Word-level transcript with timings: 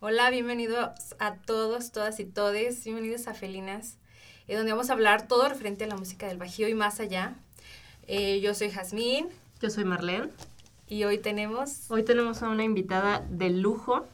Hola, 0.00 0.30
bienvenidos 0.30 1.16
a 1.18 1.34
todos, 1.34 1.90
todas 1.90 2.20
y 2.20 2.24
todes, 2.24 2.84
bienvenidos 2.84 3.26
a 3.26 3.34
Felinas, 3.34 3.98
eh, 4.46 4.54
donde 4.54 4.70
vamos 4.70 4.90
a 4.90 4.92
hablar 4.92 5.26
todo 5.26 5.48
referente 5.48 5.82
a 5.82 5.86
la 5.88 5.96
música 5.96 6.28
del 6.28 6.38
Bajío 6.38 6.68
y 6.68 6.74
más 6.74 7.00
allá. 7.00 7.34
Eh, 8.06 8.38
yo 8.38 8.54
soy 8.54 8.70
Jazmín. 8.70 9.26
Yo 9.60 9.70
soy 9.70 9.84
Marlene. 9.84 10.28
Y 10.86 11.02
hoy 11.02 11.18
tenemos... 11.18 11.90
Hoy 11.90 12.04
tenemos 12.04 12.44
a 12.44 12.48
una 12.48 12.62
invitada 12.62 13.26
de 13.28 13.50
lujo. 13.50 14.06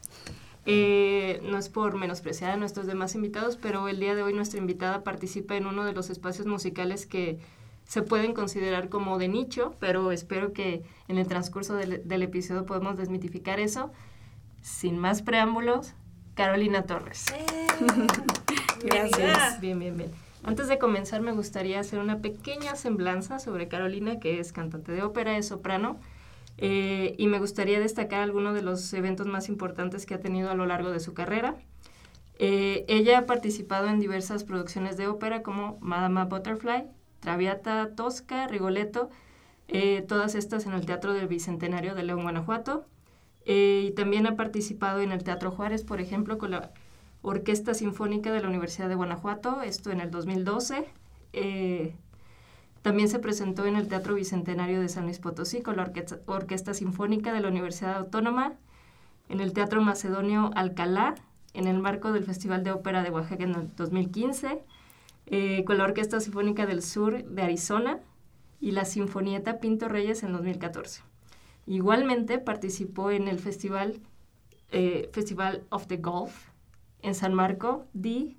Eh, 0.64 1.40
no 1.42 1.58
es 1.58 1.68
por 1.68 1.98
menospreciar 1.98 2.52
a 2.52 2.56
nuestros 2.56 2.86
demás 2.86 3.14
invitados, 3.14 3.58
pero 3.58 3.86
el 3.86 4.00
día 4.00 4.14
de 4.14 4.22
hoy 4.22 4.32
nuestra 4.32 4.58
invitada 4.58 5.04
participa 5.04 5.54
en 5.54 5.66
uno 5.66 5.84
de 5.84 5.92
los 5.92 6.08
espacios 6.08 6.46
musicales 6.46 7.04
que 7.04 7.40
se 7.86 8.00
pueden 8.00 8.32
considerar 8.32 8.88
como 8.88 9.18
de 9.18 9.28
nicho, 9.28 9.74
pero 9.80 10.12
espero 10.12 10.54
que 10.54 10.82
en 11.08 11.18
el 11.18 11.28
transcurso 11.28 11.74
del, 11.74 12.08
del 12.08 12.22
episodio 12.22 12.64
podamos 12.64 12.96
desmitificar 12.96 13.60
eso 13.60 13.92
sin 14.64 14.96
más 14.96 15.20
preámbulos, 15.20 15.92
Carolina 16.34 16.84
Torres. 16.84 17.26
¡Eh! 17.34 17.66
Gracias. 18.82 19.60
Bien, 19.60 19.78
bien, 19.78 19.98
bien. 19.98 20.10
Antes 20.42 20.68
de 20.68 20.78
comenzar, 20.78 21.20
me 21.20 21.32
gustaría 21.32 21.78
hacer 21.78 21.98
una 21.98 22.20
pequeña 22.20 22.74
semblanza 22.74 23.38
sobre 23.38 23.68
Carolina, 23.68 24.18
que 24.20 24.40
es 24.40 24.52
cantante 24.52 24.92
de 24.92 25.02
ópera, 25.02 25.36
es 25.36 25.48
soprano, 25.48 26.00
eh, 26.56 27.14
y 27.18 27.26
me 27.26 27.38
gustaría 27.40 27.78
destacar 27.78 28.22
algunos 28.22 28.54
de 28.54 28.62
los 28.62 28.90
eventos 28.94 29.26
más 29.26 29.50
importantes 29.50 30.06
que 30.06 30.14
ha 30.14 30.20
tenido 30.20 30.50
a 30.50 30.54
lo 30.54 30.64
largo 30.64 30.90
de 30.90 31.00
su 31.00 31.12
carrera. 31.12 31.56
Eh, 32.38 32.86
ella 32.88 33.18
ha 33.18 33.26
participado 33.26 33.88
en 33.88 34.00
diversas 34.00 34.44
producciones 34.44 34.96
de 34.96 35.08
ópera 35.08 35.42
como 35.42 35.76
Madama 35.80 36.24
Butterfly, 36.24 36.84
Traviata 37.20 37.90
Tosca, 37.94 38.46
Rigoletto, 38.46 39.10
todas 40.08 40.34
estas 40.34 40.66
en 40.66 40.72
el 40.72 40.86
Teatro 40.86 41.12
del 41.12 41.26
Bicentenario 41.26 41.94
de 41.94 42.02
León, 42.02 42.22
Guanajuato, 42.22 42.86
eh, 43.44 43.86
y 43.88 43.90
también 43.92 44.26
ha 44.26 44.36
participado 44.36 45.00
en 45.00 45.12
el 45.12 45.22
Teatro 45.22 45.50
Juárez, 45.50 45.84
por 45.84 46.00
ejemplo, 46.00 46.38
con 46.38 46.52
la 46.52 46.72
Orquesta 47.22 47.74
Sinfónica 47.74 48.32
de 48.32 48.40
la 48.40 48.48
Universidad 48.48 48.88
de 48.88 48.94
Guanajuato, 48.94 49.62
esto 49.62 49.90
en 49.90 50.00
el 50.00 50.10
2012. 50.10 50.86
Eh, 51.32 51.94
también 52.82 53.08
se 53.08 53.18
presentó 53.18 53.64
en 53.64 53.76
el 53.76 53.88
Teatro 53.88 54.14
Bicentenario 54.14 54.80
de 54.80 54.90
San 54.90 55.04
Luis 55.04 55.18
Potosí 55.18 55.62
con 55.62 55.76
la 55.76 55.90
Orquesta, 56.26 56.74
Sinfónica 56.74 57.32
de 57.32 57.40
la 57.40 57.48
Universidad 57.48 57.96
Autónoma, 57.96 58.52
en 59.30 59.40
el 59.40 59.54
Teatro 59.54 59.80
Macedonio 59.80 60.50
Alcalá, 60.54 61.14
en 61.54 61.66
el 61.66 61.78
marco 61.78 62.12
del 62.12 62.24
Festival 62.24 62.62
de 62.62 62.72
Ópera 62.72 63.02
de 63.02 63.08
Oaxaca 63.08 63.44
en 63.44 63.54
el 63.54 63.74
2015, 63.74 64.62
eh, 65.26 65.64
con 65.64 65.78
la 65.78 65.84
Orquesta 65.84 66.20
Sinfónica 66.20 66.66
del 66.66 66.82
Sur 66.82 67.24
de 67.24 67.42
Arizona 67.42 68.00
y 68.60 68.72
la 68.72 68.84
Sinfonieta 68.84 69.60
Pinto 69.60 69.88
Reyes 69.88 70.22
en 70.22 70.32
2014. 70.32 71.13
Igualmente 71.66 72.38
participó 72.38 73.10
en 73.10 73.28
el 73.28 73.38
festival, 73.38 74.00
eh, 74.70 75.08
Festival 75.12 75.64
of 75.70 75.86
the 75.86 75.96
Golf 75.96 76.48
en 77.02 77.14
San 77.14 77.34
Marco 77.34 77.86
di, 77.92 78.38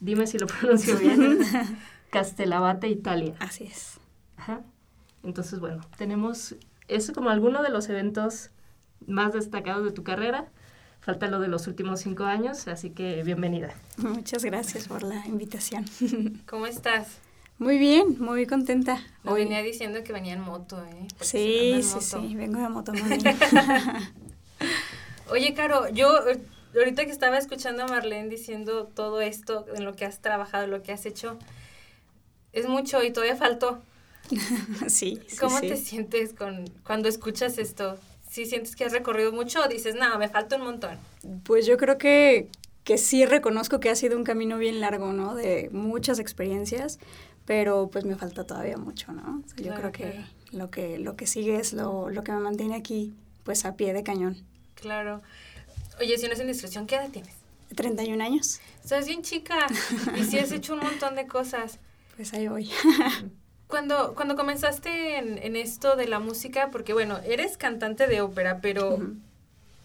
dime 0.00 0.26
si 0.26 0.38
lo 0.38 0.46
pronuncio 0.46 0.96
bien, 0.98 1.38
Castellabate, 2.10 2.88
Italia. 2.88 3.34
Así 3.40 3.64
es. 3.64 3.98
Ajá. 4.36 4.62
Entonces, 5.22 5.60
bueno, 5.60 5.82
tenemos 5.96 6.54
eso 6.88 7.12
como 7.12 7.30
alguno 7.30 7.62
de 7.62 7.70
los 7.70 7.88
eventos 7.88 8.50
más 9.06 9.32
destacados 9.32 9.84
de 9.84 9.92
tu 9.92 10.02
carrera. 10.02 10.46
Falta 11.00 11.28
lo 11.28 11.40
de 11.40 11.48
los 11.48 11.66
últimos 11.66 12.00
cinco 12.00 12.24
años, 12.24 12.66
así 12.68 12.90
que 12.90 13.22
bienvenida. 13.22 13.74
Muchas 13.98 14.44
gracias 14.44 14.88
por 14.88 15.02
la 15.02 15.24
invitación. 15.26 15.84
¿Cómo 16.46 16.66
estás? 16.66 17.20
Muy 17.58 17.78
bien, 17.78 18.16
muy 18.18 18.46
contenta. 18.46 19.00
Me 19.22 19.32
venía 19.32 19.62
diciendo 19.62 20.04
que 20.04 20.12
venía 20.12 20.34
en 20.34 20.40
moto, 20.40 20.82
¿eh? 20.84 21.08
sí, 21.20 21.82
sí, 21.82 22.00
sí, 22.00 22.34
vengo 22.34 22.60
de 22.60 22.68
moto. 22.68 22.92
Oye, 25.30 25.54
Caro, 25.54 25.88
yo 25.88 26.08
ahorita 26.76 27.06
que 27.06 27.10
estaba 27.10 27.38
escuchando 27.38 27.84
a 27.84 27.86
Marlene 27.86 28.28
diciendo 28.28 28.86
todo 28.86 29.20
esto, 29.20 29.66
en 29.74 29.84
lo 29.84 29.96
que 29.96 30.04
has 30.04 30.20
trabajado, 30.20 30.66
lo 30.66 30.82
que 30.82 30.92
has 30.92 31.06
hecho, 31.06 31.38
es 32.52 32.68
mucho 32.68 33.02
y 33.02 33.10
todavía 33.10 33.36
faltó. 33.36 33.80
sí, 34.86 35.20
sí. 35.26 35.36
¿Cómo 35.38 35.60
te 35.60 35.76
sientes 35.76 36.34
con, 36.34 36.68
cuando 36.84 37.08
escuchas 37.08 37.58
esto? 37.58 37.98
¿Sí 38.28 38.44
sientes 38.44 38.76
que 38.76 38.84
has 38.84 38.92
recorrido 38.92 39.32
mucho 39.32 39.64
o 39.64 39.68
dices, 39.68 39.94
no, 39.94 40.18
me 40.18 40.28
falta 40.28 40.56
un 40.56 40.62
montón? 40.62 40.98
Pues 41.44 41.64
yo 41.64 41.78
creo 41.78 41.96
que, 41.96 42.48
que 42.84 42.98
sí 42.98 43.24
reconozco 43.24 43.80
que 43.80 43.88
ha 43.88 43.94
sido 43.94 44.16
un 44.16 44.24
camino 44.24 44.58
bien 44.58 44.80
largo, 44.80 45.12
¿no? 45.12 45.34
De 45.34 45.70
muchas 45.72 46.18
experiencias, 46.18 46.98
pero 47.46 47.88
pues 47.90 48.04
me 48.04 48.16
falta 48.16 48.44
todavía 48.44 48.76
mucho, 48.76 49.12
¿no? 49.12 49.42
yo 49.56 49.74
creo 49.74 49.92
que 49.92 50.24
lo 50.52 50.70
que 50.70 50.98
lo 50.98 51.16
que 51.16 51.26
sigue 51.26 51.56
es 51.56 51.72
lo, 51.72 52.10
lo, 52.10 52.22
que 52.24 52.32
me 52.32 52.40
mantiene 52.40 52.74
aquí, 52.74 53.14
pues 53.44 53.64
a 53.64 53.76
pie 53.76 53.92
de 53.92 54.02
cañón. 54.02 54.36
Claro. 54.74 55.22
Oye, 56.00 56.18
si 56.18 56.26
no 56.26 56.34
es 56.34 56.40
indiscreción, 56.40 56.86
¿qué 56.86 56.96
edad 56.96 57.08
tienes? 57.10 57.34
31 57.74 58.22
años. 58.22 58.60
Estás 58.82 59.06
bien 59.06 59.22
chica 59.22 59.66
y 60.16 60.24
sí 60.24 60.38
has 60.38 60.52
hecho 60.52 60.74
un 60.74 60.80
montón 60.80 61.14
de 61.14 61.26
cosas. 61.26 61.78
Pues 62.16 62.32
ahí 62.32 62.48
voy. 62.48 62.70
cuando, 63.66 64.14
cuando 64.14 64.36
comenzaste 64.36 65.18
en, 65.18 65.36
en, 65.36 65.54
esto 65.54 65.96
de 65.96 66.08
la 66.08 66.18
música, 66.18 66.70
porque 66.70 66.94
bueno, 66.94 67.18
eres 67.26 67.58
cantante 67.58 68.06
de 68.06 68.22
ópera, 68.22 68.60
pero, 68.62 68.98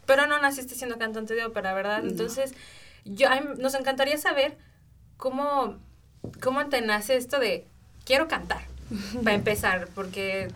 pero 0.06 0.28
no 0.28 0.40
naciste 0.40 0.76
siendo 0.76 0.98
cantante 0.98 1.36
de 1.36 1.44
ópera, 1.44 1.74
¿verdad? 1.74 2.06
Entonces, 2.06 2.54
yo, 3.04 3.28
nos 3.58 3.74
encantaría 3.76 4.18
saber 4.18 4.58
cómo 5.18 5.78
¿cómo 6.42 6.68
te 6.68 6.82
nace 6.82 7.16
esto 7.16 7.40
de 7.40 7.66
quiero 8.06 8.28
cantar? 8.28 8.64
Para 9.24 9.36
empezar, 9.36 9.88
porque 9.96 10.50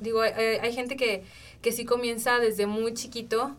digo, 0.00 0.20
hay, 0.22 0.72
gente 0.72 0.96
que, 0.96 1.24
que 1.62 1.72
sí 1.72 1.84
comienza 1.84 2.38
desde 2.38 2.66
muy 2.66 2.94
chiquito 2.94 3.56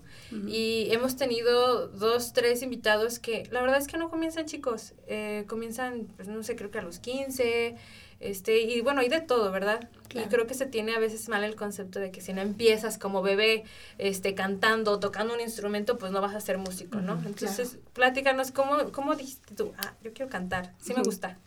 y 0.48 0.88
hemos 0.92 1.16
tenido 1.16 1.88
dos, 1.88 2.34
tres 2.34 2.62
invitados 2.62 3.18
que 3.18 3.48
la 3.52 3.62
verdad 3.62 3.80
es 3.80 3.88
que 3.88 3.98
no 3.98 4.10
comienzan 4.10 4.46
chicos, 4.46 4.94
eh, 5.08 5.44
comienzan, 5.48 6.08
pues 6.18 6.28
no 6.28 6.44
sé, 6.44 6.56
creo 6.56 6.70
que 6.70 6.78
a 6.78 6.84
los 6.84 7.00
15, 7.00 7.76
este, 8.20 8.62
y 8.62 8.82
bueno, 8.82 9.02
hay 9.02 9.10
de 9.10 9.22
todo, 9.22 9.52
¿verdad? 9.52 9.90
Y 10.14 10.22
creo 10.24 10.48
que 10.48 10.54
se 10.54 10.66
tiene 10.66 10.94
a 10.94 11.00
veces 11.00 11.30
mal 11.30 11.44
el 11.44 11.56
concepto 11.56 12.00
de 12.00 12.12
que 12.12 12.20
si 12.22 12.34
no 12.34 12.42
empiezas 12.42 12.98
como 12.98 13.22
bebé, 13.22 13.64
este, 13.98 14.34
cantando, 14.34 15.00
tocando 15.00 15.34
un 15.34 15.40
instrumento, 15.40 15.98
pues 15.98 16.12
no 16.12 16.20
vas 16.20 16.36
a 16.36 16.42
ser 16.42 16.58
músico, 16.58 17.00
¿no? 17.00 17.22
Entonces, 17.26 17.78
platícanos, 17.94 18.52
¿cómo, 18.52 18.92
¿cómo 18.92 19.16
dijiste 19.16 19.54
tú? 19.56 19.72
Ah, 19.78 19.94
yo 20.04 20.12
quiero 20.14 20.30
cantar, 20.30 20.74
sí 20.80 20.94
me 20.94 21.04
gusta. 21.04 21.38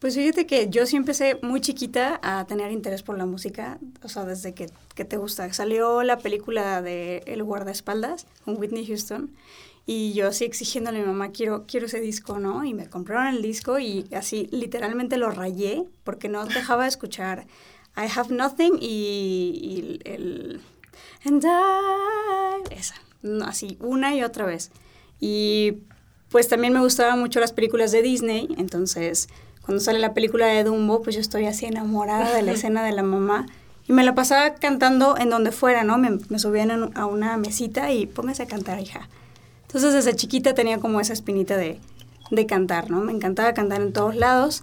Pues 0.00 0.16
fíjate 0.16 0.46
que 0.46 0.68
yo 0.68 0.84
sí 0.84 0.96
empecé 0.96 1.38
muy 1.40 1.62
chiquita 1.62 2.20
a 2.22 2.44
tener 2.46 2.70
interés 2.72 3.02
por 3.02 3.16
la 3.16 3.24
música, 3.24 3.78
o 4.02 4.08
sea, 4.08 4.26
desde 4.26 4.52
que, 4.52 4.68
que 4.94 5.06
te 5.06 5.16
gusta. 5.16 5.50
Salió 5.54 6.02
la 6.02 6.18
película 6.18 6.82
de 6.82 7.22
El 7.26 7.42
guardaespaldas 7.42 8.26
con 8.44 8.58
Whitney 8.58 8.86
Houston 8.86 9.30
y 9.86 10.14
yo 10.14 10.28
así 10.28 10.44
exigiéndole 10.44 10.98
a 10.98 11.02
mi 11.02 11.08
mamá, 11.08 11.30
quiero, 11.30 11.64
quiero 11.66 11.86
ese 11.86 12.00
disco, 12.00 12.38
¿no? 12.38 12.64
Y 12.64 12.72
me 12.72 12.88
compraron 12.88 13.26
el 13.26 13.42
disco 13.42 13.78
y 13.78 14.06
así 14.14 14.48
literalmente 14.50 15.18
lo 15.18 15.30
rayé 15.30 15.84
porque 16.04 16.28
no 16.28 16.44
dejaba 16.46 16.84
de 16.84 16.88
escuchar 16.88 17.46
I 17.96 18.08
Have 18.14 18.34
Nothing 18.34 18.78
y, 18.80 20.00
el... 20.04 20.60
And 21.24 21.44
I... 21.44 22.74
Esa, 22.74 22.94
así, 23.46 23.76
una 23.80 24.14
y 24.14 24.22
otra 24.22 24.46
vez. 24.46 24.70
Y 25.20 25.78
pues 26.30 26.48
también 26.48 26.72
me 26.72 26.80
gustaban 26.80 27.20
mucho 27.20 27.40
las 27.40 27.52
películas 27.52 27.92
de 27.92 28.02
Disney, 28.02 28.48
entonces 28.56 29.28
cuando 29.62 29.82
sale 29.82 29.98
la 29.98 30.14
película 30.14 30.46
de 30.46 30.64
Dumbo, 30.64 31.02
pues 31.02 31.14
yo 31.14 31.20
estoy 31.20 31.46
así 31.46 31.66
enamorada 31.66 32.34
de 32.34 32.42
la 32.42 32.52
escena 32.54 32.82
de 32.84 32.92
la 32.92 33.02
mamá. 33.02 33.46
Y 33.86 33.92
me 33.92 34.02
la 34.02 34.14
pasaba 34.14 34.54
cantando 34.54 35.18
en 35.18 35.28
donde 35.28 35.52
fuera, 35.52 35.84
¿no? 35.84 35.98
Me, 35.98 36.18
me 36.30 36.38
subían 36.38 36.90
a 36.94 37.04
una 37.04 37.36
mesita 37.36 37.92
y 37.92 38.06
póngase 38.06 38.44
a 38.44 38.46
cantar, 38.46 38.80
hija. 38.80 39.10
Entonces 39.74 39.92
desde 40.04 40.14
chiquita 40.14 40.54
tenía 40.54 40.78
como 40.78 41.00
esa 41.00 41.12
espinita 41.12 41.56
de, 41.56 41.80
de 42.30 42.46
cantar, 42.46 42.92
¿no? 42.92 43.00
Me 43.00 43.10
encantaba 43.10 43.54
cantar 43.54 43.82
en 43.82 43.92
todos 43.92 44.14
lados. 44.14 44.62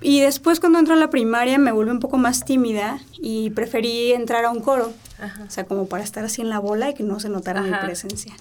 Y 0.00 0.20
después 0.20 0.60
cuando 0.60 0.78
entró 0.78 0.94
a 0.94 0.96
la 0.96 1.10
primaria 1.10 1.58
me 1.58 1.72
volví 1.72 1.90
un 1.90 1.98
poco 1.98 2.18
más 2.18 2.44
tímida 2.44 3.00
y 3.14 3.50
preferí 3.50 4.12
entrar 4.12 4.44
a 4.44 4.52
un 4.52 4.60
coro. 4.60 4.92
O 5.44 5.50
sea, 5.50 5.64
como 5.64 5.88
para 5.88 6.04
estar 6.04 6.24
así 6.24 6.40
en 6.40 6.50
la 6.50 6.60
bola 6.60 6.90
y 6.90 6.94
que 6.94 7.02
no 7.02 7.18
se 7.18 7.30
notara 7.30 7.62
mi 7.62 7.72
presencia. 7.84 8.32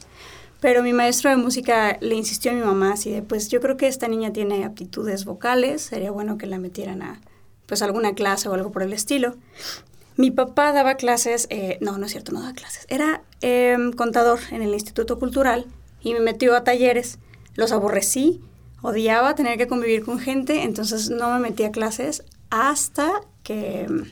Pero 0.60 0.84
mi 0.84 0.94
maestro 0.94 1.32
de 1.32 1.38
música 1.38 1.98
le 2.00 2.14
insistió 2.14 2.52
a 2.52 2.54
mi 2.54 2.62
mamá 2.62 2.94
así 2.94 3.10
de, 3.10 3.24
pues 3.24 3.50
yo 3.50 3.60
creo 3.60 3.76
que 3.76 3.88
esta 3.88 4.08
niña 4.08 4.32
tiene 4.32 4.66
aptitudes 4.66 5.26
vocales, 5.26 5.82
sería 5.82 6.12
bueno 6.12 6.38
que 6.38 6.46
la 6.46 6.60
metieran 6.60 7.02
a 7.02 7.22
pues 7.66 7.82
alguna 7.82 8.14
clase 8.14 8.50
o 8.50 8.54
algo 8.54 8.72
por 8.72 8.84
el 8.84 8.94
estilo. 8.94 9.36
Mi 10.16 10.30
papá 10.30 10.74
daba 10.74 10.94
clases, 10.94 11.48
eh, 11.50 11.80
no, 11.82 11.98
no 11.98 12.06
es 12.06 12.12
cierto, 12.12 12.32
no 12.34 12.42
daba 12.42 12.54
clases, 12.54 12.86
era 12.88 13.24
em, 13.42 13.92
contador 13.94 14.40
en 14.52 14.62
el 14.62 14.76
Instituto 14.76 15.18
Cultural 15.18 15.66
y 16.04 16.14
me 16.14 16.20
metió 16.20 16.56
a 16.56 16.64
talleres. 16.64 17.18
Los 17.56 17.72
aborrecí, 17.72 18.42
odiaba 18.82 19.36
tener 19.36 19.58
que 19.58 19.68
convivir 19.68 20.04
con 20.04 20.20
gente, 20.20 20.64
entonces 20.64 21.10
no 21.10 21.34
me 21.34 21.40
metí 21.40 21.64
a 21.64 21.72
clases 21.72 22.24
hasta 22.50 23.10
que 23.42 23.88
mm, 23.90 24.04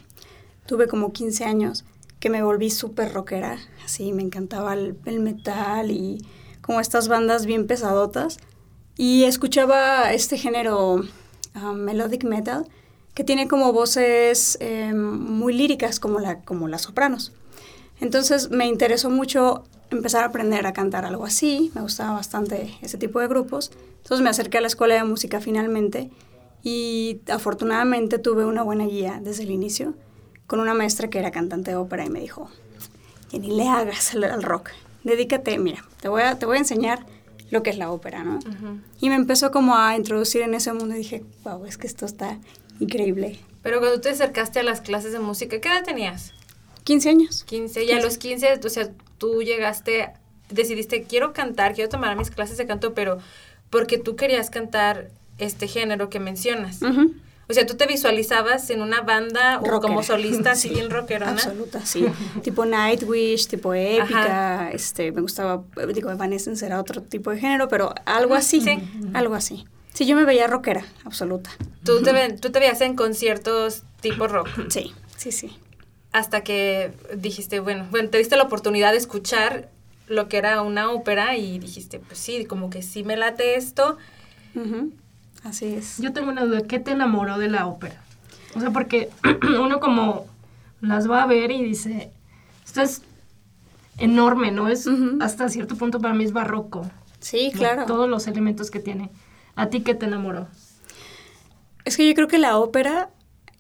tuve 0.66 0.88
como 0.88 1.12
15 1.12 1.44
años, 1.46 1.86
que 2.20 2.30
me 2.30 2.42
volví 2.42 2.70
súper 2.70 3.14
rockera, 3.14 3.58
así 3.84 4.14
me 4.14 4.24
encantaba 4.24 4.74
el, 4.74 4.96
metal 5.20 5.92
y 5.92 6.26
como 6.62 6.80
estas 6.80 7.08
bandas 7.08 7.46
bien 7.46 7.68
pesadotas. 7.68 8.38
Y 8.98 9.24
escuchaba 9.24 10.14
este 10.14 10.38
género 10.38 11.04
ah, 11.56 11.74
melodic 11.74 12.24
metal, 12.24 12.68
que 13.14 13.24
tiene 13.24 13.48
como 13.48 13.74
voces 13.74 14.58
em, 14.62 14.98
muy 14.98 15.54
líricas 15.54 16.00
como, 16.00 16.20
la, 16.20 16.42
como 16.42 16.68
las 16.68 16.84
sopranos. 16.84 17.34
Entonces 18.00 18.52
me 18.52 18.68
interesó 18.68 19.10
mucho 19.10 19.64
empezar 19.92 20.24
a 20.24 20.28
aprender 20.28 20.66
a 20.66 20.74
cantar 20.74 21.06
algo 21.06 21.26
así, 21.26 21.72
me 21.76 21.82
gustaba 21.82 22.14
bastante 22.14 22.74
ese 22.82 22.98
tipo 22.98 23.20
de 23.20 23.28
grupos. 23.28 23.72
Entonces 23.98 24.24
me 24.24 24.30
acerqué 24.30 24.58
a 24.58 24.62
la 24.62 24.68
escuela 24.68 24.96
de 24.96 25.04
música 25.04 25.40
finalmente 25.40 26.10
y 26.64 27.22
afortunadamente 27.30 28.18
tuve 28.18 28.46
una 28.46 28.64
buena 28.64 28.86
guía 28.86 29.20
desde 29.22 29.44
el 29.44 29.52
inicio 29.52 29.94
con 30.48 30.60
una 30.60 30.74
maestra 30.74 31.10
que 31.10 31.20
era 31.20 31.32
cantante 31.32 31.72
de 31.72 31.78
ópera 31.78 32.06
y 32.06 32.10
me 32.10 32.20
dijo, 32.20 32.50
ni 33.32 33.52
le 33.52 33.68
hagas 33.68 34.14
al, 34.14 34.44
rock, 34.44 34.72
dedícate, 35.04 35.58
mira, 35.60 35.86
te 36.02 36.10
voy, 36.10 36.24
a, 36.24 36.38
te 36.38 36.46
voy 36.46 36.58
a 36.58 36.60
enseñar 36.60 37.06
lo 37.52 37.64
que 37.64 37.70
es 37.70 37.78
la 37.78 37.92
ópera, 37.92 38.24
¿no? 38.24 38.40
Y 39.00 39.10
me 39.10 39.16
empezó 39.16 39.52
como 39.52 39.78
a 39.78 39.96
introducir 39.96 40.42
en 40.42 40.54
ese 40.54 40.74
mundo 40.74 40.96
y 40.96 41.00
dije, 41.00 41.24
wow, 41.44 41.66
es 41.66 41.78
que 41.78 41.88
esto 41.88 42.06
está 42.06 42.40
increíble. 42.80 43.40
Pero 43.62 43.80
cuando 43.80 44.02
te 44.02 44.10
acercaste 44.10 44.60
a 44.60 44.64
las 44.64 44.82
clases 44.82 45.12
de 45.12 45.20
música, 45.20 45.60
¿qué 45.60 45.68
edad 45.68 45.84
tenías? 45.84 46.34
15 46.84 47.10
años. 47.10 47.44
15, 47.44 47.84
y 47.84 47.92
a 47.92 48.02
los 48.02 48.18
15, 48.18 48.60
o 48.64 48.70
sea, 48.70 48.90
tú 49.22 49.44
llegaste, 49.44 50.10
decidiste, 50.50 51.04
quiero 51.04 51.32
cantar, 51.32 51.76
quiero 51.76 51.90
tomar 51.90 52.18
mis 52.18 52.32
clases 52.32 52.58
de 52.58 52.66
canto, 52.66 52.96
pero 52.96 53.20
porque 53.70 54.00
tú 54.00 54.16
querías 54.16 54.50
cantar 54.50 55.12
este 55.38 55.68
género 55.68 56.10
que 56.10 56.20
mencionas. 56.20 56.80
O 57.48 57.54
sea, 57.54 57.68
tú 57.68 57.76
te 57.76 57.86
visualizabas 57.86 58.68
en 58.72 58.82
una 58.82 59.02
banda 59.02 59.60
o 59.60 59.80
como 59.80 60.02
solista, 60.02 60.54
así 60.54 60.70
bien 60.70 60.90
rockerona. 60.90 61.34
Absoluta, 61.34 61.86
sí. 61.86 62.04
tipo 62.42 62.66
Nightwish, 62.66 63.48
tipo 63.48 63.76
épica, 63.76 64.72
este, 64.72 65.12
me 65.12 65.22
gustaba, 65.22 65.64
digo, 65.94 66.10
Evanescence 66.10 66.66
era 66.66 66.80
otro 66.80 67.04
tipo 67.04 67.30
de 67.30 67.40
género, 67.40 67.68
pero 67.68 67.94
algo 68.06 68.34
así, 68.34 68.60
sí. 68.60 68.80
algo 69.14 69.36
así. 69.36 69.68
Sí, 69.94 70.08
yo 70.08 70.16
me 70.16 70.26
veía 70.26 70.48
rockera, 70.48 70.84
absoluta. 71.06 71.52
¿Tú 71.84 72.02
te, 72.02 72.34
¿Tú 72.38 72.50
te 72.52 72.60
veías 72.60 72.82
en 72.82 72.96
conciertos 72.96 73.84
tipo 74.02 74.28
rock? 74.28 74.50
Sí, 74.70 74.96
sí, 75.16 75.32
sí 75.32 75.60
hasta 76.12 76.42
que 76.42 76.94
dijiste, 77.16 77.60
bueno, 77.60 77.88
bueno, 77.92 78.10
te 78.10 78.18
diste 78.18 78.36
la 78.36 78.44
oportunidad 78.44 78.92
de 78.92 78.98
escuchar 78.98 79.70
lo 80.08 80.28
que 80.28 80.38
era 80.38 80.62
una 80.62 80.92
ópera 80.92 81.38
y 81.38 81.58
dijiste, 81.60 82.00
pues 82.00 82.20
sí, 82.20 82.46
como 82.46 82.70
que 82.70 82.82
sí 82.82 83.04
me 83.04 83.16
late 83.16 83.56
esto. 83.56 83.98
Así 85.44 85.74
es. 85.74 85.98
Yo 86.00 86.12
tengo 86.12 86.30
una 86.30 86.46
duda, 86.46 86.64
¿qué 86.64 86.80
te 86.80 86.92
enamoró 86.92 87.38
de 87.38 87.50
la 87.50 87.66
ópera? 87.66 88.02
O 88.56 88.60
sea, 88.60 88.72
porque 88.72 89.10
uno 89.60 89.80
como 89.80 90.26
las 90.82 91.10
va 91.10 91.24
a 91.24 91.28
ver 91.28 91.52
y 91.52 91.64
dice, 91.64 92.12
esto 92.66 92.82
es 92.82 93.02
enorme, 93.98 94.52
¿no? 94.52 94.68
Es 94.68 94.90
hasta 95.22 95.48
cierto 95.48 95.76
punto 95.76 96.02
para 96.02 96.14
mí 96.14 96.26
es 96.26 96.34
barroco. 96.34 96.90
Sí, 97.20 97.52
claro. 97.56 97.86
Todos 97.86 98.10
los 98.10 98.28
elementos 98.28 98.72
que 98.72 98.80
tiene. 98.80 99.10
¿A 99.56 99.68
ti 99.68 99.82
qué 99.82 99.96
te 99.96 100.08
enamoró? 100.08 100.48
Es 101.86 101.98
que 101.98 102.08
yo 102.08 102.14
creo 102.14 102.28
que 102.28 102.38
la 102.38 102.58
ópera 102.58 103.10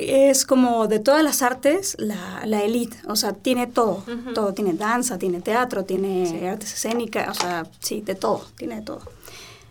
es 0.09 0.45
como 0.45 0.87
de 0.87 0.99
todas 0.99 1.23
las 1.23 1.41
artes 1.41 1.95
la, 1.99 2.41
la 2.45 2.63
elite, 2.63 2.97
o 3.07 3.15
sea, 3.15 3.33
tiene 3.33 3.67
todo, 3.67 4.03
todo, 4.33 4.53
tiene 4.53 4.73
danza, 4.73 5.17
tiene 5.17 5.41
teatro, 5.41 5.85
tiene 5.85 6.49
artes 6.49 6.73
escénicas, 6.73 7.29
o 7.29 7.33
sea, 7.41 7.67
sí, 7.79 8.01
de 8.01 8.15
todo, 8.15 8.45
tiene 8.57 8.75
de 8.75 8.81
todo. 8.81 9.01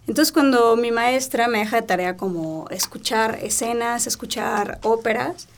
Entonces 0.07 0.33
cuando 0.33 0.77
mi 0.77 0.91
maestra 0.91 1.49
me 1.49 1.59
deja 1.59 1.77
de 1.77 1.87
tarea 1.87 2.17
como 2.17 2.67
escuchar 2.71 3.39
escenas, 3.43 4.07
escuchar 4.07 4.81
óperas, 4.83 5.49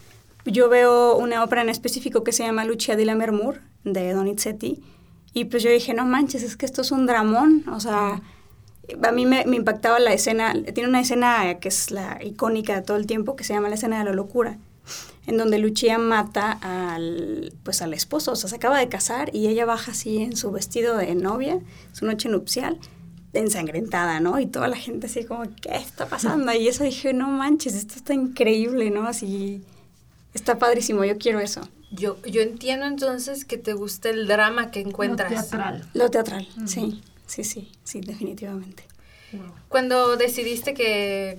yo 0.45 0.69
veo 0.69 1.17
una 1.17 1.43
ópera 1.45 1.63
en 1.63 1.69
específico 1.69 2.25
que 2.25 2.33
se 2.33 2.45
llama 2.45 2.65
Lucia 2.65 2.97
di 2.97 3.05
la 3.05 3.15
Mermur 3.15 3.61
de 3.85 4.13
Donizetti 4.13 4.83
y 5.33 5.47
pues 5.47 5.63
yo 5.63 5.71
dije, 5.71 5.95
no 5.95 6.05
manches, 6.05 6.43
es 6.43 6.57
que 6.57 6.67
esto 6.67 6.83
es 6.83 6.93
un 6.93 7.07
dramón, 7.07 7.65
o 7.73 7.81
sea, 7.81 8.21
a 9.03 9.13
mí 9.13 9.27
me, 9.27 9.43
impactaba 9.43 9.99
la 9.99 10.13
escena, 10.13 10.55
tiene 10.75 10.89
una 10.89 11.01
escena 11.01 11.59
que 11.61 11.69
es 11.69 11.91
la 11.91 12.19
icónica 12.23 12.75
de 12.75 12.83
todo 12.83 12.97
el 12.97 13.07
tiempo, 13.07 13.37
que 13.37 13.45
se 13.45 13.55
llama 13.55 13.69
la 13.69 13.77
escena 13.77 13.99
de 13.99 14.05
la 14.05 14.13
locura, 14.13 14.59
en 15.27 15.37
donde 15.37 15.59
Lucia 15.59 15.99
mata 15.99 16.53
al, 16.61 17.55
pues 17.63 17.81
al 17.83 17.95
esposo, 17.95 18.33
o 18.33 18.37
sea, 18.37 18.51
se 18.51 18.57
acaba 18.57 18.79
de 18.79 18.89
casar 18.89 19.35
y 19.35 19.47
ella 19.47 19.65
baja 19.65 19.93
así 19.93 20.19
en 20.19 20.37
su 20.37 20.51
vestido 20.51 20.97
de 20.97 21.15
novia, 21.15 21.61
su 21.93 22.07
noche 22.07 22.29
nupcial, 22.29 22.79
ensangrentada, 23.33 24.21
¿no? 24.21 24.39
Y 24.41 24.47
toda 24.47 24.69
la 24.69 24.77
gente 24.77 25.07
así 25.07 25.25
como, 25.25 25.45
¿qué 25.61 25.77
está 25.77 26.07
pasando? 26.07 26.53
Y 26.53 26.69
eso 26.69 26.85
dije, 26.85 27.13
no 27.13 27.29
manches, 27.29 27.75
esto 27.75 27.95
está 27.95 28.15
increíble, 28.15 28.91
¿no? 28.91 29.07
Así, 29.07 29.63
está 30.35 30.59
padrísimo, 30.59 31.05
yo 31.05 31.17
quiero 31.19 31.41
eso. 31.41 31.61
Yo, 31.93 32.17
yo 32.23 32.41
entiendo 32.41 32.87
entonces 32.87 33.45
que 33.45 33.59
te 33.59 33.75
gusta 33.75 34.11
el 34.11 34.27
drama 34.27 34.71
que 34.71 34.81
encuentras. 34.81 35.31
Lo 35.31 35.39
teatral. 35.39 35.89
Lo 35.95 36.11
teatral, 36.11 36.49
sí 36.67 37.03
sí, 37.33 37.45
sí, 37.45 37.73
sí, 37.83 38.01
definitivamente. 38.01 38.85
Cuando 39.69 40.19
decidiste 40.19 40.75
que, 40.75 41.39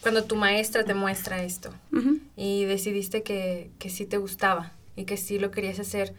cuando 0.00 0.24
tu 0.24 0.36
maestra 0.36 0.84
te 0.84 0.94
muestra 0.94 1.42
esto 1.42 1.70
y 2.36 2.64
decidiste 2.64 3.24
que, 3.24 3.70
que 3.80 3.90
sí 3.90 4.06
te 4.06 4.16
gustaba 4.18 4.72
y 4.94 5.04
que 5.04 5.16
sí 5.16 5.40
lo 5.40 5.50
querías 5.50 5.80
hacer, 5.80 6.14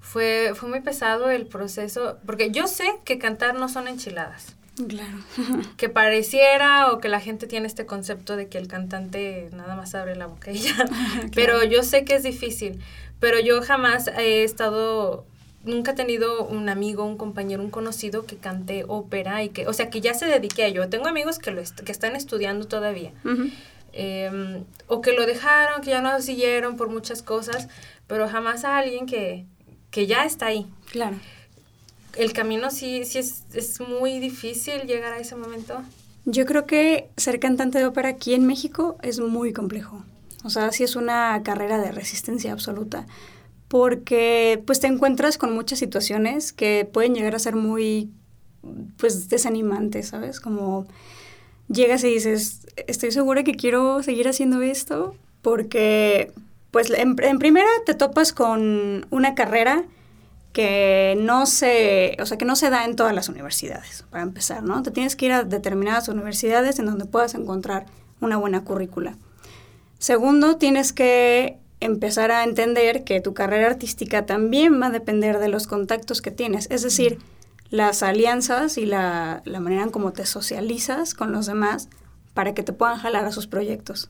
fue, 0.00 0.52
fue 0.54 0.70
muy 0.70 0.80
pesado 0.80 1.30
el 1.30 1.46
proceso, 1.46 2.16
porque 2.24 2.50
yo 2.50 2.66
sé 2.66 2.84
que 3.04 3.18
cantar 3.18 3.54
no 3.54 3.68
son 3.68 3.86
enchiladas. 3.86 4.56
Claro. 4.88 5.18
que 5.76 5.90
pareciera 5.90 6.90
o 6.90 7.00
que 7.00 7.10
la 7.10 7.20
gente 7.20 7.46
tiene 7.46 7.66
este 7.66 7.84
concepto 7.84 8.36
de 8.36 8.48
que 8.48 8.56
el 8.56 8.66
cantante 8.66 9.50
nada 9.52 9.76
más 9.76 9.94
abre 9.94 10.16
la 10.16 10.26
boca 10.26 10.50
y 10.50 10.58
ya. 10.60 10.88
Pero 11.34 11.62
yo 11.64 11.82
sé 11.82 12.06
que 12.06 12.14
es 12.14 12.22
difícil. 12.22 12.80
Pero 13.18 13.38
yo 13.38 13.60
jamás 13.60 14.08
he 14.08 14.44
estado 14.44 15.26
nunca 15.64 15.92
he 15.92 15.94
tenido 15.94 16.44
un 16.44 16.68
amigo, 16.68 17.04
un 17.04 17.16
compañero, 17.16 17.62
un 17.62 17.70
conocido 17.70 18.24
que 18.26 18.36
cante 18.36 18.84
ópera 18.88 19.42
y 19.42 19.50
que, 19.50 19.66
o 19.66 19.72
sea, 19.72 19.90
que 19.90 20.00
ya 20.00 20.14
se 20.14 20.26
dedique 20.26 20.62
a 20.62 20.66
ello. 20.66 20.88
Tengo 20.88 21.06
amigos 21.06 21.38
que, 21.38 21.50
lo 21.50 21.62
que 21.84 21.92
están 21.92 22.16
estudiando 22.16 22.66
todavía. 22.66 23.12
Em, 23.92 24.64
o 24.86 25.00
que 25.00 25.12
lo 25.12 25.26
dejaron, 25.26 25.82
que 25.82 25.90
ya 25.90 26.00
no 26.00 26.20
siguieron 26.20 26.76
por 26.76 26.88
muchas 26.88 27.22
cosas, 27.22 27.68
pero 28.06 28.28
jamás 28.28 28.64
a 28.64 28.78
alguien 28.78 29.06
que, 29.06 29.44
que 29.90 30.06
ya 30.06 30.24
está 30.24 30.46
ahí. 30.46 30.66
Claro. 30.90 31.16
El 32.16 32.32
camino 32.32 32.70
sí, 32.70 33.04
sí 33.04 33.18
es, 33.18 33.44
es 33.52 33.80
muy 33.80 34.18
difícil 34.18 34.82
llegar 34.82 35.12
a 35.12 35.18
ese 35.18 35.36
momento. 35.36 35.82
Yo 36.24 36.44
creo 36.44 36.66
que 36.66 37.08
ser 37.16 37.40
cantante 37.40 37.78
de 37.78 37.86
ópera 37.86 38.08
aquí 38.08 38.34
en 38.34 38.46
México 38.46 38.96
es 39.02 39.20
muy 39.20 39.52
complejo. 39.52 40.04
O 40.42 40.50
sea, 40.50 40.72
sí 40.72 40.84
es 40.84 40.96
una 40.96 41.42
carrera 41.42 41.78
de 41.78 41.92
resistencia 41.92 42.52
absoluta 42.52 43.06
porque 43.70 44.60
pues 44.66 44.80
te 44.80 44.88
encuentras 44.88 45.38
con 45.38 45.54
muchas 45.54 45.78
situaciones 45.78 46.52
que 46.52 46.90
pueden 46.92 47.14
llegar 47.14 47.36
a 47.36 47.38
ser 47.38 47.54
muy 47.54 48.10
pues 48.96 49.28
desanimantes, 49.28 50.08
¿sabes? 50.08 50.40
Como 50.40 50.88
llegas 51.68 52.02
y 52.02 52.08
dices, 52.08 52.66
estoy 52.88 53.12
segura 53.12 53.44
que 53.44 53.54
quiero 53.54 54.02
seguir 54.02 54.26
haciendo 54.26 54.60
esto 54.60 55.14
porque 55.40 56.32
pues 56.72 56.90
en, 56.90 57.14
primera 57.14 57.68
te 57.86 57.94
topas 57.94 58.32
con 58.32 59.06
una 59.10 59.36
carrera 59.36 59.84
que 60.52 61.16
no 61.20 61.46
se, 61.46 62.16
o 62.20 62.26
sea, 62.26 62.38
que 62.38 62.44
no 62.44 62.56
se 62.56 62.70
da 62.70 62.84
en 62.84 62.96
todas 62.96 63.14
las 63.14 63.28
universidades, 63.28 64.04
para 64.10 64.24
empezar, 64.24 64.64
¿no? 64.64 64.82
Te 64.82 64.90
tienes 64.90 65.14
que 65.14 65.26
ir 65.26 65.32
a 65.32 65.44
determinadas 65.44 66.08
universidades 66.08 66.80
en 66.80 66.86
donde 66.86 67.04
puedas 67.04 67.36
encontrar 67.36 67.86
una 68.20 68.36
buena 68.36 68.64
currícula. 68.64 69.16
Segundo, 70.00 70.56
tienes 70.56 70.92
que 70.92 71.60
empezar 71.80 72.30
a 72.30 72.44
entender 72.44 73.04
que 73.04 73.20
tu 73.20 73.34
carrera 73.34 73.68
artística 73.68 74.26
también 74.26 74.80
va 74.80 74.86
a 74.86 74.90
depender 74.90 75.38
de 75.38 75.48
los 75.48 75.66
contactos 75.66 76.22
que 76.22 76.30
tienes, 76.30 76.66
es 76.70 76.82
decir, 76.82 77.18
las 77.70 78.02
alianzas 78.02 78.78
y 78.78 78.86
la, 78.86 79.42
manera 79.46 79.82
en 79.82 79.90
cómo 79.90 80.12
te 80.12 80.26
socializas 80.26 81.14
con 81.14 81.32
los 81.32 81.46
demás 81.46 81.88
para 82.34 82.54
que 82.54 82.62
te 82.62 82.72
puedan 82.72 82.98
jalar 82.98 83.24
a 83.24 83.32
sus 83.32 83.46
proyectos. 83.46 84.08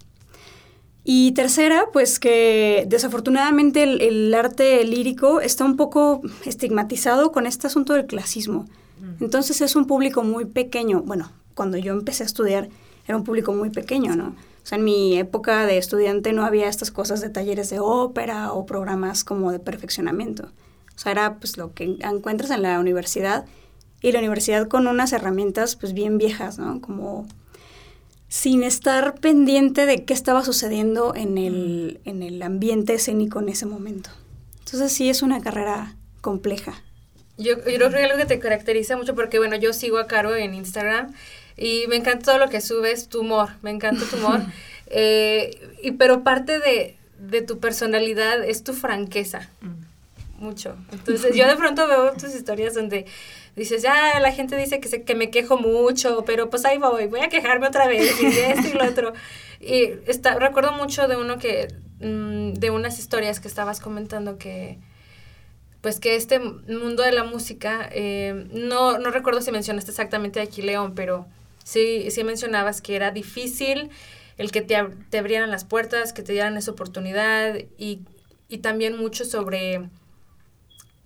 Y 1.04 1.32
tercera, 1.32 1.86
pues 1.92 2.18
que 2.18 2.84
desafortunadamente 2.88 3.82
el, 3.82 4.34
arte 4.34 4.84
lírico 4.84 5.40
está 5.40 5.64
un 5.64 5.76
poco 5.76 6.20
estigmatizado 6.44 7.32
con 7.32 7.46
este 7.46 7.66
asunto 7.66 7.94
del 7.94 8.06
clasismo. 8.06 8.66
Entonces 9.18 9.62
es 9.62 9.76
un 9.76 9.86
público 9.86 10.22
muy 10.22 10.44
pequeño. 10.44 11.02
Bueno, 11.02 11.32
cuando 11.54 11.78
yo 11.78 11.94
empecé 11.94 12.22
a 12.22 12.26
estudiar 12.26 12.68
era 13.06 13.16
un 13.16 13.24
público 13.24 13.52
muy 13.52 13.70
pequeño, 13.70 14.14
¿no? 14.14 14.34
O 14.62 14.66
sea, 14.66 14.78
en 14.78 14.84
mi 14.84 15.18
época 15.18 15.66
de 15.66 15.78
estudiante 15.78 16.32
no 16.32 16.44
había 16.44 16.68
estas 16.68 16.90
cosas 16.90 17.20
de 17.20 17.30
talleres 17.30 17.70
de 17.70 17.80
ópera 17.80 18.52
o 18.52 18.66
programas 18.66 19.24
como 19.24 19.52
de 19.52 19.58
perfeccionamiento. 19.58 20.44
O 20.94 20.98
sea, 20.98 21.12
era 21.12 21.36
pues 21.36 21.56
lo 21.56 21.72
que 21.72 21.96
encuentras 22.00 22.50
en 22.50 22.62
la 22.62 22.78
universidad 22.78 23.46
y 24.02 24.12
la 24.12 24.18
universidad 24.18 24.68
con 24.68 24.86
unas 24.86 25.12
herramientas 25.12 25.76
pues 25.76 25.92
bien 25.92 26.18
viejas, 26.18 26.58
¿no? 26.58 26.80
Como 26.80 27.26
sin 28.28 28.62
estar 28.62 29.14
pendiente 29.16 29.86
de 29.86 30.04
qué 30.04 30.14
estaba 30.14 30.44
sucediendo 30.44 31.14
en 31.16 31.36
el, 31.36 32.00
en 32.04 32.22
el 32.22 32.40
ambiente 32.42 32.94
escénico 32.94 33.40
en 33.40 33.48
ese 33.48 33.66
momento. 33.66 34.10
Entonces 34.60 34.92
sí 34.92 35.10
es 35.10 35.22
una 35.22 35.40
carrera 35.40 35.96
compleja. 36.20 36.80
Yo, 37.38 37.56
yo 37.56 37.62
creo 37.62 37.90
que 37.90 38.04
algo 38.04 38.18
que 38.18 38.26
te 38.26 38.38
caracteriza 38.38 38.96
mucho, 38.96 39.14
porque 39.14 39.38
bueno, 39.38 39.56
yo 39.56 39.72
sigo 39.72 39.98
a 39.98 40.06
Caro 40.06 40.36
en 40.36 40.54
Instagram 40.54 41.12
y 41.60 41.86
me 41.88 41.96
encanta 41.96 42.24
todo 42.24 42.38
lo 42.38 42.48
que 42.48 42.62
subes, 42.62 43.08
tu 43.08 43.20
humor, 43.20 43.50
me 43.62 43.70
encanta 43.70 44.04
tu 44.06 44.16
humor. 44.16 44.40
Eh, 44.92 45.76
y, 45.84 45.92
pero 45.92 46.24
parte 46.24 46.58
de, 46.58 46.96
de, 47.20 47.42
tu 47.42 47.60
personalidad 47.60 48.42
es 48.42 48.64
tu 48.64 48.72
franqueza. 48.72 49.48
Mm. 49.60 50.42
Mucho. 50.42 50.74
Entonces 50.90 51.36
yo 51.36 51.46
de 51.46 51.54
pronto 51.54 51.86
veo 51.86 52.12
tus 52.14 52.34
historias 52.34 52.74
donde 52.74 53.06
dices, 53.54 53.82
ya 53.82 54.18
la 54.18 54.32
gente 54.32 54.56
dice 54.56 54.80
que, 54.80 54.88
se, 54.88 55.04
que 55.04 55.14
me 55.14 55.30
quejo 55.30 55.58
mucho, 55.58 56.24
pero 56.24 56.50
pues 56.50 56.64
ahí 56.64 56.78
voy, 56.78 57.06
voy 57.06 57.20
a 57.20 57.28
quejarme 57.28 57.68
otra 57.68 57.86
vez 57.86 58.20
y 58.20 58.26
esto 58.26 58.66
y 58.66 58.72
lo 58.72 58.84
otro. 58.84 59.12
Y 59.60 59.92
está, 60.10 60.40
recuerdo 60.40 60.72
mucho 60.72 61.06
de 61.06 61.16
uno 61.16 61.38
que, 61.38 61.68
mm, 62.00 62.54
de 62.54 62.70
unas 62.70 62.98
historias 62.98 63.38
que 63.38 63.46
estabas 63.46 63.78
comentando 63.78 64.38
que 64.38 64.78
pues 65.82 66.00
que 66.00 66.16
este 66.16 66.40
mundo 66.40 67.04
de 67.04 67.12
la 67.12 67.22
música, 67.22 67.88
eh, 67.92 68.48
no, 68.52 68.98
no 68.98 69.10
recuerdo 69.12 69.40
si 69.40 69.52
mencionaste 69.52 69.92
exactamente 69.92 70.40
aquí 70.40 70.62
León, 70.62 70.94
pero 70.96 71.26
sí, 71.70 72.10
sí 72.10 72.24
mencionabas 72.24 72.82
que 72.82 72.96
era 72.96 73.12
difícil 73.12 73.90
el 74.38 74.50
que 74.50 74.62
te, 74.62 74.76
te 75.10 75.18
abrieran 75.18 75.50
las 75.50 75.64
puertas, 75.64 76.12
que 76.12 76.22
te 76.22 76.32
dieran 76.32 76.56
esa 76.56 76.70
oportunidad 76.72 77.56
y, 77.78 78.00
y 78.48 78.58
también 78.58 78.96
mucho 78.96 79.24
sobre 79.24 79.88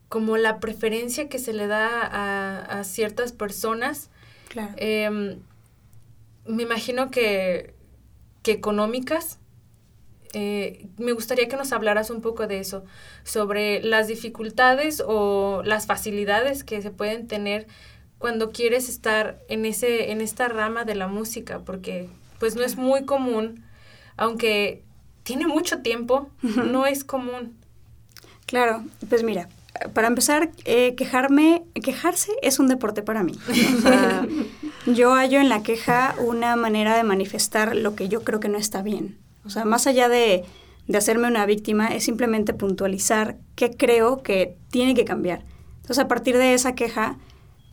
como 0.09 0.37
la 0.37 0.61
preferencia 0.61 1.29
que 1.29 1.39
se 1.39 1.53
le 1.53 1.67
da 1.67 2.01
a, 2.03 2.61
a 2.61 2.85
ciertas 2.85 3.33
personas. 3.33 4.11
Claro. 4.49 4.73
Em, 4.77 5.41
me 6.47 6.63
imagino 6.63 7.11
que, 7.11 7.75
que 8.43 8.53
económicas. 8.53 9.41
Eh, 10.33 10.87
me 10.97 11.13
gustaría 11.13 11.49
que 11.49 11.57
nos 11.57 11.73
hablaras 11.73 12.11
un 12.11 12.21
poco 12.21 12.47
de 12.47 12.59
eso, 12.61 12.85
sobre 13.25 13.83
las 13.83 14.09
dificultades 14.09 15.03
o 15.07 15.63
las 15.65 15.87
facilidades 15.87 16.65
que 16.65 16.81
se 16.83 16.91
pueden 16.91 17.27
tener 17.27 17.67
cuando 18.25 18.53
quieres 18.53 18.89
estar 18.89 19.39
en 19.51 19.67
ese 19.67 20.11
en 20.11 20.23
esta 20.23 20.49
rama 20.49 20.87
de 20.87 20.95
la 20.95 21.09
música, 21.09 21.59
porque 21.59 22.09
pues 22.39 22.57
no 22.57 22.63
es 22.63 22.79
muy 22.79 23.05
común, 23.05 23.63
aunque 24.17 24.83
tiene 25.25 25.47
mucho 25.47 25.83
tiempo, 25.83 26.31
no 26.41 26.87
es 26.87 27.05
común. 27.05 27.55
Claro, 28.47 28.83
pues 29.11 29.25
mira, 29.25 29.51
para 29.93 30.09
empezar, 30.09 30.51
eh, 30.65 30.95
quejarme, 30.95 31.65
quejarse 31.75 32.33
es 32.41 32.59
un 32.59 32.69
deporte 32.69 33.03
para 33.03 33.23
mí. 33.23 33.35
O 33.77 33.81
sea, 33.83 34.27
yo 34.87 35.13
hallo 35.13 35.39
en 35.39 35.51
la 35.51 35.63
queja 35.63 36.15
una 36.19 36.57
manera 36.57 36.97
de 36.97 37.03
manifestar 37.03 37.77
lo 37.77 37.95
que 37.95 38.09
yo 38.09 38.25
creo 38.25 38.41
que 38.41 38.49
no 38.49 38.57
está 38.57 38.81
bien. 38.81 39.19
O 39.45 39.51
sea, 39.51 39.67
más 39.67 39.87
allá 39.87 40.09
de, 40.09 40.47
de 40.89 40.97
hacerme 40.97 41.29
una 41.29 41.45
víctima, 41.45 41.89
es 41.89 42.05
simplemente 42.05 42.55
puntualizar 42.55 43.37
qué 43.55 43.77
creo 43.77 44.23
que 44.23 44.57
tiene 44.71 44.95
que 44.95 45.05
cambiar. 45.05 45.43
Entonces, 45.83 46.03
a 46.03 46.09
partir 46.09 46.39
de 46.39 46.55
esa 46.55 46.75
queja, 46.75 47.19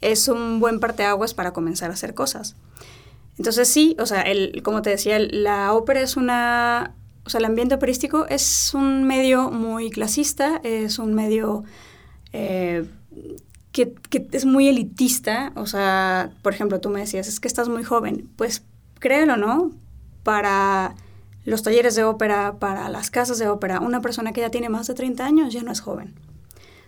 es 0.02 0.28
un 0.28 0.60
buen 0.60 0.80
parteaguas 0.80 1.34
para 1.34 1.54
comenzar 1.54 1.92
a 1.92 1.94
hacer 1.94 2.14
cosas. 2.14 2.56
Entonces, 3.38 3.68
sí, 3.68 3.96
o 4.00 4.06
sea, 4.06 4.22
el, 4.22 4.62
como 4.64 4.82
te 4.82 4.90
decía, 4.90 5.18
la 5.20 5.74
ópera 5.74 6.02
es 6.02 6.18
una... 6.18 6.96
O 7.24 7.30
sea, 7.30 7.40
el 7.40 7.46
ambiente 7.46 7.76
operístico 7.76 8.26
es 8.28 8.74
un 8.74 9.04
medio 9.04 9.52
muy 9.52 9.92
clasista, 9.92 10.60
es 10.64 10.98
un 10.98 11.14
medio 11.14 11.64
eh, 12.34 12.84
que, 13.72 13.94
que, 13.94 14.28
es 14.32 14.46
muy 14.46 14.68
elitista. 14.68 15.54
O 15.56 15.68
sea, 15.68 16.32
por 16.42 16.54
ejemplo, 16.54 16.82
tú 16.82 16.90
me 16.90 17.00
decías, 17.00 17.28
es 17.28 17.40
que 17.40 17.48
estás 17.48 17.70
muy 17.70 17.84
joven. 17.84 18.28
Pues 18.36 18.64
créelo, 19.00 19.38
¿no? 19.38 19.72
Para 20.24 20.96
los 21.46 21.64
talleres 21.64 21.96
de 21.96 22.04
ópera, 22.04 22.56
para 22.60 22.90
las 22.90 23.12
casas 23.12 23.38
de 23.38 23.48
ópera, 23.48 23.80
una 23.80 24.02
persona 24.02 24.34
que 24.34 24.42
ya 24.42 24.50
tiene 24.50 24.70
más 24.70 24.88
de 24.88 24.94
30 24.94 25.26
años 25.26 25.54
ya 25.54 25.64
no 25.64 25.72
es 25.72 25.80
joven. 25.80 26.16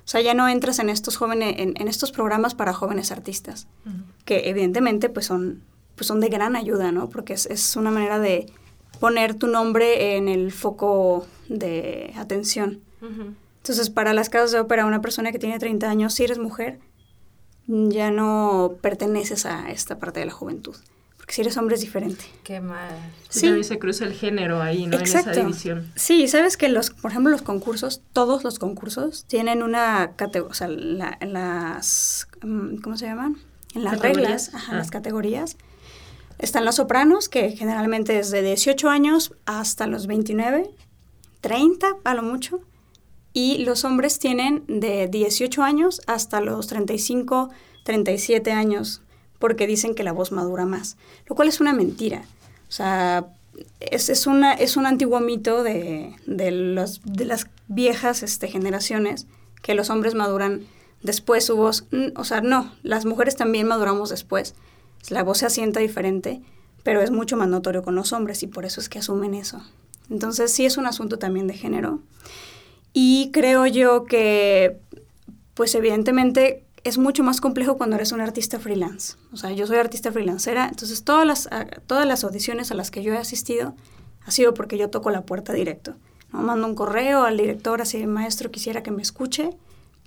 O 0.06 0.08
sea, 0.08 0.22
ya 0.22 0.34
no 0.34 0.50
entras 0.50 0.80
en 0.80 0.90
estos 0.90 1.16
jóvenes, 1.16 1.56
en, 1.58 1.74
en 1.80 1.88
estos 1.88 2.12
programas 2.12 2.56
para 2.56 2.74
jóvenes 2.74 3.12
artistas, 3.12 3.68
uh 3.86 3.90
-huh. 3.90 4.04
que 4.26 4.50
evidentemente 4.50 5.10
pues 5.10 5.26
son, 5.26 5.64
pues 5.96 6.08
son 6.08 6.20
de 6.20 6.30
gran 6.30 6.56
ayuda, 6.56 6.92
¿no? 6.92 7.10
Porque 7.10 7.34
es, 7.34 7.46
es, 7.46 7.76
una 7.76 7.90
manera 7.90 8.20
de 8.20 8.48
poner 9.00 9.36
tu 9.36 9.48
nombre 9.48 10.18
en 10.18 10.28
el 10.28 10.52
foco 10.52 11.26
de 11.48 12.14
atención. 12.18 12.82
Uh 13.02 13.06
-huh. 13.06 13.36
Entonces, 13.58 13.90
para 13.90 14.14
las 14.14 14.30
casas 14.30 14.52
de 14.52 14.60
ópera, 14.60 14.86
una 14.86 15.02
persona 15.02 15.32
que 15.32 15.40
tiene 15.40 15.58
30 15.58 15.90
años, 15.90 16.14
si 16.14 16.26
eres 16.26 16.38
mujer, 16.38 16.80
ya 17.68 18.12
no 18.12 18.74
perteneces 18.82 19.46
a 19.46 19.72
esta 19.72 20.00
parte 20.00 20.20
de 20.20 20.26
la 20.26 20.34
juventud. 20.34 20.76
Porque 21.24 21.36
si 21.36 21.42
eres 21.42 21.56
hombre 21.56 21.76
es 21.76 21.82
diferente. 21.82 22.26
Qué 22.44 22.60
mal. 22.60 22.92
Sí, 23.30 23.48
sí. 23.48 23.64
se 23.64 23.80
cruza 23.80 24.04
el 24.04 24.12
género 24.12 24.62
ahí, 24.62 24.88
¿no? 24.88 24.98
Exacto. 24.98 25.30
En 25.30 25.36
esa 25.38 25.42
división. 25.46 25.92
Sí, 25.96 26.28
sabes 26.28 26.58
que 26.58 26.68
los, 26.68 26.90
por 26.90 27.12
ejemplo, 27.12 27.32
los 27.32 27.42
concursos, 27.42 28.02
todos 28.12 28.44
los 28.44 28.60
concursos 28.60 29.24
tienen 29.24 29.64
una 29.64 30.18
categoría, 30.18 30.52
o 30.52 30.54
sea, 30.54 30.68
la, 30.68 31.18
en 31.22 31.32
las, 31.32 32.28
mm, 32.42 32.76
¿cómo 32.82 32.98
se 32.98 33.06
llaman? 33.06 33.38
En 33.74 33.86
las 33.86 34.02
reglas, 34.02 34.54
ajá, 34.54 34.74
ah. 34.74 34.76
las 34.76 34.92
categorías. 34.92 35.56
Están 36.40 36.66
los 36.66 36.76
sopranos, 36.76 37.30
que 37.30 37.52
generalmente 37.52 38.20
es 38.20 38.30
de 38.30 38.42
18 38.42 38.90
años 38.90 39.32
hasta 39.46 39.88
los 39.88 40.08
29, 40.08 40.72
30 41.40 41.88
a 42.04 42.14
lo 42.16 42.24
mucho. 42.24 42.60
Y 43.32 43.60
los 43.60 43.86
hombres 43.86 44.20
tienen 44.20 44.66
de 44.68 45.08
18 45.08 45.64
años 45.64 46.02
hasta 46.06 46.42
los 46.42 46.68
35, 46.68 47.50
37 47.86 48.52
años 48.52 49.03
porque 49.44 49.68
dicen 49.68 49.94
que 49.94 50.06
la 50.06 50.14
voz 50.14 50.32
madura 50.32 50.66
más, 50.66 50.96
lo 51.28 51.36
cual 51.36 51.50
es 51.50 51.60
una 51.60 51.74
mentira. 51.74 52.24
O 52.70 52.72
sea, 52.72 53.26
es, 53.82 54.08
es, 54.08 54.26
una, 54.26 54.54
es 54.54 54.78
un 54.78 54.86
antiguo 54.86 55.20
mito 55.20 55.64
de, 55.64 56.16
de, 56.26 56.52
los, 56.52 57.02
de 57.04 57.26
las 57.26 57.48
viejas 57.68 58.24
este, 58.24 58.48
generaciones 58.48 59.28
que 59.62 59.76
los 59.76 59.90
hombres 59.90 60.16
maduran 60.16 60.66
después 61.02 61.44
su 61.44 61.58
voz. 61.58 61.84
O 62.16 62.24
sea, 62.24 62.40
no, 62.40 62.72
las 62.84 63.04
mujeres 63.04 63.36
también 63.36 63.68
maduramos 63.68 64.12
después. 64.12 64.56
La 65.10 65.24
voz 65.24 65.40
se 65.40 65.46
asienta 65.46 65.82
diferente, 65.82 66.42
pero 66.84 67.02
es 67.02 67.12
mucho 67.12 67.36
más 67.36 67.50
notorio 67.50 67.84
con 67.84 67.96
los 67.96 68.14
hombres 68.14 68.44
y 68.44 68.48
por 68.48 68.64
eso 68.64 68.80
es 68.80 68.88
que 68.88 69.00
asumen 69.00 69.34
eso. 69.34 69.62
Entonces 70.10 70.54
sí 70.54 70.66
es 70.66 70.78
un 70.78 70.86
asunto 70.86 71.20
también 71.20 71.48
de 71.48 71.56
género. 71.56 72.00
Y 72.94 73.30
creo 73.34 73.68
yo 73.68 74.06
que, 74.06 74.78
pues 75.54 75.76
evidentemente 75.76 76.64
es 76.84 76.98
mucho 76.98 77.24
más 77.24 77.40
complejo 77.40 77.78
cuando 77.78 77.96
eres 77.96 78.12
un 78.12 78.22
artista 78.22 78.60
freelance. 78.60 79.16
O 79.32 79.38
sea, 79.38 79.52
yo 79.52 79.66
soy 79.68 79.78
artista 79.78 80.12
freelancera, 80.12 80.68
entonces 80.68 81.04
todas 81.04 81.26
las, 81.26 81.50
todas 81.88 82.06
las 82.06 82.24
audiciones 82.24 82.72
a 82.72 82.76
las 82.76 82.92
que 82.92 83.04
yo 83.04 83.14
he 83.14 83.18
asistido 83.18 83.76
ha 84.26 84.32
sido 84.32 84.54
porque 84.54 84.78
yo 84.78 84.90
toco 84.90 85.10
la 85.10 85.22
puerta 85.22 85.54
directo. 85.54 85.96
¿no? 86.32 86.42
Mando 86.42 86.68
un 86.68 86.76
correo 86.76 87.24
al 87.24 87.38
director, 87.38 87.82
así, 87.82 88.06
maestro, 88.06 88.52
quisiera 88.52 88.84
que 88.84 88.92
me 88.92 89.02
escuche, 89.02 89.52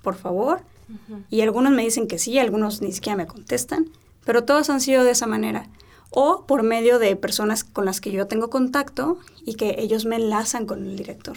por 0.03 0.17
favor. 0.17 0.61
Uh 0.89 1.15
-huh. 1.15 1.25
Y 1.31 1.41
algunos 1.41 1.73
me 1.73 1.83
dicen 1.83 2.07
que 2.07 2.19
sí, 2.19 2.39
algunos 2.39 2.83
ni 2.83 2.93
siquiera 2.93 3.17
me 3.17 3.27
contestan, 3.27 3.87
pero 4.25 4.45
todos 4.45 4.71
han 4.71 4.81
sido 4.81 5.05
de 5.05 5.13
esa 5.13 5.27
manera. 5.27 5.69
O 6.11 6.45
por 6.47 6.63
medio 6.63 6.99
de 6.99 7.17
personas 7.17 7.65
con 7.65 7.85
las 7.85 8.01
que 8.01 8.13
yo 8.13 8.27
tengo 8.27 8.49
contacto 8.49 9.19
y 9.45 9.55
que 9.55 9.77
ellos 9.79 10.05
me 10.05 10.17
enlazan 10.17 10.67
con 10.67 10.85
el 10.87 10.97
director. 10.97 11.37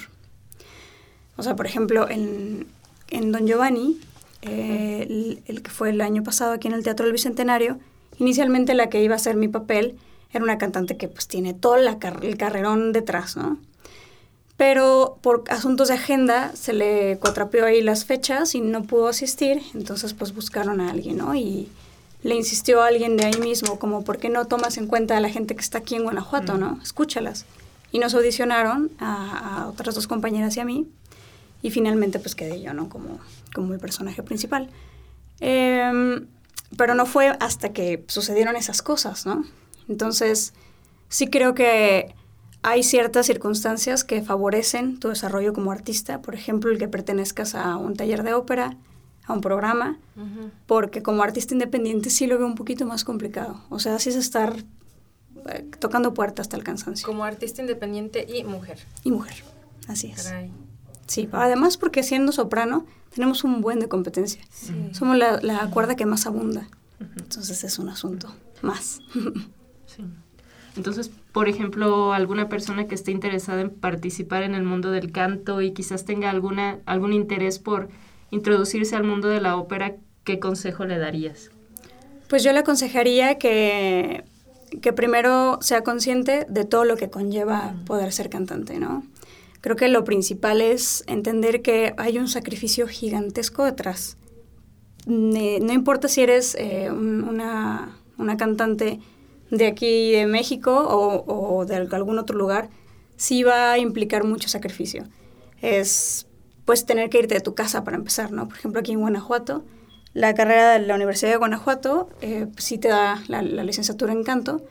O 1.38 1.43
sea, 1.43 1.55
por 1.55 1.65
ejemplo, 1.65 2.10
en, 2.10 2.67
en 3.10 3.31
Don 3.31 3.48
Giovanni, 3.48 4.00
eh, 4.41 5.05
el, 5.10 5.43
el, 5.48 5.62
que 5.62 5.69
fue 5.69 5.89
el 5.89 6.01
año 6.01 6.24
pasado 6.24 6.53
aquí 6.53 6.67
en 6.67 6.74
el 6.74 6.84
Teatro 6.84 7.05
del 7.05 7.13
Bicentenario, 7.13 7.79
inicialmente 8.17 8.74
la 8.74 8.89
que 8.89 9.03
iba 9.03 9.15
a 9.15 9.19
ser 9.19 9.36
mi 9.36 9.48
papel 9.48 9.98
era 10.31 10.43
una 10.43 10.58
cantante 10.58 10.98
que 10.98 11.08
pues 11.08 11.27
tiene 11.27 11.53
todo 11.53 11.77
la 11.77 12.00
car 12.00 12.19
el 12.24 12.38
carrerón 12.38 12.93
detrás, 12.93 13.36
¿no? 13.36 13.58
Pero 14.58 15.17
por 15.22 15.46
asuntos 15.50 15.88
de 15.88 15.93
agenda 15.93 16.51
se 16.53 16.74
le 16.74 17.17
cuatrapeó 17.17 17.65
ahí 17.65 17.81
las 17.81 18.05
fechas 18.05 18.55
y 18.55 18.62
no 18.62 18.84
pudo 18.84 19.08
asistir, 19.08 19.62
entonces 19.74 20.13
pues 20.13 20.36
buscaron 20.36 20.81
a 20.81 20.91
alguien, 20.91 21.17
¿no? 21.17 21.34
Y 21.34 21.69
le 22.24 22.36
insistió 22.36 22.81
a 22.81 22.88
alguien 22.88 23.15
de 23.15 23.25
ahí 23.25 23.39
mismo, 23.39 23.79
como, 23.79 24.03
¿por 24.03 24.17
qué 24.17 24.27
no 24.27 24.46
tomas 24.46 24.77
en 24.77 24.88
cuenta 24.88 25.15
a 25.15 25.22
la 25.22 25.29
gente 25.29 25.55
que 25.55 25.62
está 25.62 25.77
aquí 25.77 25.96
en 25.96 26.03
Guanajuato, 26.03 26.55
mm. 26.55 26.60
¿no? 26.60 26.79
Escúchalas. 26.84 27.46
Y 27.93 28.00
nos 28.00 28.13
audicionaron 28.13 28.91
a, 29.00 29.62
a 29.63 29.67
otras 29.69 29.96
dos 29.96 30.08
compañeras 30.08 30.58
y 30.58 30.60
a 30.60 30.65
mí, 30.65 30.88
y 31.62 31.72
finalmente 31.72 32.20
pues 32.20 32.36
quedé 32.36 32.62
yo, 32.62 32.74
¿no? 32.74 32.89
Como, 32.89 33.20
como 33.54 33.74
el 33.74 33.80
personaje 33.80 34.24
principal. 34.24 34.70
Eh, 35.39 36.22
pero 36.78 36.96
no 36.96 37.06
fue 37.06 37.30
hasta 37.39 37.70
que 37.70 38.04
sucedieron 38.08 38.56
esas 38.56 38.82
cosas, 38.82 39.25
¿no? 39.25 39.46
Entonces, 39.88 40.54
sí 41.08 41.28
creo 41.28 41.56
que 41.56 42.13
hay 42.62 42.84
ciertas 42.84 43.25
circunstancias 43.25 44.04
que 44.04 44.22
favorecen 44.22 45.00
tu 45.00 45.10
desarrollo 45.10 45.54
como 45.54 45.72
artista, 45.72 46.22
por 46.22 46.36
ejemplo, 46.36 46.72
el 46.72 46.78
que 46.78 46.88
pertenezcas 46.88 47.56
a 47.56 47.78
un 47.78 47.96
taller 47.96 48.24
de 48.24 48.34
ópera, 48.34 48.78
a 49.25 49.34
un 49.34 49.42
programa, 49.42 49.98
uh 50.16 50.22
-huh. 50.22 50.51
porque 50.68 51.01
como 51.01 51.24
artista 51.24 51.54
independiente 51.54 52.10
sí 52.10 52.28
lo 52.28 52.38
veo 52.38 52.48
un 52.48 52.56
poquito 52.56 52.86
más 52.86 53.04
complicado. 53.04 53.62
O 53.70 53.80
sea, 53.80 53.98
sí 54.00 54.10
es 54.10 54.16
estar 54.16 54.58
eh, 55.50 55.66
tocando 55.80 56.13
puertas 56.13 56.46
hasta 56.46 56.58
el 56.58 56.63
cansancio. 56.63 57.08
Como 57.08 57.24
artista 57.24 57.62
independiente 57.62 58.25
y 58.28 58.44
mujer. 58.44 58.80
Y 59.04 59.12
mujer, 59.12 59.44
así 59.88 60.12
es. 60.12 60.24
Caray. 60.24 60.51
Sí, 61.10 61.28
además 61.32 61.78
porque 61.78 62.04
siendo 62.04 62.32
soprano 62.32 62.86
tenemos 63.13 63.44
un 63.44 63.62
buen 63.62 63.80
de 63.80 63.89
competencia. 63.89 64.42
Sí. 64.51 64.74
Somos 64.92 65.18
la, 65.18 65.39
la, 65.42 65.70
cuerda 65.72 65.96
que 65.96 66.06
más 66.06 66.28
abunda. 66.28 66.68
Uh 67.00 67.04
-huh. 67.04 67.22
Entonces 67.24 67.63
es 67.63 67.80
un 67.80 67.89
asunto 67.89 68.34
más. 68.62 69.01
sí. 69.88 70.04
Entonces, 70.78 71.10
por 71.32 71.50
ejemplo, 71.50 72.13
alguna 72.13 72.48
persona 72.48 72.88
que 72.88 72.94
esté 72.94 73.12
interesada 73.12 73.62
en 73.62 73.72
participar 73.72 74.44
en 74.44 74.54
el 74.54 74.63
mundo 74.63 74.92
del 74.92 75.12
canto 75.12 75.62
y 75.62 75.72
quizás 75.74 76.06
tenga 76.06 76.30
alguna, 76.30 76.78
algún 76.86 77.12
interés 77.12 77.58
por 77.58 77.89
introducirse 78.30 78.96
al 78.96 79.04
mundo 79.04 79.30
de 79.30 79.42
la 79.42 79.58
ópera, 79.58 79.96
¿qué 80.24 80.39
consejo 80.39 80.86
le 80.86 81.00
darías? 81.00 81.50
Pues 82.30 82.44
yo 82.44 82.54
le 82.54 82.60
aconsejaría 82.60 83.39
que, 83.39 84.24
que 84.84 84.94
primero 84.94 85.58
sea 85.62 85.84
consciente 85.84 86.46
de 86.48 86.66
todo 86.66 86.86
lo 86.86 86.98
que 86.98 87.10
conlleva 87.10 87.74
poder 87.88 88.12
ser 88.12 88.30
cantante, 88.30 88.80
¿no? 88.80 89.04
Creo 89.62 89.75
que 89.75 89.88
lo 89.88 90.04
principal 90.04 90.62
es 90.62 91.04
entender 91.08 91.62
que 91.62 91.94
hay 91.98 92.18
un 92.18 92.28
sacrificio 92.28 92.88
gigantesco 92.88 93.66
detrás. 93.66 94.18
No 95.06 95.74
importa 95.74 96.08
si 96.08 96.22
eres 96.22 96.56
eh, 96.60 96.92
una, 96.92 97.98
una, 98.18 98.38
cantante 98.38 99.00
de 99.50 99.68
aquí 99.68 100.12
de 100.12 100.28
México 100.28 100.72
o, 100.72 101.58
o, 101.58 101.66
de 101.66 101.75
algún 101.75 102.20
otro 102.20 102.38
lugar, 102.38 102.70
sí 103.16 103.44
va 103.44 103.72
a 103.72 103.78
implicar 103.80 104.24
mucho 104.24 104.48
sacrificio. 104.50 105.06
Es 105.62 106.28
pues 106.66 106.86
tener 106.86 107.10
que 107.10 107.18
irte 107.18 107.34
de 107.34 107.42
tu 107.42 107.56
casa 107.56 107.84
para 107.84 107.98
empezar, 107.98 108.32
¿no? 108.32 108.48
Por 108.48 108.58
ejemplo, 108.58 108.80
aquí 108.80 108.92
en 108.92 109.00
Guanajuato, 109.00 109.66
la 110.13 110.34
carrera 110.34 110.74
de 110.74 110.86
la 110.86 110.96
Universidad 110.96 111.32
de 111.32 111.38
Guanajuato 111.38 112.10
eh, 112.22 112.48
sí 112.58 112.78
te 112.78 112.89
da 112.89 113.24
la, 113.28 113.42
licenciatura 113.42 114.13
en 114.13 114.24
canto, 114.24 114.63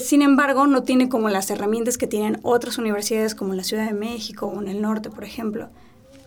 sin 0.00 0.22
embargo, 0.22 0.66
no 0.66 0.82
tiene 0.82 1.08
como 1.08 1.28
las 1.28 1.50
herramientas 1.50 1.98
que 1.98 2.06
tienen 2.06 2.38
otras 2.42 2.78
universidades 2.78 3.34
como 3.34 3.52
en 3.52 3.58
la 3.58 3.64
Ciudad 3.64 3.86
de 3.86 3.94
México 3.94 4.46
o 4.46 4.60
en 4.60 4.68
el 4.68 4.82
norte, 4.82 5.10
por 5.10 5.24
ejemplo. 5.24 5.68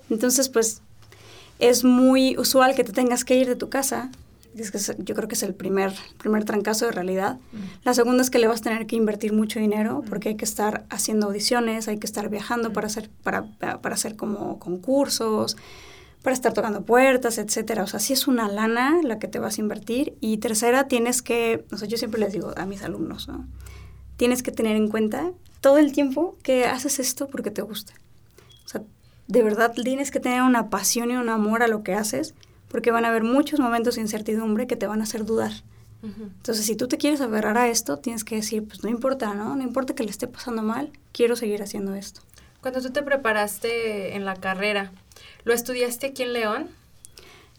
Entonces, 0.09 0.49
pues 0.49 0.81
es 1.59 1.83
muy 1.83 2.38
usual 2.38 2.75
que 2.75 2.83
te 2.83 2.93
tengas 2.93 3.25
que 3.25 3.35
ir 3.35 3.47
de 3.47 3.55
tu 3.55 3.69
casa. 3.69 4.09
Es 4.55 4.71
que 4.71 4.79
yo 5.03 5.15
creo 5.15 5.27
que 5.27 5.35
es 5.35 5.43
el 5.43 5.53
primer, 5.53 5.93
primer 6.17 6.43
trancazo 6.43 6.85
de 6.85 6.91
realidad. 6.91 7.38
La 7.83 7.93
segunda 7.93 8.21
es 8.23 8.29
que 8.29 8.39
le 8.39 8.47
vas 8.47 8.61
a 8.61 8.63
tener 8.63 8.88
que 8.88 8.95
invertir 8.95 9.31
mucho 9.31 9.59
dinero 9.59 10.03
porque 10.09 10.29
hay 10.29 10.35
que 10.35 10.45
estar 10.45 10.85
haciendo 10.89 11.27
audiciones, 11.27 11.88
hay 11.88 11.97
que 11.97 12.07
estar 12.07 12.29
viajando 12.29 12.73
para 12.73 12.88
hacer, 12.88 13.09
para, 13.23 13.45
para 13.59 13.93
hacer 13.93 14.15
como 14.15 14.59
concursos, 14.59 15.55
para 16.23 16.33
estar 16.33 16.53
tocando 16.53 16.83
puertas, 16.83 17.38
etcétera. 17.38 17.83
O 17.83 17.88
sea, 17.88 17.99
sí 17.99 18.13
es 18.13 18.27
una 18.27 18.47
lana 18.49 18.99
la 19.03 19.19
que 19.19 19.27
te 19.27 19.39
vas 19.39 19.57
a 19.57 19.61
invertir. 19.61 20.17
Y 20.19 20.38
tercera, 20.38 20.88
tienes 20.88 21.21
que, 21.21 21.65
o 21.71 21.77
sea, 21.77 21.88
yo 21.88 21.97
siempre 21.97 22.19
les 22.19 22.33
digo 22.33 22.53
a 22.57 22.65
mis 22.65 22.83
alumnos, 22.83 23.27
¿no? 23.27 23.47
Tienes 24.17 24.43
que 24.43 24.51
tener 24.51 24.75
en 24.75 24.89
cuenta 24.89 25.31
todo 25.61 25.77
el 25.77 25.91
tiempo 25.91 26.38
que 26.43 26.65
haces 26.65 26.99
esto 26.99 27.27
porque 27.27 27.51
te 27.51 27.61
gusta. 27.61 27.93
O 28.65 28.67
sea, 28.67 28.83
de 29.27 29.43
verdad 29.43 29.73
tienes 29.73 30.11
que 30.11 30.19
tener 30.19 30.41
una 30.41 30.69
pasión 30.69 31.11
y 31.11 31.15
un 31.15 31.29
amor 31.29 31.63
a 31.63 31.67
lo 31.67 31.83
que 31.83 31.93
haces, 31.93 32.33
porque 32.67 32.91
van 32.91 33.05
a 33.05 33.09
haber 33.09 33.23
muchos 33.23 33.59
momentos 33.59 33.95
de 33.95 34.01
incertidumbre 34.01 34.67
que 34.67 34.75
te 34.75 34.88
van 34.88 34.99
a 34.99 35.03
hacer 35.03 35.25
dudar. 35.25 35.51
Entonces, 36.01 36.65
si 36.65 36.77
tú 36.77 36.88
te 36.88 36.97
quieres 36.97 37.19
aferrar 37.19 37.57
a 37.57 37.67
esto, 37.67 37.97
tienes 37.97 38.23
que 38.23 38.35
decir, 38.35 38.65
pues 38.65 38.83
no 38.83 38.89
importa, 38.89 39.33
¿no? 39.33 39.55
No 39.55 39.63
importa 39.63 39.95
que 39.95 40.03
le 40.03 40.11
esté 40.11 40.27
pasando 40.27 40.63
mal, 40.63 40.91
quiero 41.11 41.35
seguir 41.35 41.61
haciendo 41.61 41.93
esto. 41.93 42.21
Cuando 42.61 42.81
tú 42.81 42.91
te 42.91 43.03
preparaste 43.03 44.15
en 44.15 44.25
la 44.25 44.35
carrera, 44.35 44.91
¿Lo 45.43 45.53
estudiaste 45.53 46.07
aquí 46.07 46.23
en 46.23 46.33
León? 46.33 46.67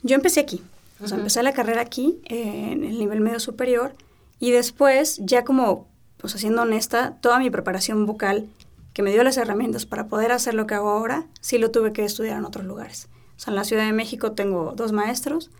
Yo 0.02 0.14
empecé 0.14 0.40
aquí. 0.40 0.62
O 1.02 1.08
sea, 1.08 1.16
empecé 1.16 1.42
la 1.42 1.52
carrera 1.52 1.80
aquí, 1.80 2.20
en 2.26 2.84
el 2.84 2.98
nivel 2.98 3.20
medio 3.20 3.40
superior, 3.40 3.94
y 4.38 4.50
después, 4.50 5.18
ya 5.22 5.44
como, 5.44 5.88
pues 6.18 6.34
siendo 6.34 6.62
honesta, 6.62 7.16
toda 7.22 7.38
mi 7.38 7.50
preparación 7.50 8.04
vocal, 8.04 8.48
que 8.92 9.02
me 9.02 9.10
dio 9.10 9.24
las 9.24 9.38
herramientas 9.38 9.86
para 9.86 10.08
poder 10.08 10.30
hacer 10.30 10.52
lo 10.52 10.66
que 10.66 10.74
hago 10.74 10.90
ahora, 10.90 11.26
sí 11.40 11.56
lo 11.56 11.70
tuve 11.70 11.92
que 11.92 12.04
estudiar 12.04 12.36
en 12.36 12.44
otros 12.44 12.66
lugares. 12.66 13.08
O 13.36 13.40
sea, 13.40 13.52
en 13.52 13.56
la 13.56 13.64
Ciudad 13.64 13.86
de 13.86 13.92
México 13.92 14.32
tengo 14.32 14.74
dos 14.76 14.92
maestros, 14.92 15.50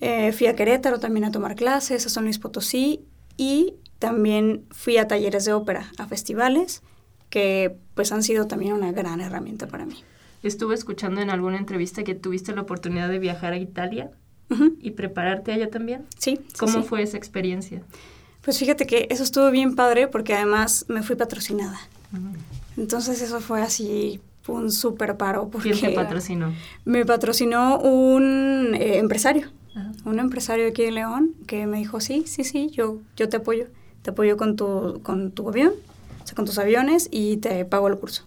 eh, 0.00 0.32
fui 0.32 0.48
a 0.48 0.54
Querétaro 0.54 1.00
también 1.00 1.24
a 1.24 1.32
tomar 1.32 1.56
clases, 1.56 2.04
a 2.04 2.10
San 2.10 2.24
Luis 2.24 2.38
Potosí, 2.38 3.06
y 3.38 3.74
también 3.98 4.66
fui 4.70 4.98
a 4.98 5.08
talleres 5.08 5.46
de 5.46 5.54
ópera, 5.54 5.90
a 5.96 6.06
festivales, 6.06 6.82
que 7.30 7.76
pues 7.94 8.12
han 8.12 8.22
sido 8.22 8.46
también 8.46 8.72
una 8.72 8.92
gran 8.92 9.20
herramienta 9.20 9.66
para 9.66 9.86
mí. 9.86 10.02
Estuve 10.42 10.74
escuchando 10.74 11.20
en 11.20 11.30
alguna 11.30 11.58
entrevista 11.58 12.04
que 12.04 12.14
tuviste 12.14 12.54
la 12.54 12.62
oportunidad 12.62 13.08
de 13.08 13.18
viajar 13.18 13.52
a 13.52 13.58
Italia 13.58 14.10
y 14.80 14.92
prepararte 14.92 15.52
allá 15.52 15.68
también. 15.68 16.06
Sí. 16.16 16.40
¿Cómo 16.58 16.82
fue 16.82 17.02
esa 17.02 17.16
experiencia? 17.16 17.82
Pues 18.42 18.58
fíjate 18.58 18.86
que 18.86 19.08
eso 19.10 19.22
estuvo 19.22 19.50
bien 19.50 19.74
padre 19.74 20.08
porque 20.08 20.34
además 20.34 20.86
me 20.88 21.02
fui 21.02 21.16
patrocinada. 21.16 21.78
Entonces 22.76 23.20
eso 23.20 23.40
fue 23.40 23.60
así 23.60 24.20
un 24.46 24.70
súper 24.70 25.16
paro. 25.16 25.48
Porque 25.48 25.72
¿Quién 25.72 25.90
te 25.90 25.96
patrocinó? 25.96 26.52
Me 26.84 27.04
patrocinó 27.04 27.78
un 27.80 28.74
eh, 28.74 28.98
empresario, 28.98 29.48
un 30.04 30.18
empresario 30.18 30.68
aquí 30.68 30.82
de 30.82 30.92
León 30.92 31.34
que 31.46 31.66
me 31.66 31.78
dijo, 31.78 32.00
sí, 32.00 32.24
sí, 32.26 32.44
sí, 32.44 32.70
yo, 32.70 32.98
yo 33.16 33.28
te 33.28 33.38
apoyo. 33.38 33.66
Te 34.02 34.10
apoyo 34.10 34.36
con 34.36 34.56
tu, 34.56 35.00
con 35.02 35.32
tu 35.32 35.48
avión, 35.48 35.72
sea, 36.28 36.34
con 36.34 36.44
tus 36.44 36.58
aviones 36.58 37.08
y 37.10 37.38
te 37.38 37.64
pago 37.64 37.88
el 37.88 37.96
curso. 37.96 38.24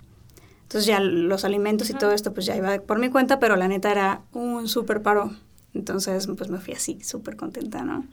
Entonces 0.63 0.85
ya 0.85 0.99
los 0.99 1.43
alimentos 1.43 1.89
y 1.89 1.93
todo 1.93 2.11
esto 2.13 2.33
pues 2.33 2.45
ya 2.45 2.55
iba 2.55 2.79
por 2.79 2.97
mi 2.97 3.09
cuenta, 3.09 3.39
pero 3.39 3.57
la 3.57 3.67
neta 3.67 3.91
era 3.91 4.21
un 4.31 4.67
súper 4.67 5.01
paro. 5.01 5.31
Entonces 5.73 6.27
pues 6.37 6.49
me 6.49 6.59
fui 6.59 6.73
así, 6.73 6.99
súper 7.03 7.35
contenta, 7.35 7.83
¿no? 7.83 8.05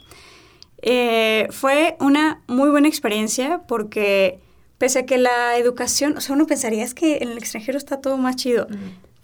Eh, 0.82 1.48
fue 1.50 1.96
una 2.00 2.42
muy 2.46 2.68
buena 2.70 2.88
experiencia 2.88 3.62
porque 3.66 4.40
pese 4.78 5.00
a 5.00 5.06
que 5.06 5.18
la 5.18 5.56
educación, 5.56 6.16
o 6.16 6.20
sea, 6.20 6.34
uno 6.34 6.46
pensaría 6.46 6.84
es 6.84 6.94
que 6.94 7.18
en 7.18 7.30
el 7.30 7.38
extranjero 7.38 7.78
está 7.78 8.00
todo 8.00 8.16
más 8.16 8.36
chido. 8.36 8.66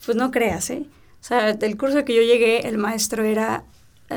Pues 0.04 0.16
no 0.16 0.30
creas, 0.30 0.70
¿eh? 0.70 0.86
O 1.20 1.24
sea, 1.24 1.54
del 1.54 1.76
curso 1.76 2.04
que 2.04 2.14
yo 2.14 2.22
llegué, 2.22 2.68
el 2.68 2.76
maestro 2.76 3.24
era... 3.24 3.64
o 4.10 4.14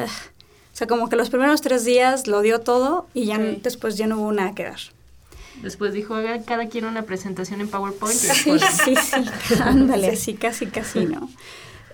sea, 0.74 0.88
como 0.88 1.10
que 1.10 1.16
los 1.16 1.30
primeros 1.30 1.62
tres 1.62 1.86
días 1.86 2.28
lo 2.28 2.42
dio 2.42 2.60
todo 2.60 3.08
y 3.14 3.26
ya 3.26 3.38
después 3.38 3.98
ya 3.98 4.08
no 4.08 4.20
hubo 4.20 4.32
nada 4.32 4.54
que 4.54 4.64
dar. 4.64 4.80
Después 5.62 5.94
dijo, 5.94 6.16
haga 6.16 6.42
cada 6.44 6.68
quien 6.68 6.86
una 6.86 7.04
presentación 7.04 7.62
en 7.62 7.68
PowerPoint. 7.68 8.18
Sí, 8.18 8.58
sí, 8.60 8.96
sí, 8.96 9.56
ándale, 9.62 10.08
así 10.10 10.34
casi, 10.34 10.68
casi, 10.68 11.06
¿no? 11.06 11.30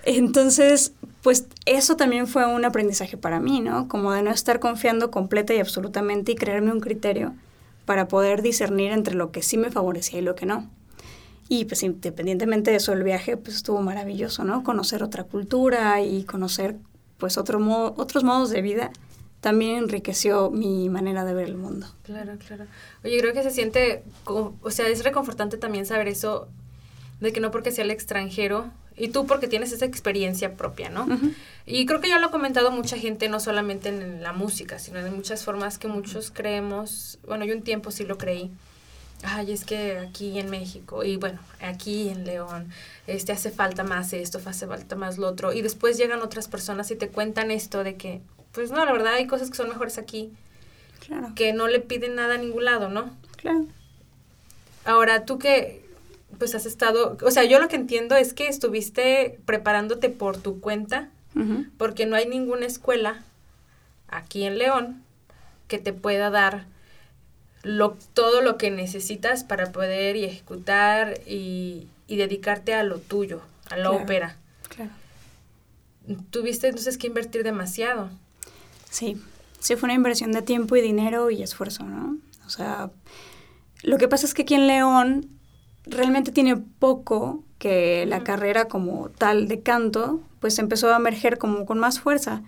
Entonces, 0.04 0.92
pues 1.22 1.46
eso 1.64 1.96
también 1.96 2.26
fue 2.26 2.46
un 2.46 2.64
aprendizaje 2.64 3.16
para 3.16 3.40
mí, 3.40 3.60
¿no? 3.60 3.88
Como 3.88 4.12
de 4.12 4.22
no 4.22 4.30
estar 4.30 4.60
confiando 4.60 5.10
completa 5.10 5.54
y 5.54 5.60
absolutamente 5.60 6.32
y 6.32 6.34
creerme 6.34 6.72
un 6.72 6.80
criterio 6.80 7.34
para 7.86 8.08
poder 8.08 8.42
discernir 8.42 8.92
entre 8.92 9.14
lo 9.14 9.30
que 9.30 9.42
sí 9.42 9.56
me 9.56 9.70
favorecía 9.70 10.18
y 10.18 10.22
lo 10.22 10.34
que 10.34 10.46
no. 10.46 10.68
Y 11.48 11.64
pues 11.66 11.82
independientemente 11.82 12.70
de 12.70 12.78
eso, 12.78 12.92
el 12.92 13.02
viaje 13.02 13.36
pues 13.36 13.56
estuvo 13.56 13.80
maravilloso, 13.80 14.44
¿no? 14.44 14.62
Conocer 14.62 15.02
otra 15.02 15.24
cultura 15.24 16.02
y 16.02 16.24
conocer 16.24 16.76
pues 17.18 17.38
otro 17.38 17.58
otros 17.96 18.24
modos 18.24 18.50
de 18.50 18.60
vida 18.60 18.90
también 19.44 19.76
enriqueció 19.76 20.50
mi 20.50 20.88
manera 20.88 21.22
de 21.26 21.34
ver 21.34 21.48
el 21.48 21.58
mundo. 21.58 21.86
Claro, 22.02 22.38
claro. 22.46 22.64
Oye, 23.04 23.20
creo 23.20 23.34
que 23.34 23.42
se 23.42 23.50
siente, 23.50 24.02
o 24.24 24.70
sea, 24.70 24.88
es 24.88 25.04
reconfortante 25.04 25.58
también 25.58 25.84
saber 25.84 26.08
eso, 26.08 26.48
de 27.20 27.30
que 27.30 27.40
no 27.40 27.50
porque 27.50 27.70
sea 27.70 27.84
el 27.84 27.90
extranjero, 27.90 28.70
y 28.96 29.08
tú 29.08 29.26
porque 29.26 29.46
tienes 29.46 29.70
esa 29.70 29.84
experiencia 29.84 30.56
propia, 30.56 30.88
¿no? 30.88 31.06
Y 31.66 31.84
creo 31.84 32.00
que 32.00 32.08
ya 32.08 32.18
lo 32.18 32.28
ha 32.28 32.30
comentado 32.30 32.70
mucha 32.70 32.96
gente, 32.96 33.28
no 33.28 33.38
solamente 33.38 33.90
en 33.90 34.22
la 34.22 34.32
música, 34.32 34.78
sino 34.78 34.98
en 34.98 35.14
muchas 35.14 35.44
formas 35.44 35.76
que 35.76 35.88
muchos 35.88 36.30
creemos, 36.30 37.18
bueno, 37.26 37.44
yo 37.44 37.54
un 37.54 37.60
tiempo 37.60 37.90
sí 37.90 38.06
lo 38.06 38.16
creí, 38.16 38.50
ay, 39.24 39.52
es 39.52 39.66
que 39.66 39.98
aquí 39.98 40.38
en 40.38 40.48
México, 40.48 41.04
y 41.04 41.18
bueno, 41.18 41.38
aquí 41.60 42.08
en 42.08 42.24
León, 42.24 42.70
este 43.06 43.32
hace 43.32 43.50
falta 43.50 43.84
más 43.84 44.14
esto, 44.14 44.40
hace 44.42 44.66
falta 44.66 44.96
más 44.96 45.18
lo 45.18 45.28
otro, 45.28 45.52
y 45.52 45.60
después 45.60 45.98
llegan 45.98 46.22
otras 46.22 46.48
personas 46.48 46.90
y 46.90 46.96
te 46.96 47.08
cuentan 47.08 47.50
esto 47.50 47.84
de 47.84 47.96
que, 47.96 48.22
pues 48.54 48.70
no, 48.70 48.84
la 48.84 48.92
verdad 48.92 49.14
hay 49.14 49.26
cosas 49.26 49.50
que 49.50 49.56
son 49.56 49.68
mejores 49.68 49.98
aquí. 49.98 50.32
Claro. 51.06 51.32
Que 51.34 51.52
no 51.52 51.68
le 51.68 51.80
piden 51.80 52.14
nada 52.14 52.34
a 52.34 52.38
ningún 52.38 52.64
lado, 52.64 52.88
¿no? 52.88 53.14
Claro. 53.36 53.66
Ahora, 54.84 55.24
tú 55.24 55.38
que 55.38 55.84
pues 56.38 56.54
has 56.54 56.66
estado, 56.66 57.16
o 57.22 57.30
sea, 57.30 57.44
yo 57.44 57.60
lo 57.60 57.68
que 57.68 57.76
entiendo 57.76 58.16
es 58.16 58.34
que 58.34 58.48
estuviste 58.48 59.38
preparándote 59.44 60.08
por 60.10 60.36
tu 60.36 60.60
cuenta, 60.60 61.08
porque 61.78 62.06
no 62.06 62.14
hay 62.14 62.26
ninguna 62.28 62.64
escuela 62.66 63.24
aquí 64.06 64.44
en 64.44 64.56
León 64.58 65.02
que 65.66 65.78
te 65.78 65.92
pueda 65.92 66.30
dar 66.30 66.66
lo, 67.64 67.96
todo 68.14 68.40
lo 68.40 68.56
que 68.56 68.70
necesitas 68.70 69.42
para 69.42 69.72
poder 69.72 70.14
y 70.14 70.24
ejecutar 70.24 71.18
y, 71.26 71.88
dedicarte 72.06 72.74
a 72.74 72.84
lo 72.84 73.00
tuyo, 73.00 73.40
a 73.70 73.76
la 73.76 73.90
ópera. 73.90 74.36
Claro. 74.68 74.92
Tuviste 76.30 76.68
entonces 76.68 76.98
que 76.98 77.08
invertir 77.08 77.42
demasiado. 77.42 78.10
Sí, 78.94 79.20
sí 79.58 79.74
fue 79.74 79.88
una 79.88 79.94
inversión 79.94 80.30
de 80.30 80.40
tiempo 80.40 80.76
y 80.76 80.80
dinero 80.80 81.28
y 81.28 81.42
esfuerzo, 81.42 81.82
¿no? 81.82 82.16
O 82.46 82.48
sea, 82.48 82.92
lo 83.82 83.98
que 83.98 84.06
pasa 84.06 84.24
es 84.24 84.34
que 84.34 84.42
aquí 84.42 84.54
en 84.54 84.68
León 84.68 85.26
realmente 85.84 86.30
tiene 86.30 86.56
poco 86.56 87.42
que 87.58 88.06
la 88.06 88.22
carrera 88.22 88.68
como 88.68 89.08
tal 89.08 89.48
de 89.48 89.62
canto, 89.62 90.20
pues 90.38 90.60
empezó 90.60 90.94
a 90.94 90.96
emerger 90.96 91.38
como 91.38 91.66
con 91.66 91.80
más 91.80 91.98
fuerza. 91.98 92.42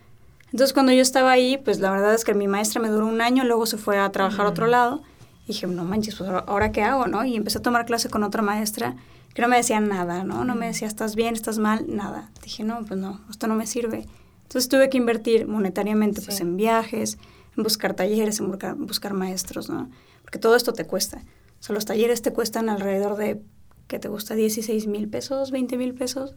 Entonces 0.52 0.72
cuando 0.72 0.92
yo 0.92 1.02
estaba 1.02 1.32
ahí, 1.32 1.58
pues 1.58 1.80
la 1.80 1.90
verdad 1.90 2.14
es 2.14 2.24
que 2.24 2.32
mi 2.32 2.46
maestra 2.46 2.80
me 2.80 2.90
duró 2.90 3.08
un 3.08 3.20
año, 3.20 3.42
luego 3.42 3.66
se 3.66 3.76
fue 3.76 3.98
a 3.98 4.12
trabajar 4.12 4.46
a 4.46 4.50
otro 4.50 4.68
lado. 4.68 5.02
Y 5.46 5.48
dije, 5.48 5.66
no 5.66 5.82
manches, 5.82 6.14
pues 6.14 6.30
ahora 6.30 6.70
qué 6.70 6.82
hago, 6.82 7.08
¿no? 7.08 7.24
Y 7.24 7.34
empecé 7.34 7.58
a 7.58 7.62
tomar 7.62 7.86
clase 7.86 8.08
con 8.08 8.22
otra 8.22 8.42
maestra 8.42 8.94
que 9.34 9.42
no 9.42 9.48
me 9.48 9.56
decía 9.56 9.80
nada, 9.80 10.22
¿no? 10.22 10.44
No 10.44 10.54
me 10.54 10.66
decía, 10.66 10.86
estás 10.86 11.16
bien, 11.16 11.34
estás 11.34 11.58
mal, 11.58 11.86
nada. 11.88 12.30
Dije, 12.44 12.62
no, 12.62 12.84
pues 12.84 13.00
no, 13.00 13.20
esto 13.28 13.48
no 13.48 13.56
me 13.56 13.66
sirve. 13.66 14.06
Entonces 14.46 14.68
tuve 14.68 14.88
que 14.88 14.96
invertir 14.96 15.48
monetariamente 15.48 16.22
pues, 16.22 16.40
en 16.40 16.56
viajes, 16.56 17.18
en 17.56 17.64
buscar 17.64 17.94
talleres, 17.94 18.38
en 18.38 18.50
buscar, 18.86 19.12
maestros, 19.12 19.68
¿no? 19.68 19.90
Porque 20.22 20.38
todo 20.38 20.54
esto 20.54 20.72
te 20.72 20.84
cuesta. 20.84 21.18
O 21.58 21.62
sea, 21.62 21.74
los 21.74 21.84
talleres 21.84 22.22
te 22.22 22.32
cuestan 22.32 22.68
alrededor 22.68 23.16
de, 23.16 23.42
¿qué 23.88 23.98
te 23.98 24.06
gusta? 24.08 24.36
16 24.36 24.86
mil 24.86 25.08
pesos, 25.08 25.50
20 25.50 25.76
mil 25.76 25.94
pesos. 25.94 26.34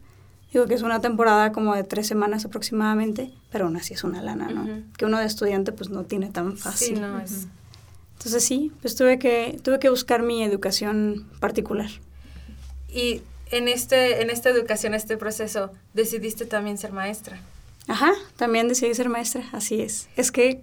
Digo 0.52 0.66
que 0.66 0.74
es 0.74 0.82
una 0.82 1.00
temporada 1.00 1.52
como 1.52 1.76
de 1.76 1.84
tres 1.84 2.08
semanas 2.08 2.44
aproximadamente, 2.44 3.30
pero 3.52 3.66
aún 3.66 3.76
así 3.76 3.94
es 3.94 4.02
una 4.02 4.20
lana, 4.20 4.48
¿no? 4.48 4.82
Que 4.98 5.04
uno 5.04 5.18
de 5.18 5.26
estudiante 5.26 5.70
pues 5.70 5.90
no 5.90 6.02
tiene 6.02 6.30
tan 6.30 6.56
fácil. 6.56 6.96
Sí, 6.96 7.00
no 7.00 7.20
es. 7.20 7.46
Entonces 8.14 8.44
sí, 8.44 8.72
pues 8.82 8.96
tuve 8.96 9.20
que, 9.20 9.60
tuve 9.62 9.78
que 9.78 9.88
buscar 9.88 10.22
mi 10.22 10.42
educación 10.42 11.28
particular. 11.38 11.90
Y 12.88 13.22
en, 13.52 13.68
este, 13.68 14.22
en 14.22 14.30
esta 14.30 14.50
educación, 14.50 14.94
este 14.94 15.16
proceso, 15.16 15.70
decidiste 15.94 16.44
también 16.44 16.76
ser 16.76 16.92
maestra. 16.92 17.40
Ajá, 17.88 18.12
también 18.36 18.68
decidí 18.68 18.94
ser 18.94 19.08
maestra, 19.08 19.44
así 19.52 19.80
es. 19.80 20.08
Es 20.16 20.30
que 20.30 20.62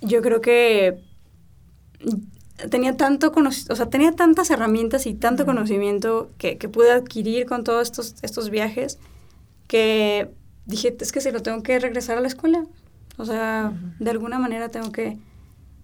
yo 0.00 0.22
creo 0.22 0.40
que 0.40 1.02
tenía 2.70 2.96
tanto 2.96 3.32
o 3.34 3.76
sea, 3.76 3.86
tenía 3.86 4.12
tantas 4.12 4.50
herramientas 4.50 5.06
y 5.06 5.14
tanto 5.14 5.46
conocimiento 5.46 6.30
que, 6.38 6.58
que, 6.58 6.68
pude 6.68 6.90
adquirir 6.90 7.46
con 7.46 7.64
todos 7.64 7.82
estos, 7.82 8.14
estos 8.22 8.50
viajes 8.50 8.98
que 9.66 10.30
dije, 10.66 10.96
es 11.00 11.12
que 11.12 11.20
se 11.20 11.32
lo 11.32 11.42
tengo 11.42 11.62
que 11.62 11.78
regresar 11.78 12.18
a 12.18 12.20
la 12.20 12.28
escuela. 12.28 12.64
O 13.16 13.24
sea, 13.24 13.72
de 13.98 14.10
alguna 14.10 14.38
manera 14.38 14.68
tengo 14.68 14.92
que, 14.92 15.18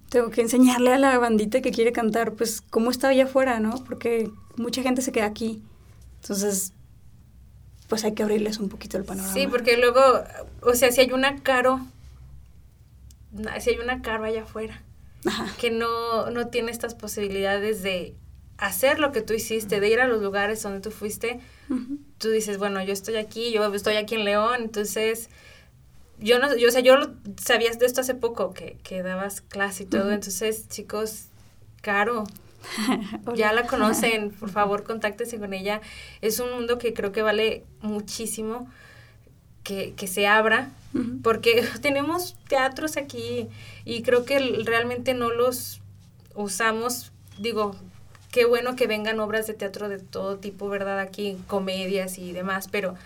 tengo 0.09 0.31
que 0.31 0.43
enseñarle 0.43 0.93
a 0.93 0.99
la 0.99 1.19
bandita 1.19 1.61
que 1.61 1.73
quiere 1.73 1.93
cantar, 1.93 2.33
pues, 2.33 2.61
cómo 2.61 2.91
está 2.91 3.09
allá 3.09 3.25
afuera, 3.25 3.59
¿no? 3.61 3.83
Porque 3.85 4.31
mucha 4.57 4.83
gente 4.83 5.03
se 5.03 5.11
queda 5.11 5.27
aquí. 5.27 5.63
Entonces, 6.23 6.73
pues 7.95 8.05
hay 8.05 8.15
que 8.15 8.25
abrirles 8.25 8.59
un 8.59 8.69
poquito 8.69 8.97
el 8.97 9.05
panorama. 9.05 9.33
Sí, 9.33 9.47
porque 9.47 9.77
luego, 9.77 10.01
o 10.63 10.75
sea, 10.75 10.91
si 10.91 11.01
hay 11.01 11.13
una 11.13 11.41
caro, 11.45 11.79
si 13.61 13.71
hay 13.71 13.79
una 13.79 14.03
caro 14.03 14.25
allá 14.25 14.43
afuera, 14.43 14.83
que 15.61 15.71
no, 15.71 16.29
no 16.31 16.49
tiene 16.49 16.73
estas 16.73 16.97
posibilidades 16.97 17.85
de 17.85 18.17
hacer 18.59 18.99
lo 18.99 19.13
que 19.13 19.21
tú 19.21 19.33
hiciste, 19.33 19.79
de 19.79 19.89
ir 19.89 20.01
a 20.01 20.09
los 20.09 20.21
lugares 20.21 20.61
donde 20.61 20.81
tú 20.81 20.91
fuiste, 20.91 21.39
tú 22.19 22.31
dices, 22.31 22.59
bueno, 22.59 22.83
yo 22.83 22.93
estoy 22.93 23.15
aquí, 23.15 23.53
yo 23.53 23.73
estoy 23.73 23.95
aquí 23.95 24.17
en 24.17 24.25
León, 24.25 24.63
entonces 24.63 25.31
yo 26.19 26.41
no, 26.41 26.53
yo, 26.57 26.67
o 26.67 26.73
sea, 26.73 26.81
yo 26.81 26.97
sabías 27.41 27.79
de 27.79 27.87
esto 27.87 28.01
hace 28.01 28.17
poco, 28.17 28.55
que, 28.55 28.77
que 28.83 29.05
dabas 29.05 29.41
clase 29.41 29.85
y 29.85 29.87
todo, 29.87 30.11
entonces, 30.11 30.69
chicos, 30.69 31.27
Caro, 31.81 32.25
ya 33.35 33.53
la 33.53 33.67
conocen, 33.67 34.31
por 34.31 34.51
favor, 34.51 34.85
contáctense 34.85 35.39
con 35.39 35.53
ella. 35.53 35.81
Es 36.21 36.41
un 36.41 36.51
mundo 36.53 36.79
que 36.79 36.95
creo 36.95 37.13
que 37.13 37.23
vale 37.23 37.65
muchísimo 37.81 38.69
que, 39.63 39.95
que 39.95 40.07
se 40.07 40.27
abra, 40.27 40.71
porque 41.23 41.65
tenemos 41.81 42.37
teatros 42.49 42.97
aquí 42.97 43.49
y 43.85 44.03
creo 44.03 44.25
que 44.25 44.39
realmente 44.65 45.15
no 45.15 45.31
los 45.31 45.81
usamos, 46.35 47.13
digo, 47.39 47.77
qué 48.31 48.45
bueno 48.45 48.77
que 48.77 48.87
vengan 48.87 49.21
obras 49.21 49.47
de 49.47 49.55
teatro 49.55 49.89
de 49.89 49.99
todo 49.99 50.39
tipo, 50.39 50.69
¿verdad? 50.69 50.99
Aquí, 50.99 51.39
comedias 51.47 52.19
y 52.19 52.33
demás, 52.33 52.69
pero 52.71 52.97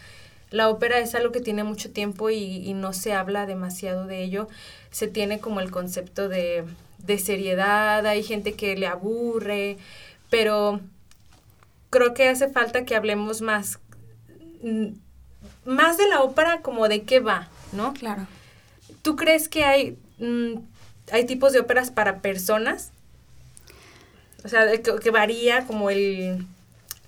la 0.51 0.69
ópera 0.69 0.99
es 0.99 1.15
algo 1.15 1.33
que 1.33 1.41
tiene 1.41 1.65
mucho 1.65 1.91
tiempo 1.91 2.31
y, 2.31 2.73
no 2.75 2.93
se 2.93 3.13
habla 3.13 3.47
demasiado 3.47 4.07
de 4.07 4.23
ello. 4.23 4.49
Se 4.91 5.09
tiene 5.09 5.41
como 5.41 5.61
el 5.61 5.71
concepto 5.71 6.29
de, 6.29 6.65
de 6.99 7.19
seriedad, 7.19 8.07
hay 8.07 8.23
gente 8.23 8.55
que 8.55 8.77
le 8.77 8.87
aburre, 8.87 9.77
pero 10.31 10.81
creo 11.91 12.15
que 12.15 12.29
hace 12.29 12.49
falta 12.49 12.85
que 12.85 12.97
hablemos 12.97 13.41
más, 13.41 13.79
mm, 14.63 14.89
más 15.65 15.97
de 15.99 16.09
la 16.09 16.23
ópera 16.23 16.61
como 16.63 16.89
de 16.89 17.03
qué 17.03 17.21
va, 17.21 17.49
¿no? 17.73 17.93
Claro. 17.95 18.27
¿Tú 19.03 19.17
crees 19.17 19.49
que 19.49 19.65
hay, 19.65 19.99
mm, 20.19 20.55
hay 21.13 21.27
tipos 21.27 21.53
de 21.53 21.61
óperas 21.61 21.91
para 21.91 22.21
personas? 22.21 22.93
O 24.45 24.49
sea, 24.49 24.67
que, 24.81 25.11
varía 25.11 25.67
como 25.67 25.91
el 25.91 26.47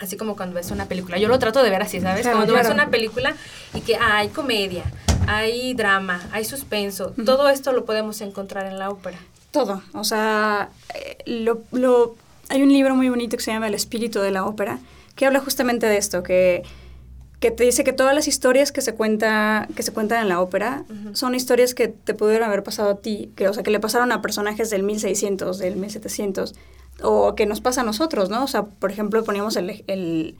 así 0.00 0.16
como 0.16 0.34
cuando 0.36 0.54
ves 0.54 0.70
una 0.70 0.86
película. 0.86 1.18
Yo 1.18 1.28
lo 1.28 1.38
trato 1.38 1.62
de 1.62 1.70
ver 1.70 1.82
así, 1.82 2.00
¿sabes? 2.00 2.26
cuando 2.26 2.54
ves 2.54 2.68
una 2.68 2.88
película 2.88 3.34
y 3.74 3.80
que 3.82 3.96
hay 3.96 4.28
comedia, 4.28 4.84
hay 5.26 5.74
drama, 5.74 6.20
hay 6.32 6.44
suspenso, 6.44 7.12
todo 7.24 7.48
esto 7.48 7.72
lo 7.72 7.84
podemos 7.84 8.20
encontrar 8.20 8.66
en 8.66 8.78
la 8.78 8.90
ópera. 8.90 9.18
Todo, 9.50 9.82
o 9.94 10.04
sea, 10.04 10.70
eh, 10.94 11.18
lo, 11.26 11.60
lo, 11.72 12.14
hay 12.48 12.62
un 12.62 12.72
libro 12.72 12.94
muy 12.94 13.08
bonito 13.08 13.36
que 13.36 13.42
se 13.42 13.52
llama 13.52 13.66
El 13.66 13.74
espíritu 13.74 14.20
de 14.20 14.30
la 14.30 14.44
ópera, 14.44 14.78
que 15.16 15.26
habla 15.26 15.40
justamente 15.40 15.86
de 15.86 15.96
esto, 15.96 16.22
que, 16.22 16.62
que 17.40 17.50
te 17.50 17.64
dice 17.64 17.84
que 17.84 17.92
todas 17.92 18.14
las 18.14 18.28
historias 18.28 18.70
que 18.70 18.80
se, 18.80 18.94
cuenta, 18.94 19.66
que 19.74 19.82
se 19.82 19.92
cuentan 19.92 20.22
en 20.22 20.28
la 20.28 20.40
ópera 20.40 20.84
son 21.14 21.34
historias 21.34 21.74
que 21.74 21.88
te 21.88 22.14
pudieron 22.14 22.46
haber 22.46 22.62
pasado 22.62 22.90
a 22.90 22.96
ti, 22.98 23.32
que, 23.34 23.48
o 23.48 23.54
sea, 23.54 23.62
que 23.62 23.70
le 23.70 23.80
pasaron 23.80 24.12
a 24.12 24.22
personajes 24.22 24.70
del 24.70 24.82
1600, 24.84 25.58
del 25.58 25.76
1700, 25.76 26.54
o 27.02 27.34
que 27.34 27.46
nos 27.46 27.60
pasa 27.60 27.82
a 27.82 27.84
nosotros, 27.84 28.30
¿no? 28.30 28.44
O 28.44 28.46
sea, 28.46 28.64
por 28.64 28.90
ejemplo, 28.90 29.24
poníamos 29.24 29.56
el, 29.56 30.36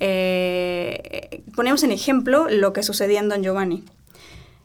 eh, 0.00 1.42
poníamos 1.54 1.82
en 1.82 1.92
ejemplo 1.92 2.48
lo 2.48 2.72
que 2.72 2.82
sucedía 2.82 3.20
en 3.20 3.28
Don 3.28 3.42
Giovanni. 3.42 3.84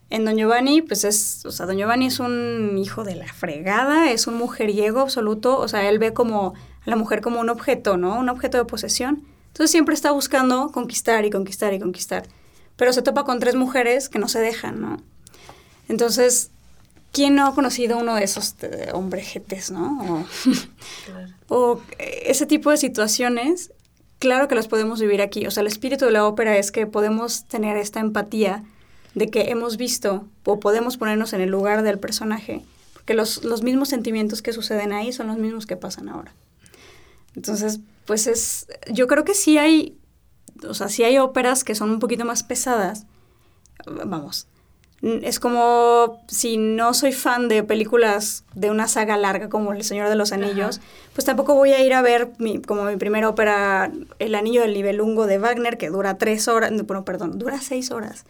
En 0.10 0.24
Don 0.26 0.38
Giovanni, 0.38 0.82
pues 0.82 1.04
es, 1.04 1.46
o 1.46 1.52
sea, 1.52 1.66
Don 1.66 1.78
Giovanni 1.78 2.08
es 2.08 2.20
un 2.20 2.78
hijo 2.78 3.04
de 3.04 3.16
la 3.16 3.32
fregada, 3.32 4.10
es 4.12 4.28
un 4.28 4.36
mujeriego 4.36 5.02
absoluto, 5.02 5.58
o 5.60 5.68
sea, 5.68 5.88
él 5.90 6.00
ve 6.00 6.14
como 6.14 6.54
a 6.86 6.90
la 6.90 6.96
mujer 6.96 7.22
como 7.22 7.40
un 7.40 7.50
objeto, 7.50 7.98
¿no? 7.98 8.18
Un 8.18 8.30
objeto 8.30 8.58
de 8.58 8.66
posesión. 8.66 9.26
Entonces 9.48 9.72
siempre 9.72 9.96
está 9.96 10.12
buscando 10.12 10.72
conquistar 10.72 11.26
y 11.26 11.30
conquistar 11.30 11.74
y 11.74 11.80
conquistar. 11.80 12.28
Pero 12.76 12.94
se 12.94 13.02
topa 13.02 13.24
con 13.26 13.40
tres 13.40 13.56
mujeres 13.56 14.08
que 14.08 14.20
no 14.20 14.28
se 14.28 14.40
dejan, 14.40 14.80
¿no? 14.80 14.98
Entonces, 15.90 16.52
¿quién 17.12 17.36
no 17.36 17.48
ha 17.48 17.56
conocido 17.56 17.98
uno 17.98 18.16
de 18.16 18.24
esos 18.24 18.56
eh, 18.62 18.90
hombrejetes, 18.94 19.72
no? 19.72 20.26
O, 21.50 21.82
ese 22.00 22.46
tipo 22.46 22.72
de 22.72 22.78
situaciones, 22.78 23.72
claro 24.20 24.48
que 24.48 24.56
las 24.56 24.68
podemos 24.68 25.00
vivir 25.00 25.22
aquí. 25.22 25.48
O 25.48 25.52
sea, 25.52 25.62
el 25.62 25.68
espíritu 25.68 26.06
de 26.06 26.12
la 26.12 26.26
ópera 26.26 26.58
es 26.58 26.72
que 26.72 26.86
podemos 26.88 27.46
tener 27.46 27.78
esta 27.78 28.00
empatía 28.00 28.64
de 29.16 29.30
que 29.30 29.50
hemos 29.50 29.78
visto 29.78 30.28
o 30.44 30.60
podemos 30.60 30.98
ponernos 30.98 31.34
en 31.34 31.42
el 31.42 31.50
lugar 31.50 31.82
del 31.82 32.00
personaje, 32.00 32.64
porque 32.94 33.14
los, 33.14 33.44
los 33.44 33.64
mismos 33.64 33.90
sentimientos 33.90 34.42
que 34.42 34.54
suceden 34.54 34.94
ahí 34.94 35.12
son 35.12 35.28
los 35.28 35.38
mismos 35.38 35.66
que 35.66 35.76
pasan 35.76 36.10
ahora. 36.10 36.34
Entonces, 37.36 37.80
pues 38.06 38.28
es, 38.28 38.68
yo 38.92 39.08
creo 39.08 39.24
que 39.24 39.34
sí 39.34 39.58
hay, 39.58 39.98
o 40.68 40.74
sea, 40.74 40.90
sí 40.90 41.04
hay 41.04 41.18
óperas 41.18 41.64
que 41.64 41.76
son 41.76 41.90
un 41.92 42.00
poquito 42.00 42.26
más 42.26 42.44
pesadas, 42.44 43.06
vamos, 43.86 44.48
es 45.02 45.40
como 45.40 46.24
si 46.28 46.58
no 46.58 46.94
soy 46.94 47.12
fan 47.12 47.48
de 47.48 47.64
películas 47.64 48.44
de 48.56 48.72
una 48.72 48.88
saga 48.88 49.16
larga 49.16 49.48
como 49.48 49.72
El 49.72 49.84
Señor 49.84 50.10
de 50.10 50.16
los 50.16 50.32
Anillos, 50.32 50.82
pues 51.14 51.26
tampoco 51.26 51.54
voy 51.54 51.72
a 51.72 51.84
ir 51.84 51.94
a 51.94 52.02
ver 52.02 52.30
mi, 52.40 52.62
como 52.62 52.84
mi 52.86 52.98
primera 52.98 53.30
ópera, 53.30 53.92
El 54.18 54.36
Anillo 54.36 54.62
del 54.62 54.74
Nibelungo 54.74 55.28
de 55.28 55.38
Wagner, 55.38 55.78
que 55.78 55.90
dura 55.90 56.18
tres 56.18 56.48
horas, 56.48 56.72
bueno, 56.86 57.06
perdón, 57.06 57.38
dura 57.38 57.62
seis 57.62 57.92
horas. 57.92 58.26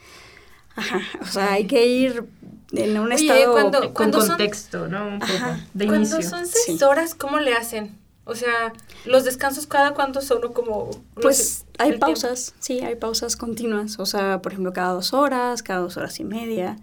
Ajá, 0.76 1.02
o 1.22 1.26
sea, 1.26 1.54
hay 1.54 1.66
que 1.66 1.88
ir 1.88 2.26
en 2.72 3.00
un 3.00 3.12
estado 3.12 3.54
cuando, 3.54 3.94
con 3.94 4.12
contexto, 4.12 4.88
¿no? 4.88 5.08
Un 5.08 5.20
poco 5.20 5.34
de 5.74 5.88
cuando 5.88 6.22
son 6.22 6.46
seis 6.46 6.84
horas, 6.84 7.16
¿cómo 7.16 7.40
le 7.40 7.54
hacen? 7.54 7.96
O 8.28 8.36
sea, 8.36 8.74
los 9.06 9.24
descansos 9.24 9.68
cada 9.68 9.94
cuánto 9.94 10.22
son 10.22 10.52
como... 10.52 10.92
Pues 11.14 11.66
hay 11.78 11.98
pausas, 11.98 12.54
sí, 12.60 12.82
hay 12.82 12.96
pausas 12.96 13.38
continuas. 13.38 14.00
O 14.00 14.06
sea, 14.06 14.42
por 14.42 14.52
ejemplo, 14.52 14.74
cada 14.74 14.92
dos 14.92 15.14
horas, 15.14 15.64
cada 15.64 15.80
dos 15.80 15.96
horas 15.96 16.20
y 16.20 16.26
media. 16.26 16.78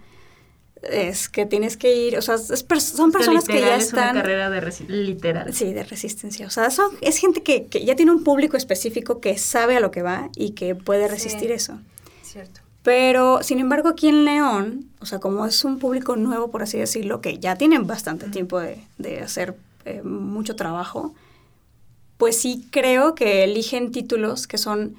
Es 0.83 1.29
que 1.29 1.45
tienes 1.45 1.77
que 1.77 1.95
ir, 1.95 2.17
o 2.17 2.23
sea, 2.23 2.39
son 2.39 3.13
personas 3.13 3.45
que 3.45 3.61
ya 3.61 3.77
están... 3.77 4.09
Es 4.09 4.13
una 4.13 4.23
carrera 4.23 4.51
de 4.51 4.85
literal. 4.89 5.53
Sí, 5.53 5.75
de 5.75 5.85
resistencia. 5.85 6.47
O 6.47 6.51
sea, 6.51 6.71
son, 6.71 6.93
es 7.03 7.19
gente 7.19 7.43
que, 7.43 7.67
que, 7.67 7.85
ya 7.85 7.95
tiene 7.95 8.13
un 8.13 8.25
público 8.25 8.57
específico 8.57 9.21
que 9.21 9.37
sabe 9.37 9.77
a 9.77 9.81
lo 9.81 9.91
que 9.91 10.01
va 10.01 10.31
y 10.37 10.53
que 10.53 10.75
puede 10.75 11.09
resistir 11.09 11.53
eso. 11.53 11.79
Cierto. 12.23 12.63
Pero, 12.83 13.43
sin 13.43 13.61
embargo, 13.61 13.91
aquí 13.91 14.09
en 14.09 14.25
León, 14.25 14.87
o 15.01 15.07
sea, 15.07 15.19
como 15.19 15.45
es 15.45 15.63
un 15.65 15.79
público 15.79 16.17
nuevo, 16.17 16.51
por 16.51 16.63
así 16.63 16.79
decirlo, 16.79 17.21
que 17.21 17.39
ya 17.39 17.57
tienen 17.57 17.87
bastante 17.87 18.29
tiempo 18.29 18.61
de, 18.61 18.79
de 18.97 19.21
hacer 19.21 19.57
eh, 19.85 20.03
mucho 20.03 20.57
trabajo, 20.57 21.15
pues 22.16 22.40
sí 22.40 22.66
creo 22.70 23.14
que 23.14 23.44
eligen 23.44 23.90
títulos 23.90 24.46
que 24.46 24.59
son 24.59 24.94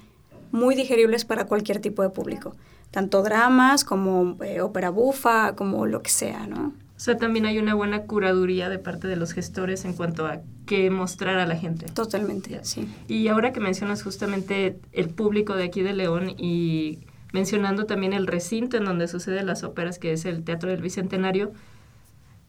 muy 0.52 0.74
digeribles 0.74 1.24
para 1.24 1.46
cualquier 1.46 1.80
tipo 1.80 2.02
de 2.02 2.10
público, 2.10 2.54
tanto 2.90 3.22
dramas 3.22 3.84
como 3.84 4.42
eh, 4.42 4.60
ópera 4.60 4.90
bufa, 4.90 5.54
como 5.54 5.86
lo 5.86 6.02
que 6.02 6.10
sea, 6.10 6.46
¿no? 6.46 6.72
O 6.96 6.98
sea, 6.98 7.18
también 7.18 7.44
hay 7.44 7.58
una 7.58 7.74
buena 7.74 8.04
curaduría 8.04 8.70
de 8.70 8.78
parte 8.78 9.06
de 9.06 9.16
los 9.16 9.32
gestores 9.32 9.84
en 9.84 9.92
cuanto 9.92 10.26
a 10.26 10.40
qué 10.64 10.90
mostrar 10.90 11.38
a 11.38 11.46
la 11.46 11.54
gente. 11.54 11.86
Totalmente, 11.86 12.58
sí. 12.62 12.88
Y 13.06 13.28
ahora 13.28 13.52
que 13.52 13.60
mencionas 13.60 14.02
justamente 14.02 14.78
el 14.92 15.10
público 15.10 15.54
de 15.56 15.64
aquí 15.64 15.82
de 15.82 15.92
León 15.92 16.30
y 16.38 17.00
mencionando 17.34 17.84
también 17.84 18.14
el 18.14 18.26
recinto 18.26 18.78
en 18.78 18.86
donde 18.86 19.08
suceden 19.08 19.44
las 19.44 19.62
óperas, 19.62 19.98
que 19.98 20.12
es 20.12 20.24
el 20.24 20.42
Teatro 20.42 20.70
del 20.70 20.80
Bicentenario, 20.80 21.52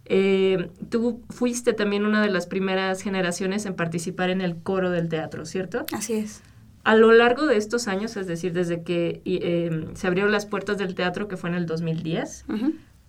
eh, 0.09 0.69
tú 0.89 1.21
fuiste 1.29 1.73
también 1.73 2.05
una 2.05 2.21
de 2.21 2.29
las 2.29 2.47
primeras 2.47 3.01
generaciones 3.01 3.65
en 3.65 3.75
participar 3.75 4.29
en 4.29 4.41
el 4.41 4.55
coro 4.55 4.89
del 4.89 5.09
teatro, 5.09 5.45
¿cierto? 5.45 5.85
Así 5.91 6.13
es. 6.13 6.41
A 6.85 6.95
lo 6.95 7.11
largo 7.11 7.45
de 7.45 7.57
estos 7.57 7.89
años, 7.89 8.15
es 8.15 8.27
decir, 8.27 8.53
desde 8.53 8.83
que 8.83 9.21
eh, 9.25 9.87
se 9.95 10.07
abrieron 10.07 10.31
las 10.31 10.45
puertas 10.45 10.77
del 10.77 10.95
teatro, 10.95 11.27
que 11.27 11.35
fue 11.35 11.49
en 11.49 11.55
el 11.57 11.65
2010, 11.65 12.45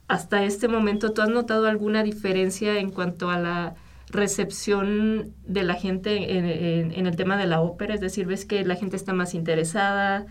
hasta 0.08 0.42
este 0.42 0.66
momento, 0.66 1.12
¿tú 1.12 1.22
has 1.22 1.28
notado 1.28 1.66
alguna 1.66 2.02
diferencia 2.02 2.80
en 2.80 2.90
cuanto 2.90 3.30
a 3.30 3.38
la 3.38 3.76
recepción 4.10 5.32
de 5.46 5.62
la 5.62 5.74
gente 5.74 6.38
en, 6.38 7.06
el 7.06 7.14
tema 7.14 7.36
de 7.36 7.46
la 7.46 7.60
ópera? 7.60 7.94
Es 7.94 8.00
decir, 8.00 8.26
¿ves 8.26 8.44
que 8.44 8.64
la 8.64 8.74
gente 8.74 8.96
está 8.96 9.12
más 9.12 9.34
interesada? 9.34 10.26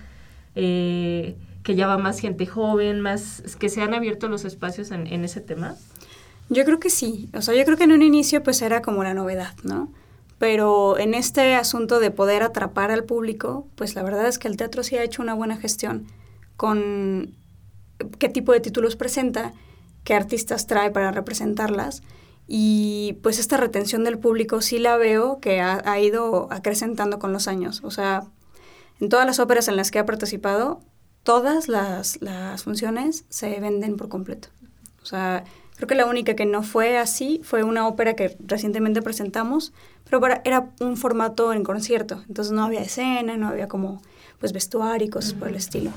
Eh, 0.55 1.37
que 1.63 1.75
ya 1.75 1.87
va 1.87 1.97
más 1.97 2.19
gente 2.19 2.45
joven, 2.45 2.99
más 2.99 3.55
que 3.59 3.69
se 3.69 3.81
han 3.81 3.93
abierto 3.93 4.27
los 4.27 4.43
espacios 4.43 4.91
en, 4.91 5.07
en 5.07 5.23
ese 5.23 5.39
tema? 5.39 5.75
Yo 6.49 6.65
creo 6.65 6.79
que 6.79 6.89
sí. 6.89 7.29
O 7.33 7.41
sea, 7.41 7.55
yo 7.55 7.65
creo 7.65 7.77
que 7.77 7.83
en 7.83 7.91
un 7.91 8.01
inicio 8.01 8.43
pues 8.43 8.61
era 8.61 8.81
como 8.81 9.03
la 9.03 9.13
novedad, 9.13 9.53
¿no? 9.63 9.91
Pero 10.39 10.97
en 10.99 11.13
este 11.13 11.55
asunto 11.55 11.99
de 11.99 12.11
poder 12.11 12.43
atrapar 12.43 12.91
al 12.91 13.03
público, 13.03 13.67
pues 13.75 13.95
la 13.95 14.03
verdad 14.03 14.27
es 14.27 14.37
que 14.39 14.47
el 14.47 14.57
teatro 14.57 14.83
sí 14.83 14.95
ha 14.97 15.03
hecho 15.03 15.21
una 15.21 15.33
buena 15.33 15.57
gestión 15.57 16.07
con 16.55 17.33
qué 18.19 18.29
tipo 18.29 18.51
de 18.51 18.59
títulos 18.59 18.95
presenta, 18.95 19.53
qué 20.03 20.13
artistas 20.13 20.67
trae 20.67 20.91
para 20.91 21.11
representarlas 21.11 22.03
Y 22.47 23.17
pues 23.23 23.39
esta 23.39 23.57
retención 23.57 24.03
del 24.03 24.19
público 24.19 24.61
sí 24.61 24.79
la 24.79 24.95
veo 24.97 25.39
que 25.39 25.59
ha, 25.59 25.81
ha 25.85 25.99
ido 25.99 26.47
acrecentando 26.51 27.19
con 27.19 27.33
los 27.33 27.47
años. 27.47 27.81
O 27.83 27.91
sea, 27.91 28.23
en 29.01 29.09
todas 29.09 29.25
las 29.25 29.39
óperas 29.39 29.67
en 29.67 29.75
las 29.75 29.91
que 29.91 29.99
ha 29.99 30.05
participado, 30.05 30.79
todas 31.23 31.67
las, 31.67 32.21
las 32.21 32.63
funciones 32.63 33.25
se 33.29 33.59
venden 33.59 33.97
por 33.97 34.07
completo. 34.07 34.47
O 35.03 35.05
sea, 35.05 35.43
creo 35.77 35.87
que 35.87 35.95
la 35.95 36.05
única 36.05 36.35
que 36.35 36.45
no 36.45 36.63
fue 36.63 36.97
así 36.97 37.39
fue 37.43 37.63
una 37.63 37.87
ópera 37.87 38.15
que 38.15 38.35
recientemente 38.45 39.01
presentamos, 39.01 39.71
pero 40.09 40.19
era 40.43 40.69
un 40.81 40.97
formato 40.97 41.53
en 41.53 41.63
concierto, 41.63 42.23
entonces 42.27 42.51
no 42.51 42.65
había 42.65 42.81
escena, 42.81 43.37
no 43.37 43.47
había 43.47 43.67
como 43.67 44.01
pues 44.39 44.53
vestuario 44.53 45.07
y 45.07 45.09
cosas 45.09 45.33
por 45.33 45.47
el 45.47 45.55
estilo, 45.55 45.91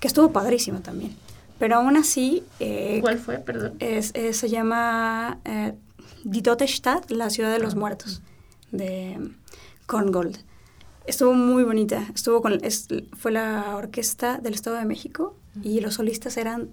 que 0.00 0.06
estuvo 0.06 0.32
padrísimo 0.32 0.80
también. 0.80 1.16
Pero 1.58 1.76
aún 1.76 1.96
así... 1.96 2.44
Eh, 2.60 2.98
¿Cuál 3.00 3.18
fue, 3.18 3.38
perdón? 3.38 3.74
Es, 3.78 4.12
se 4.12 4.48
llama 4.48 5.38
eh, 5.44 5.74
Die 6.24 6.42
Tote 6.42 6.66
Stadt, 6.66 7.10
la 7.10 7.30
ciudad 7.30 7.52
de 7.52 7.58
los 7.58 7.74
ah. 7.74 7.78
muertos, 7.78 8.20
de 8.70 9.18
Korngold. 9.86 10.38
Estuvo 11.06 11.34
muy 11.34 11.64
bonita. 11.64 12.06
Estuvo 12.14 12.42
con, 12.42 12.60
fue 13.16 13.32
la 13.32 13.76
orquesta 13.76 14.38
del 14.38 14.54
Estado 14.54 14.76
de 14.76 14.84
México 14.84 15.36
y 15.62 15.80
los 15.80 15.94
solistas 15.94 16.36
eran 16.36 16.70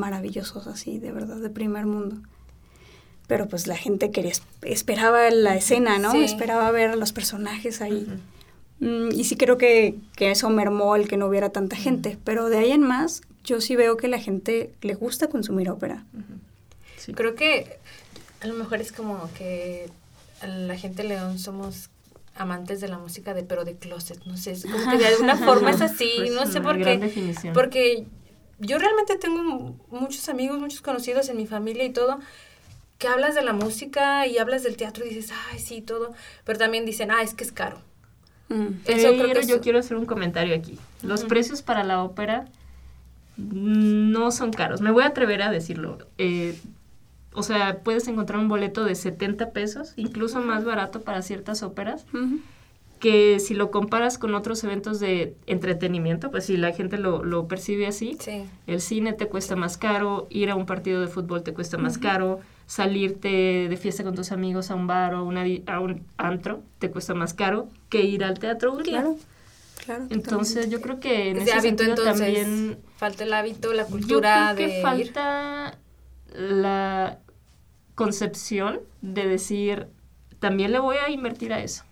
maravillosos, 0.00 0.66
así, 0.66 0.98
de 0.98 1.12
verdad, 1.12 1.36
de 1.36 1.50
primer 1.50 1.86
mundo. 1.86 2.16
Pero 3.26 3.46
pues 3.46 3.68
la 3.68 3.76
gente 3.76 4.10
quería, 4.10 4.32
esperaba 4.62 5.30
la 5.30 5.54
escena, 5.54 5.98
¿no? 5.98 6.12
Esperaba 6.14 6.70
ver 6.72 6.90
a 6.90 6.96
los 6.96 7.12
personajes 7.12 7.80
ahí. 7.80 8.08
Mm, 8.80 9.10
y 9.12 9.24
sí 9.24 9.36
creo 9.36 9.56
que, 9.56 9.94
que, 10.16 10.32
eso 10.32 10.50
mermó 10.50 10.96
el 10.96 11.06
que 11.06 11.16
no 11.16 11.26
hubiera 11.26 11.50
tanta 11.50 11.76
gente. 11.76 12.18
Pero 12.24 12.48
de 12.48 12.58
ahí 12.58 12.72
en 12.72 12.82
más, 12.82 13.22
yo 13.44 13.60
sí 13.60 13.76
veo 13.76 13.96
que 13.96 14.08
la 14.08 14.18
gente 14.18 14.72
le 14.80 14.94
gusta 14.94 15.28
consumir 15.28 15.70
ópera. 15.70 16.04
Creo 17.14 17.34
que 17.34 17.78
a 18.40 18.46
lo 18.46 18.54
mejor 18.54 18.80
es 18.80 18.92
como 18.92 19.30
que 19.36 19.88
a 20.40 20.46
la 20.46 20.76
gente 20.76 21.04
león 21.04 21.38
somos 21.38 21.90
amantes 22.34 22.80
de 22.80 22.88
la 22.88 22.98
música 22.98 23.34
de 23.34 23.42
pero 23.42 23.64
de 23.64 23.76
closet, 23.76 24.24
no 24.24 24.36
sé, 24.36 24.52
es 24.52 24.64
como 24.64 24.90
que 24.90 24.98
de 24.98 25.06
alguna 25.06 25.36
forma 25.36 25.70
es 25.70 25.80
así, 25.80 26.10
pues 26.16 26.32
no 26.32 26.46
sé 26.46 26.60
por 26.60 26.78
qué, 26.78 27.32
porque 27.52 28.06
yo 28.60 28.78
realmente 28.78 29.16
tengo 29.16 29.76
muchos 29.90 30.28
amigos, 30.28 30.58
muchos 30.58 30.80
conocidos 30.80 31.28
en 31.28 31.36
mi 31.36 31.46
familia 31.46 31.84
y 31.84 31.90
todo, 31.90 32.20
que 32.98 33.08
hablas 33.08 33.34
de 33.34 33.42
la 33.42 33.52
música 33.52 34.26
y 34.26 34.38
hablas 34.38 34.62
del 34.62 34.76
teatro 34.76 35.04
y 35.04 35.08
dices, 35.08 35.32
ay, 35.50 35.58
sí, 35.58 35.80
todo, 35.80 36.12
pero 36.44 36.58
también 36.58 36.84
dicen, 36.84 37.10
ah, 37.10 37.22
es 37.22 37.34
que 37.34 37.44
es 37.44 37.52
caro. 37.52 37.78
Mm. 38.48 38.66
Eso 38.84 39.08
creo 39.12 39.32
que 39.32 39.46
yo 39.46 39.60
quiero 39.60 39.78
hacer 39.78 39.96
un 39.96 40.04
comentario 40.06 40.54
aquí. 40.54 40.78
Los 41.02 41.24
precios 41.24 41.62
para 41.62 41.82
la 41.82 42.02
ópera 42.02 42.46
no 43.38 44.30
son 44.30 44.52
caros. 44.52 44.80
Me 44.80 44.90
voy 44.90 45.04
a 45.04 45.08
atrever 45.08 45.42
a 45.42 45.50
decirlo. 45.50 45.98
Eh, 46.18 46.58
o 47.32 47.42
sea, 47.42 47.78
puedes 47.78 48.06
encontrar 48.08 48.38
un 48.40 48.48
boleto 48.48 48.84
de 48.84 48.94
70 48.94 49.50
pesos, 49.52 49.94
incluso 49.96 50.40
más 50.40 50.64
barato 50.64 51.00
para 51.00 51.22
ciertas 51.22 51.62
óperas, 51.62 52.04
que 53.00 53.40
si 53.40 53.54
lo 53.54 53.70
comparas 53.70 54.18
con 54.18 54.34
otros 54.34 54.62
eventos 54.62 55.00
de 55.00 55.34
entretenimiento, 55.46 56.30
pues 56.30 56.44
si 56.44 56.56
la 56.56 56.72
gente 56.72 56.98
lo, 56.98 57.48
percibe 57.48 57.86
así, 57.86 58.16
el 58.66 58.80
cine 58.80 59.14
te 59.14 59.26
cuesta 59.26 59.56
más 59.56 59.78
caro, 59.78 60.28
ir 60.30 60.50
a 60.50 60.54
un 60.54 60.66
partido 60.66 61.00
de 61.00 61.08
fútbol 61.08 61.42
te 61.42 61.52
cuesta 61.52 61.78
más 61.78 61.98
caro, 61.98 62.40
salirte 62.66 63.68
de 63.68 63.76
fiesta 63.76 64.04
con 64.04 64.14
tus 64.14 64.30
amigos 64.30 64.70
a 64.70 64.74
un 64.76 64.86
bar 64.86 65.14
o 65.14 65.24
una, 65.24 65.44
a 65.66 65.80
un 65.80 66.06
antro 66.18 66.62
te 66.78 66.90
cuesta 66.90 67.14
más 67.14 67.34
caro 67.34 67.68
que 67.88 68.02
ir 68.02 68.22
al 68.22 68.38
teatro 68.38 68.72
un 68.72 68.82
día. 68.82 69.00
Claro. 69.00 69.16
Claro, 69.84 70.06
entonces 70.10 70.68
yo 70.68 70.82
creo 70.82 71.00
que 71.00 71.30
en 71.30 71.38
ese, 71.38 71.58
sentido 71.62 71.94
también 71.94 72.78
falta 72.96 73.24
el 73.24 73.32
hábito, 73.32 73.72
la 73.72 73.86
cultura 73.86 74.50
yo 74.50 74.56
creo 74.56 74.68
que 74.68 74.82
falta 74.82 75.78
la 76.34 77.18
concepción 77.94 78.80
de 79.00 79.26
decir, 79.26 79.88
también 80.38 80.70
le 80.70 80.80
voy 80.80 80.96
a 80.98 81.10
invertir 81.10 81.54
a 81.54 81.62
eso. 81.62 81.84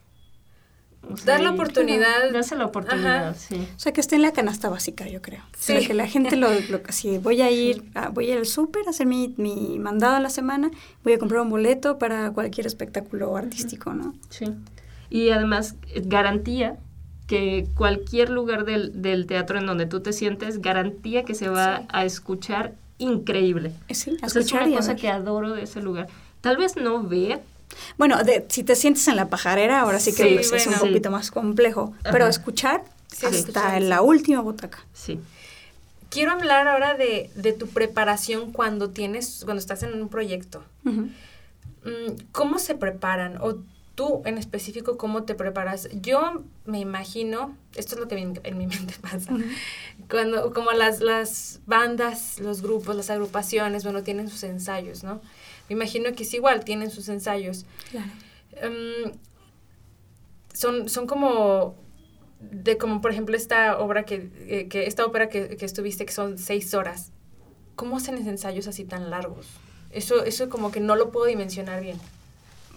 Dar 1.25 1.41
la 1.41 1.51
oportunidad. 1.51 2.31
Darse 2.33 2.57
la 2.57 2.67
oportunidad, 2.67 3.37
sí. 3.37 3.57
O 3.77 3.79
sea, 3.79 3.93
que 3.93 4.01
esté 4.01 4.17
en 4.17 4.23
la 4.23 4.33
canasta 4.33 4.69
básica, 4.69 5.09
yo 5.09 5.23
creo. 5.23 5.43
Sí. 5.57 5.87
que 5.87 5.95
la 5.95 6.07
gente 6.07 6.37
lo, 6.37 6.49
lo 6.69 6.81
si 6.91 7.19
voy 7.19 7.41
a 7.41 7.51
ir, 7.51 7.85
voy 8.13 8.31
a 8.31 8.33
ir 8.33 8.39
al 8.39 8.47
súper 8.47 8.87
a 8.87 8.91
hacer 8.91 9.07
mi, 9.07 9.35
mi 9.37 9.79
mandado 9.79 10.17
a 10.17 10.21
la 10.21 10.31
semana, 10.31 10.71
voy 11.05 11.15
a 11.15 11.19
comprar 11.19 11.41
un 11.41 11.51
boleto 11.51 11.99
para 11.99 12.31
cualquier 12.33 12.67
espectáculo 12.67 13.37
artístico, 13.37 13.95
¿no? 13.95 14.15
Sí. 14.29 14.47
Y 15.11 15.31
además, 15.31 15.77
garantía 16.05 16.77
que 17.27 17.69
cualquier 17.75 18.31
lugar 18.31 18.65
del, 18.65 19.03
del 19.03 19.27
teatro 19.27 19.59
en 19.59 19.67
donde 19.67 19.87
tú 19.87 20.01
te 20.01 20.13
sientes, 20.13 20.61
garantía 20.61 21.25
que 21.25 21.35
se 21.35 21.49
va 21.49 21.85
a 21.89 22.05
escuchar 22.05 22.75
increíble. 22.99 23.73
Sí, 23.91 24.17
es 24.23 24.53
una 24.53 24.71
cosa 24.75 24.97
que 24.97 25.09
adoro 25.09 25.53
de 25.53 25.63
ese 25.63 25.81
lugar. 25.81 26.09
Tal 26.41 26.57
vez 26.57 26.77
no 26.77 27.03
ver. 27.03 27.41
Bueno, 27.97 28.17
si 28.49 28.63
te 28.63 28.77
sientes 28.77 29.07
en 29.09 29.17
la 29.17 29.29
pajarera, 29.29 29.81
ahora 29.81 30.01
sí 30.01 30.15
que 30.15 30.37
es 30.37 30.67
un 30.67 30.75
poquito 30.75 31.11
más 31.11 31.31
complejo, 31.31 31.95
pero 32.03 32.27
escuchar 32.27 32.85
hasta 33.27 33.77
en 33.77 33.89
la 33.89 34.03
última 34.03 34.41
butaca. 34.41 34.85
Sí. 34.93 35.21
Quiero 36.11 36.33
hablar 36.33 36.69
ahora 36.69 36.95
de, 36.95 37.31
de, 37.35 37.53
tu 37.53 37.69
preparación 37.69 38.53
cuando 38.53 38.91
tienes, 38.91 39.43
cuando 39.45 39.61
estás 39.61 39.83
en 39.83 40.01
un 40.01 40.09
proyecto. 40.09 40.65
Mm, 40.85 41.11
¿Cómo 42.33 42.59
se 42.59 42.75
preparan? 42.75 43.37
O 43.43 43.59
tú 43.99 44.23
en 44.25 44.39
específico, 44.39 44.97
¿cómo 44.97 45.25
te 45.25 45.35
preparas? 45.35 45.89
Yo 45.93 46.45
me 46.67 46.79
imagino, 46.79 47.57
esto 47.75 47.97
es 47.97 48.01
lo 48.01 48.07
que 48.07 48.17
en 48.17 48.57
mi 48.57 48.67
mente 48.69 48.95
pasa, 49.01 49.33
cuando 50.09 50.53
como 50.53 50.71
las, 50.71 51.01
las 51.01 51.59
bandas, 51.67 52.39
los 52.39 52.63
grupos, 52.63 52.95
las 52.95 53.11
agrupaciones, 53.11 53.83
bueno, 53.83 54.05
tienen 54.05 54.29
sus 54.31 54.45
ensayos, 54.45 55.03
¿no? 55.03 55.21
Me 55.69 55.75
imagino 55.75 56.13
que 56.13 56.23
es 56.23 56.35
igual, 56.35 56.65
tienen 56.65 56.91
sus 56.91 57.09
ensayos. 57.09 57.67
Claro. 57.91 58.11
Em, 58.53 59.13
son, 60.53 60.89
son 60.89 61.07
como 61.07 61.77
de 62.41 62.79
como 62.79 63.01
por 63.01 63.11
ejemplo 63.11 63.37
esta 63.37 63.79
obra 63.79 64.05
que, 64.05 64.31
eh, 64.47 64.69
que 64.69 64.87
esta 64.87 65.05
ópera 65.05 65.29
que, 65.29 65.57
que, 65.57 65.65
estuviste 65.65 66.07
que 66.07 66.13
son 66.13 66.39
seis 66.39 66.73
horas 66.73 67.11
cómo 67.75 67.97
hacen 67.97 68.17
ensayos 68.17 68.69
así 68.69 68.85
tan 68.85 69.11
largos 69.11 69.49
eso 69.91 70.25
eso 70.25 70.49
como 70.49 70.71
que 70.71 70.79
no 70.79 70.95
lo 70.95 71.11
puedo 71.11 71.27
dimensionar 71.27 71.81
bien 71.81 71.99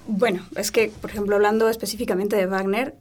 bueno, 0.07 0.43
es 0.55 0.71
que, 0.71 0.91
por 1.01 1.09
ejemplo, 1.09 1.35
hablando 1.35 1.69
específicamente 1.69 2.35
de 2.35 2.47
Wagner, 2.47 2.95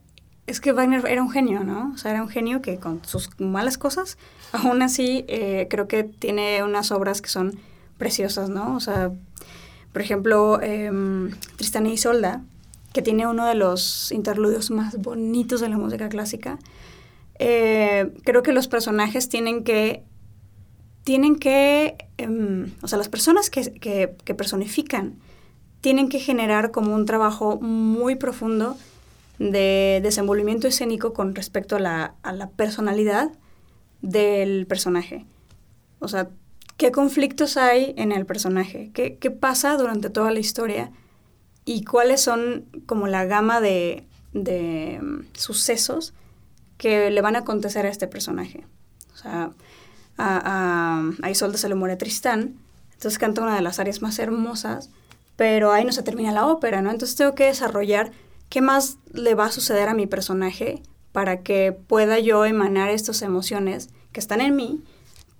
es 0.47 0.61
que 0.61 0.73
Wagner 0.73 1.07
era 1.07 1.23
un 1.23 1.31
genio, 1.31 1.65
¿no? 1.65 1.93
O 1.95 1.99
sea, 1.99 2.11
era 2.11 2.23
un 2.23 2.29
genio 2.29 2.61
que 2.61 2.79
con 2.79 3.05
sus 3.05 3.31
malas 3.39 3.79
cosas, 3.79 4.19
aún 4.53 4.83
así 4.83 5.25
eh, 5.29 5.67
creo 5.71 5.89
que 5.89 6.05
tiene 6.05 6.63
unas 6.63 6.93
obras 6.93 7.23
que 7.23 7.29
son 7.29 7.59
preciosas, 7.99 8.49
¿no? 8.49 8.77
O 8.77 8.81
sea, 8.81 9.13
por 9.93 10.03
ejemplo, 10.03 10.61
eh, 10.63 10.91
Tristán 11.57 11.87
y 11.87 11.93
Isolda, 11.93 12.43
que 12.93 13.03
tiene 13.03 13.27
uno 13.27 13.47
de 13.47 13.55
los 13.55 14.11
interludios 14.13 14.71
más 14.71 14.97
bonitos 14.97 15.61
de 15.61 15.69
la 15.69 15.79
música 15.79 16.09
clásica. 16.09 16.59
Eh, 17.39 18.13
creo 18.25 18.43
que 18.43 18.53
los 18.53 18.69
personajes 18.69 19.29
tienen 19.29 19.65
que 19.65 20.05
tienen 21.05 21.37
que, 21.37 21.97
em, 22.19 22.73
o 22.83 22.89
sea, 22.89 22.99
las 22.99 23.09
personas 23.09 23.49
que, 23.49 23.73
que 23.73 24.35
personifican 24.35 25.17
tienen 25.81 26.09
que 26.09 26.21
generar 26.21 26.71
como 26.71 26.95
un 26.95 27.07
trabajo 27.07 27.59
muy 27.61 28.17
profundo 28.17 28.77
de 29.41 30.01
desenvolvimiento 30.03 30.69
escénico 30.69 31.15
con 31.15 31.35
respecto 31.35 31.77
a 31.77 31.81
la, 31.81 32.51
personalidad 32.57 33.33
del 34.03 34.67
personaje. 34.67 35.25
O 35.99 36.09
sea, 36.09 36.29
¿qué 36.81 36.91
conflictos 36.91 37.59
hay 37.59 37.93
en 37.99 38.11
el 38.11 38.25
personaje? 38.25 38.91
¿Qué, 38.95 39.31
pasa 39.31 39.77
durante 39.77 40.09
toda 40.09 40.31
la 40.31 40.41
historia? 40.41 40.91
¿Y 41.67 41.85
cuáles 41.85 42.23
son 42.23 42.65
como 42.87 43.07
la 43.07 43.27
gama 43.27 43.61
de, 43.61 44.07
mm, 44.33 45.27
sucesos 45.35 46.15
que 46.79 47.11
le 47.11 47.21
van 47.21 47.37
a 47.37 47.41
acontecer 47.41 47.85
a 47.85 47.91
este 47.91 48.09
personaje? 48.09 48.67
O 49.13 49.17
sea, 49.19 49.53
a, 50.17 50.41
a, 50.97 51.11
a 51.21 51.31
Isolde 51.31 51.59
se 51.59 51.69
le 51.69 51.75
muere 51.75 51.97
Tristán, 51.97 52.57
entonces 52.95 53.19
canta 53.19 53.43
una 53.43 53.57
de 53.57 53.63
las 53.63 53.79
áreas 53.79 54.01
más 54.01 54.19
hermosas 54.19 54.89
pero 55.41 55.73
ahí 55.73 55.87
no 55.87 55.93
se 55.93 56.03
termina 56.03 56.33
la 56.33 56.47
ópera, 56.47 56.83
¿no? 56.83 56.91
Entonces 56.91 57.17
tengo 57.17 57.35
que 57.35 57.47
desarrollar 57.47 58.13
qué 58.51 58.61
más 58.61 58.99
le 59.15 59.35
va 59.35 59.47
a 59.47 59.53
suceder 59.53 59.89
a 59.89 59.95
mi 59.95 60.07
personaje 60.07 60.83
para 61.13 61.41
que 61.41 61.73
pueda 61.73 62.19
yo 62.19 62.45
emanar 62.45 62.91
estas 62.91 63.23
emociones 63.23 63.89
que 64.13 64.21
están 64.21 64.43
en 64.43 64.55
mí, 64.55 64.83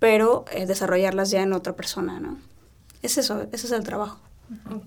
pero 0.01 0.45
eh, 0.51 0.65
desarrollarlas 0.65 1.29
ya 1.29 1.43
en 1.43 1.53
otra 1.53 1.75
persona, 1.75 2.19
¿no? 2.19 2.39
Es 3.03 3.19
eso, 3.19 3.45
ese 3.51 3.67
es 3.67 3.71
el 3.71 3.83
trabajo. 3.83 4.19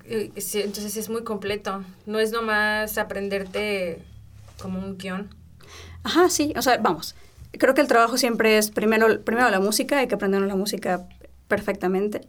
entonces 0.06 0.96
es 0.96 1.08
muy 1.08 1.22
completo, 1.22 1.84
no 2.04 2.18
es 2.18 2.32
nomás 2.32 2.98
aprenderte 2.98 4.02
como 4.60 4.80
un 4.80 4.98
guion. 4.98 5.32
Ajá, 6.02 6.28
sí, 6.30 6.52
o 6.56 6.62
sea, 6.62 6.78
vamos, 6.78 7.14
creo 7.52 7.74
que 7.74 7.80
el 7.80 7.86
trabajo 7.86 8.18
siempre 8.18 8.58
es 8.58 8.72
primero, 8.72 9.22
primero 9.22 9.48
la 9.50 9.60
música, 9.60 10.00
hay 10.00 10.08
que 10.08 10.16
aprender 10.16 10.42
la 10.42 10.56
música 10.56 11.06
perfectamente 11.46 12.28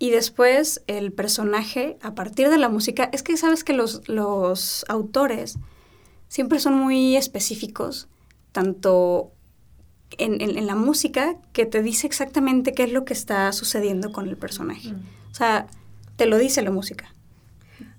y 0.00 0.10
después 0.10 0.82
el 0.88 1.12
personaje, 1.12 1.96
a 2.02 2.16
partir 2.16 2.48
de 2.48 2.58
la 2.58 2.68
música, 2.68 3.08
es 3.12 3.22
que 3.22 3.36
sabes 3.36 3.62
que 3.62 3.72
los, 3.72 4.08
los 4.08 4.84
autores 4.88 5.58
siempre 6.26 6.58
son 6.58 6.74
muy 6.74 7.16
específicos, 7.16 8.08
tanto 8.50 9.30
en, 10.18 10.40
en, 10.40 10.66
la 10.66 10.74
música, 10.74 11.36
que 11.52 11.66
te 11.66 11.82
dice 11.82 12.06
exactamente 12.06 12.72
qué 12.72 12.84
es 12.84 12.92
lo 12.92 13.04
que 13.04 13.12
está 13.12 13.52
sucediendo 13.52 14.12
con 14.12 14.28
el 14.28 14.36
personaje. 14.36 14.92
O 15.30 15.34
sea, 15.34 15.66
te 16.16 16.26
lo 16.26 16.38
dice 16.38 16.62
la 16.62 16.70
música. 16.70 17.14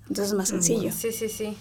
Entonces 0.02 0.28
es 0.28 0.34
más 0.34 0.48
sencillo. 0.48 0.92
Sí, 0.92 1.12
sí, 1.12 1.28
sí. 1.28 1.56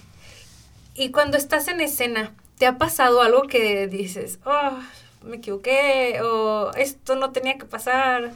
Y 0.94 1.12
cuando 1.12 1.38
estás 1.38 1.68
en 1.68 1.82
escena, 1.82 2.34
¿te 2.58 2.68
ha 2.68 2.78
pasado 2.78 3.22
algo 3.22 3.44
que 3.44 3.88
dices, 3.88 4.40
oh, 4.46 4.78
me 5.26 5.38
equivoqué 5.38 6.20
o 6.22 6.72
esto 6.76 7.16
no 7.16 7.32
tenía 7.32 7.58
que 7.58 7.66
pasar? 7.66 8.34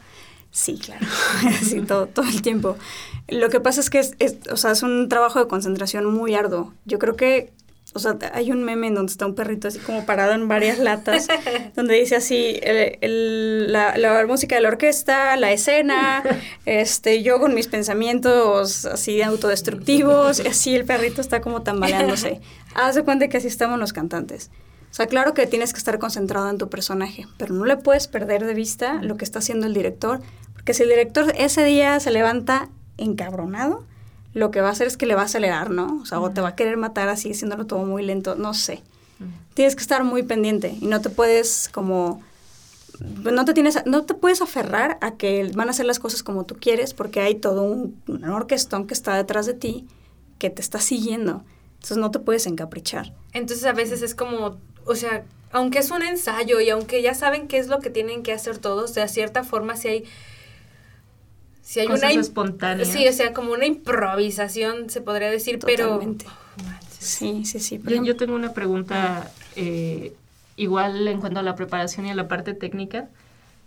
Sí, 0.52 0.78
claro, 0.78 1.06
sí, 1.62 1.82
todo, 1.82 2.08
todo 2.08 2.26
el 2.26 2.42
tiempo. 2.42 2.78
Lo 3.28 3.50
que 3.50 3.60
pasa 3.60 3.82
es 3.82 3.90
que 3.90 4.00
es, 4.00 4.16
o 4.50 4.56
sea, 4.56 4.72
es 4.72 4.84
un 4.84 5.10
trabajo 5.10 5.40
de 5.40 5.48
concentración 5.48 6.06
muy 6.06 6.34
arduo. 6.34 6.74
Yo 6.86 6.98
creo 6.98 7.16
que 7.18 7.52
o 7.96 8.00
sea, 8.00 8.18
hay 8.34 8.52
un 8.52 8.62
meme 8.62 8.88
en 8.88 8.96
donde 8.96 9.10
está 9.10 9.26
un 9.26 9.36
perrito 9.36 9.70
así 9.70 9.80
como 9.80 10.06
parado 10.06 10.34
en 10.34 10.50
varias 10.50 10.80
latas, 10.80 11.28
donde 11.76 11.96
dice 11.96 12.18
así, 12.18 12.60
el, 12.62 13.72
la, 13.72 13.98
la, 13.98 14.26
música 14.28 14.56
de 14.56 14.62
la 14.62 14.68
orquesta, 14.68 15.38
la 15.38 15.54
escena, 15.54 16.22
este, 16.66 17.24
yo 17.24 17.40
con 17.40 17.54
mis 17.54 17.68
pensamientos 17.68 18.86
así 18.86 19.22
autodestructivos, 19.22 20.42
y 20.44 20.48
así 20.50 20.76
el 20.76 20.84
perrito 20.84 21.22
está 21.22 21.40
como 21.40 21.62
tambaleándose. 21.62 22.42
Haz 22.76 22.96
de 22.96 23.04
cuenta 23.06 23.30
que 23.30 23.38
así 23.38 23.48
estamos 23.48 23.80
los 23.80 23.94
cantantes. 23.94 24.52
O 24.92 24.94
sea, 24.94 25.08
claro 25.08 25.34
que 25.34 25.48
tienes 25.48 25.72
que 25.72 25.80
estar 25.80 25.98
concentrado 25.98 26.50
en 26.50 26.58
tu 26.58 26.70
personaje, 26.70 27.26
pero 27.38 27.54
no 27.54 27.64
le 27.64 27.78
puedes 27.78 28.10
perder 28.10 28.46
de 28.46 28.54
vista 28.54 29.02
lo 29.02 29.16
que 29.16 29.24
está 29.24 29.40
haciendo 29.40 29.68
el 29.68 29.74
director, 29.74 30.20
porque 30.52 30.74
si 30.74 30.84
el 30.84 30.90
director 30.90 31.32
ese 31.38 31.64
día 31.64 31.98
se 32.02 32.12
levanta 32.12 32.68
encabronado, 32.98 33.86
lo 34.36 34.52
que 34.52 34.60
va 34.60 34.68
a 34.68 34.72
hacer 34.72 34.86
es 34.86 34.98
que 34.98 35.06
le 35.06 35.16
va 35.16 35.22
a 35.22 35.26
acelerar, 35.26 35.72
¿no? 35.72 36.00
O 36.02 36.06
sea, 36.06 36.20
o 36.20 36.30
te 36.30 36.42
va 36.42 36.50
a 36.50 36.56
querer 36.56 36.76
matar 36.76 37.08
así, 37.08 37.32
haciéndolo 37.32 37.66
todo 37.66 37.86
muy 37.86 38.04
lento, 38.04 38.36
no 38.36 38.54
sé. 38.54 38.84
Tienes 39.54 39.78
que 39.78 39.82
estar 39.82 40.04
muy 40.04 40.24
pendiente 40.24 40.76
y 40.82 40.88
no 40.88 41.00
te 41.00 41.10
puedes 41.10 41.70
como 41.72 42.22
no 43.00 43.46
te 43.46 43.54
tienes 43.54 43.86
no 43.86 44.04
te 44.04 44.14
puedes 44.14 44.42
aferrar 44.42 44.98
a 45.02 45.16
que 45.16 45.52
van 45.56 45.70
a 45.70 45.72
hacer 45.72 45.86
las 45.86 46.00
cosas 46.00 46.22
como 46.22 46.46
tú 46.46 46.58
quieres 46.60 46.94
porque 46.94 47.22
hay 47.22 47.36
todo 47.36 47.64
un, 47.64 48.02
un 48.08 48.26
orquestón 48.26 48.88
que 48.88 48.94
está 48.94 49.16
detrás 49.16 49.46
de 49.46 49.54
ti 49.54 49.88
que 50.38 50.50
te 50.50 50.62
está 50.62 50.80
siguiendo. 50.82 51.46
Entonces 51.76 51.98
no 51.98 52.12
te 52.12 52.20
puedes 52.20 52.46
encaprichar. 52.46 53.14
Entonces 53.32 53.66
a 53.66 53.72
veces 53.72 54.02
es 54.02 54.16
como, 54.16 54.58
o 54.86 54.96
sea, 54.96 55.24
aunque 55.54 55.80
es 55.80 55.92
un 55.92 56.02
ensayo 56.02 56.60
y 56.60 56.70
aunque 56.70 57.02
ya 57.02 57.14
saben 57.14 57.48
qué 57.48 57.58
es 57.58 57.68
lo 57.68 57.80
que 57.80 57.90
tienen 57.90 58.22
que 58.22 58.34
hacer 58.34 58.58
todos, 58.58 58.94
de 58.96 59.08
cierta 59.08 59.46
forma 59.46 59.78
si 59.78 59.88
hay 59.88 60.04
si 61.66 61.80
hay 61.80 61.88
una 61.88 62.12
espontánea. 62.12 62.86
Sí, 62.86 63.08
o 63.08 63.12
sea, 63.12 63.34
como 63.34 63.52
una 63.52 63.66
improvisación, 63.66 64.92
se 64.92 65.02
podría 65.02 65.32
decir, 65.32 65.58
pero... 65.66 66.00
sí, 67.00 67.44
sí, 67.44 67.60
sí. 67.60 67.82
Yo, 68.04 68.16
tengo 68.16 68.36
una 68.36 68.54
pregunta 68.54 69.32
eh, 69.56 70.14
igual 70.58 71.08
en 71.08 71.20
cuanto 71.20 71.40
a 71.40 71.44
la 71.44 71.56
preparación 71.56 72.06
y 72.06 72.12
a 72.12 72.16
la 72.16 72.28
parte 72.28 72.54
técnica. 72.54 73.10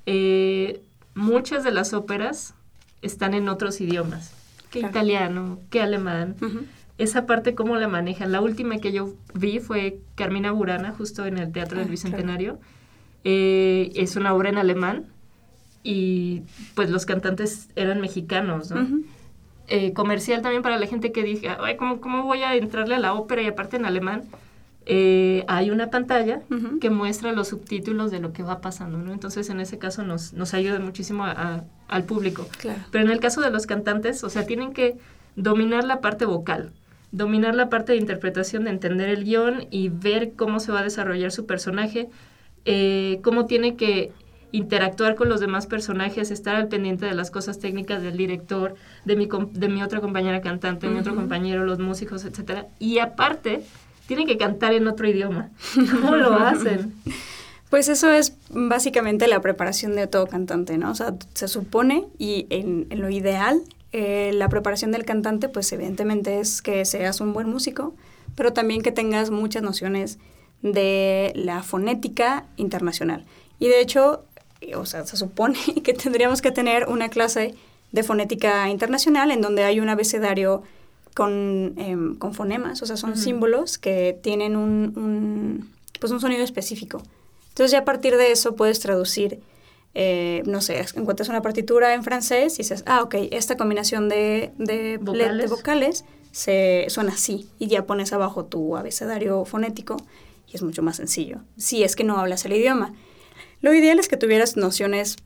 Eh, 0.06 0.80
muchas 1.16 1.64
de 1.64 1.72
las 1.72 1.92
óperas 1.92 2.54
están 3.02 3.34
en 3.34 3.48
otros 3.48 3.80
idiomas, 3.80 4.32
que 4.70 4.78
italiano, 4.78 5.58
que 5.68 5.82
alemán. 5.82 6.37
Esa 6.98 7.26
parte, 7.26 7.56
¿cómo 7.56 7.74
la 7.74 7.88
manejan? 7.88 8.30
La 8.30 8.40
última 8.40 8.78
que 8.78 8.92
yo 8.92 9.12
vi 9.34 9.58
fue 9.58 9.98
Carmina 10.14 10.52
Burana, 10.52 10.92
justo 10.92 11.26
en 11.26 11.37
el 11.38 11.50
Teatro 11.50 11.78
del 11.78 11.88
ah, 11.88 11.90
Bicentenario. 11.90 12.61
Eh, 13.24 13.90
es 13.96 14.14
una 14.14 14.34
obra 14.34 14.50
en 14.50 14.58
alemán 14.58 15.06
y 15.90 16.42
pues 16.74 16.90
los 16.90 17.07
cantantes 17.07 17.70
eran 17.74 18.03
mexicanos, 18.03 18.70
¿no? 18.70 18.87
Eh, 19.68 19.94
comercial 19.94 20.42
también 20.42 20.62
para 20.62 20.79
la 20.79 20.87
gente 20.87 21.12
que 21.12 21.22
dije, 21.22 21.48
Ay, 21.48 21.79
¿cómo, 21.79 22.03
¿cómo 22.03 22.24
voy 22.24 22.42
a 22.42 22.55
entrarle 22.57 22.94
a 22.96 22.98
la 22.98 23.14
ópera? 23.14 23.40
Y 23.40 23.46
aparte 23.46 23.77
en 23.77 23.87
alemán, 23.87 24.24
eh, 24.85 25.46
hay 25.48 25.70
una 25.70 25.88
pantalla 25.88 26.42
que 26.83 26.90
muestra 26.90 27.33
los 27.33 27.48
subtítulos 27.48 28.11
de 28.11 28.20
lo 28.20 28.35
que 28.35 28.42
va 28.42 28.61
pasando, 28.61 28.98
¿no? 28.98 29.14
Entonces, 29.14 29.48
en 29.48 29.61
ese 29.61 29.79
caso 29.79 30.03
nos, 30.03 30.35
nos 30.35 30.53
ayuda 30.53 30.79
muchísimo 30.79 31.24
al 31.24 32.05
público. 32.05 32.46
Pero 32.90 33.05
en 33.07 33.11
el 33.11 33.18
caso 33.18 33.40
de 33.40 33.51
los 33.51 33.64
cantantes, 33.64 34.22
o 34.24 34.29
sea, 34.29 34.44
tienen 34.44 34.74
que 34.74 34.98
dominar 35.37 35.85
la 35.85 36.03
parte 36.03 36.27
vocal, 36.27 36.72
dominar 37.12 37.55
la 37.55 37.70
parte 37.70 37.92
de 37.92 37.98
interpretación, 37.98 38.64
de 38.64 38.70
entender 38.70 39.09
el 39.09 39.24
guion 39.24 39.66
y 39.70 39.88
ver 39.88 40.33
cómo 40.37 40.61
se 40.61 40.70
va 40.70 40.81
a 40.81 40.85
desarrollar 40.85 41.33
su 41.33 41.46
personaje, 41.46 42.11
eh, 42.66 43.20
cómo 43.22 43.46
tiene 43.46 43.74
que 43.77 44.12
interactuar 44.52 45.14
con 45.14 45.28
los 45.28 45.40
demás 45.40 45.66
personajes, 45.66 46.30
estar 46.30 46.56
al 46.56 46.68
pendiente 46.68 47.06
de 47.06 47.14
las 47.14 47.30
cosas 47.30 47.58
técnicas 47.58 48.02
del 48.02 48.16
director, 48.16 48.74
de 49.04 49.16
mi, 49.16 49.28
de 49.52 49.68
mi 49.68 49.82
otra 49.82 50.00
compañera 50.00 50.40
cantante, 50.40 50.88
mi 50.88 50.98
otro 50.98 51.14
compañero, 51.14 51.64
los 51.64 51.78
músicos, 51.78 52.24
etcétera. 52.24 52.66
Y 52.78 52.98
aparte, 52.98 53.62
tienen 54.06 54.26
que 54.26 54.38
cantar 54.38 54.72
en 54.72 54.88
otro 54.88 55.06
idioma. 55.06 55.50
¿Cómo 55.74 56.16
lo 56.16 56.34
hacen? 56.34 56.94
Pues 57.70 57.88
eso 57.88 58.11
es 58.11 58.34
básicamente 58.50 59.28
la 59.28 59.40
preparación 59.40 59.94
de 59.94 60.06
todo 60.06 60.26
cantante, 60.26 60.78
¿no? 60.78 60.90
O 60.90 60.94
sea, 60.94 61.14
se 61.34 61.48
supone, 61.48 62.06
y 62.18 62.46
en, 62.48 62.88
lo 62.90 63.11
ideal, 63.11 63.61
eh, 63.92 64.30
la 64.32 64.48
preparación 64.48 64.90
del 64.90 65.04
cantante, 65.04 65.50
pues 65.50 65.70
evidentemente 65.72 66.40
es 66.40 66.62
que 66.62 66.84
seas 66.87 67.20
un 67.20 67.34
buen 67.34 67.48
músico, 67.48 67.94
pero 68.34 68.54
también 68.54 68.80
que 68.80 68.92
tengas 68.92 69.30
muchas 69.30 69.62
nociones 69.62 70.18
de 70.62 71.32
la 71.34 71.62
fonética 71.62 72.46
internacional. 72.56 73.26
Y 73.61 73.68
de 73.68 73.80
hecho, 73.80 74.24
o 74.77 74.87
sea, 74.87 75.05
se 75.07 75.16
supone 75.16 75.59
que 75.85 75.94
tendríamos 75.94 76.42
que 76.42 76.51
tener 76.51 76.88
una 76.88 77.09
clase 77.09 77.55
de 77.92 78.03
fonética 78.03 78.68
internacional 78.68 79.31
en 79.31 79.40
donde 79.40 79.64
hay 79.64 79.81
un 79.81 79.88
abecedario 79.88 80.62
con, 81.14 81.75
em, 81.79 82.16
con 82.16 82.35
fonemas, 82.35 82.83
o 82.83 82.87
sea, 82.87 82.97
son 82.97 83.16
símbolos 83.16 83.79
que 83.79 84.18
tienen 84.23 84.57
un, 84.57 85.68
pues 85.99 86.12
un 86.12 86.21
sonido 86.21 86.44
específico. 86.44 87.03
Entonces 87.49 87.73
ya 87.73 87.81
a 87.81 87.85
partir 87.85 88.16
de 88.16 88.31
eso 88.31 88.55
puedes 88.55 88.79
traducir, 88.79 89.40
eh, 89.94 90.42
no 90.47 90.61
sé, 90.61 90.85
encuentras 90.94 91.29
una 91.29 91.42
partitura 91.42 91.94
en 91.94 92.05
francés 92.05 92.55
y 92.55 92.59
dices, 92.59 92.85
ah, 92.87 93.03
ok, 93.03 93.16
esta 93.33 93.57
combinación 93.57 94.09
de, 94.09 94.53
de 94.59 94.99
vocales, 94.99 95.51
de 95.51 95.57
vocales 95.57 96.05
se, 96.31 96.87
suena 96.88 97.14
así 97.14 97.49
y 97.59 97.66
ya 97.66 97.85
pones 97.85 98.12
abajo 98.12 98.44
tu 98.44 98.77
abecedario 98.77 99.44
fonético 99.44 99.97
y 100.47 100.55
es 100.55 100.62
mucho 100.62 100.83
más 100.83 100.97
sencillo, 100.97 101.40
si 101.57 101.83
es 101.83 101.97
que 101.97 102.05
no 102.05 102.18
hablas 102.18 102.44
el 102.44 102.53
idioma. 102.53 102.94
Lo 103.61 103.75
ideal 103.75 103.99
es 103.99 104.09
que 104.09 104.16
tuvieras 104.16 104.57
nociones 104.57 105.16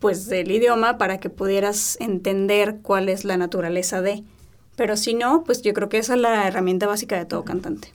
pues 0.00 0.26
del 0.26 0.50
idioma 0.50 0.98
para 0.98 1.18
que 1.18 1.30
pudieras 1.30 1.96
entender 2.00 2.76
cuál 2.82 3.08
es 3.08 3.24
la 3.24 3.36
naturaleza 3.36 4.00
de. 4.00 4.22
Pero 4.76 4.96
si 4.96 5.14
no, 5.14 5.42
pues 5.44 5.62
yo 5.62 5.74
creo 5.74 5.88
que 5.88 5.98
esa 5.98 6.14
es 6.14 6.20
la 6.20 6.46
herramienta 6.46 6.86
básica 6.86 7.16
de 7.18 7.24
todo 7.24 7.44
cantante. 7.44 7.92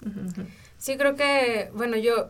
Sí, 0.78 0.98
creo 0.98 1.16
que, 1.16 1.70
bueno, 1.74 1.96
yo, 1.96 2.30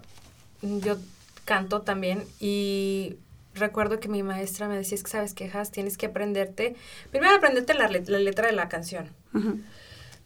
yo 0.61 0.97
canto 1.45 1.81
también 1.81 2.23
y 2.39 3.15
recuerdo 3.55 3.99
que 3.99 4.09
mi 4.09 4.23
maestra 4.23 4.67
me 4.67 4.77
decía, 4.77 4.95
es 4.95 5.03
que 5.03 5.09
sabes 5.09 5.33
quejas, 5.33 5.71
tienes 5.71 5.97
que 5.97 6.07
aprenderte, 6.07 6.75
primero 7.11 7.35
aprenderte 7.35 7.73
la, 7.73 7.87
la 7.87 8.19
letra 8.19 8.47
de 8.47 8.53
la 8.53 8.69
canción, 8.69 9.09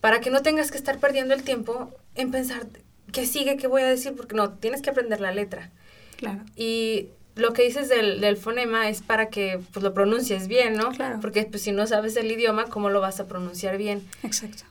para 0.02 0.20
que 0.20 0.30
no 0.30 0.42
tengas 0.42 0.72
que 0.72 0.78
estar 0.78 1.00
perdiendo 1.00 1.34
el 1.34 1.44
tiempo 1.44 1.92
en 2.16 2.32
pensar 2.32 2.68
qué 3.12 3.26
sigue, 3.26 3.58
qué 3.58 3.68
voy 3.68 3.82
a 3.82 3.88
decir, 3.88 4.14
porque 4.16 4.36
no, 4.36 4.52
tienes 4.52 4.82
que 4.82 4.90
aprender 4.90 5.22
la 5.22 5.32
letra. 5.32 5.72
Claro. 6.18 6.44
Y 6.56 7.10
lo 7.38 7.54
que 7.54 7.64
dices 7.64 7.90
del, 7.90 8.22
del, 8.22 8.38
fonema 8.38 8.90
es 8.90 9.02
para 9.02 9.30
que 9.30 9.60
pues, 9.74 9.84
lo 9.84 9.94
pronuncies 9.94 10.48
bien, 10.48 10.76
¿no? 10.76 10.92
Claro. 10.92 11.20
Porque 11.22 11.44
pues, 11.44 11.62
si 11.64 11.72
no 11.72 11.88
sabes 11.88 12.16
el 12.16 12.32
idioma, 12.32 12.66
¿cómo 12.66 12.90
lo 12.90 13.02
vas 13.02 13.20
a 13.20 13.28
pronunciar 13.28 13.78
bien? 13.78 14.08
Exacto. 14.24 14.64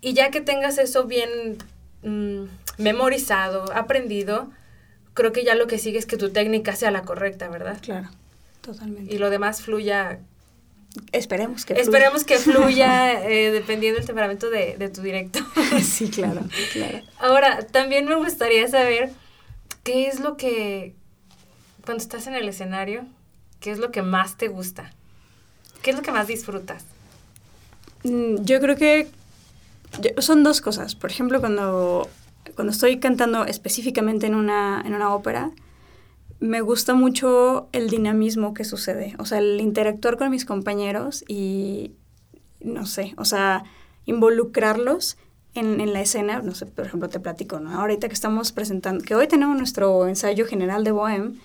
Y 0.00 0.12
ya 0.14 0.30
que 0.30 0.40
tengas 0.40 0.78
eso 0.78 1.04
bien 1.04 1.58
mm, 2.02 2.44
memorizado, 2.78 3.72
aprendido, 3.74 4.50
creo 5.14 5.32
que 5.32 5.44
ya 5.44 5.54
lo 5.54 5.66
que 5.66 5.78
sigue 5.78 5.98
es 5.98 6.06
que 6.06 6.16
tu 6.16 6.30
técnica 6.30 6.76
sea 6.76 6.90
la 6.90 7.02
correcta, 7.02 7.48
¿verdad? 7.48 7.78
Claro, 7.80 8.08
totalmente. 8.60 9.12
Y 9.12 9.18
lo 9.18 9.30
demás 9.30 9.62
fluya. 9.62 10.20
Esperemos 11.12 11.64
que 11.64 11.74
fluya. 11.74 11.82
Esperemos 11.82 12.24
que 12.24 12.38
fluya 12.38 13.24
eh, 13.28 13.50
dependiendo 13.50 13.98
del 13.98 14.06
temperamento 14.06 14.50
de, 14.50 14.76
de 14.76 14.88
tu 14.88 15.02
directo. 15.02 15.40
sí, 15.82 16.08
claro, 16.08 16.42
claro. 16.72 17.00
Ahora, 17.18 17.66
también 17.66 18.06
me 18.06 18.14
gustaría 18.14 18.68
saber 18.68 19.10
qué 19.82 20.08
es 20.08 20.20
lo 20.20 20.36
que 20.36 20.94
cuando 21.86 22.02
estás 22.02 22.26
en 22.26 22.34
el 22.34 22.48
escenario, 22.48 23.06
¿qué 23.60 23.70
es 23.70 23.78
lo 23.78 23.90
que 23.90 24.02
más 24.02 24.36
te 24.36 24.48
gusta? 24.48 24.92
¿Qué 25.82 25.90
es 25.90 25.96
lo 25.96 26.02
que 26.02 26.10
más 26.10 26.26
disfrutas? 26.26 26.84
Mm, 28.02 28.42
yo 28.42 28.60
creo 28.60 28.76
que 28.76 29.08
son 30.18 30.42
dos 30.42 30.60
cosas. 30.60 30.96
Por 30.96 31.10
ejemplo, 31.10 31.40
cuando, 31.40 32.08
cuando 32.56 32.72
estoy 32.72 32.98
cantando 32.98 33.44
específicamente 33.46 34.26
en 34.26 34.34
una, 34.34 34.82
en 34.84 34.94
una 34.94 35.14
ópera, 35.14 35.52
me 36.40 36.60
gusta 36.60 36.92
mucho 36.92 37.68
el 37.72 37.88
dinamismo 37.88 38.52
que 38.52 38.64
sucede. 38.64 39.14
O 39.18 39.24
sea, 39.24 39.38
el 39.38 39.60
interactuar 39.60 40.18
con 40.18 40.28
mis 40.30 40.44
compañeros 40.44 41.24
y, 41.28 41.92
no 42.60 42.84
sé, 42.84 43.14
o 43.16 43.24
sea, 43.24 43.64
involucrarlos 44.06 45.16
en, 45.54 45.80
en, 45.80 45.92
la 45.92 46.00
escena, 46.00 46.42
no 46.42 46.54
sé, 46.54 46.66
por 46.66 46.84
ejemplo, 46.84 47.08
te 47.08 47.20
platico, 47.20 47.60
¿no? 47.60 47.80
Ahorita 47.80 48.08
que 48.08 48.14
estamos 48.14 48.52
presentando, 48.52 49.04
que 49.04 49.14
hoy 49.14 49.28
tenemos 49.28 49.56
nuestro 49.56 50.06
ensayo 50.08 50.46
general 50.46 50.84
de 50.84 50.90
Bohem, 50.90 51.40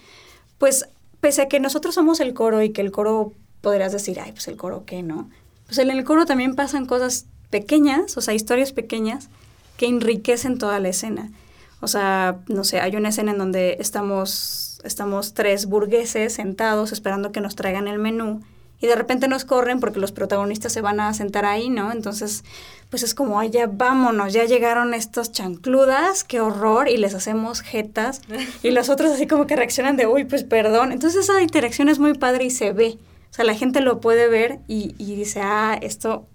pues 0.62 0.88
pese 1.22 1.42
a 1.42 1.48
que 1.48 1.60
nosotros 1.60 1.96
somos 1.96 2.20
el 2.20 2.36
coro 2.36 2.62
y 2.62 2.70
que 2.70 2.82
el 2.82 2.92
coro 2.92 3.34
podrías 3.62 3.92
decir, 3.92 4.20
ay, 4.20 4.32
pues 4.32 4.48
el 4.48 4.58
coro 4.58 4.84
qué, 4.86 5.02
¿no? 5.02 5.28
Pues 5.66 5.80
en 5.80 5.90
el 5.90 6.04
coro 6.04 6.28
también 6.28 6.54
pasan 6.54 6.86
cosas 6.86 7.26
pequeñas, 7.50 8.16
o 8.16 8.22
sea, 8.22 8.36
historias 8.36 8.72
pequeñas 8.72 9.30
que 9.76 9.88
enriquecen 9.88 10.60
toda 10.60 10.80
la 10.80 10.90
escena. 10.90 11.32
O 11.80 11.88
sea, 11.88 12.42
no 12.48 12.64
sé, 12.64 12.80
hay 12.80 12.96
una 12.96 13.10
escena 13.10 13.32
en 13.32 13.40
donde 13.40 13.78
estamos, 13.80 14.80
estamos 14.84 15.34
tres 15.34 15.66
burgueses 15.66 16.34
sentados 16.34 16.92
esperando 16.92 17.32
que 17.32 17.42
nos 17.42 17.56
traigan 17.56 17.88
el 17.88 17.98
menú 17.98 18.44
y 18.82 18.88
de 18.88 18.96
repente 18.96 19.28
nos 19.28 19.46
corren 19.46 19.80
porque 19.80 20.00
los 20.00 20.12
protagonistas 20.12 20.74
se 20.74 20.82
van 20.82 21.00
a 21.00 21.14
sentar 21.14 21.46
ahí, 21.46 21.70
¿no? 21.70 21.92
Entonces, 21.92 22.44
pues 22.90 23.04
es 23.04 23.14
como, 23.14 23.40
ay, 23.40 23.52
ya 23.52 23.68
vámonos, 23.68 24.34
ya 24.34 24.44
llegaron 24.46 24.94
estos 24.94 25.32
chancludas, 25.32 26.24
qué 26.24 26.42
horror, 26.42 26.90
y 26.90 26.98
les 26.98 27.14
hacemos 27.14 27.62
jetas, 27.62 28.22
y 28.64 28.72
los 28.72 28.90
otros 28.90 29.12
así 29.12 29.28
como 29.28 29.46
que 29.48 29.56
reaccionan 29.56 29.98
de, 29.98 30.08
uy, 30.08 30.26
pues 30.26 30.44
perdón. 30.44 30.92
Entonces 30.92 31.30
esa 31.30 31.42
interacción 31.42 31.90
es 31.90 32.00
muy 32.00 32.16
padre 32.16 32.46
y 32.46 32.50
se 32.50 32.74
ve. 32.74 32.98
O 33.30 33.34
sea, 33.34 33.46
la 33.46 33.56
gente 33.56 33.80
lo 33.80 34.02
puede 34.02 34.28
ver 34.28 34.60
y, 34.68 34.94
dice, 34.98 35.40
ah, 35.42 35.78
esto, 35.82 36.26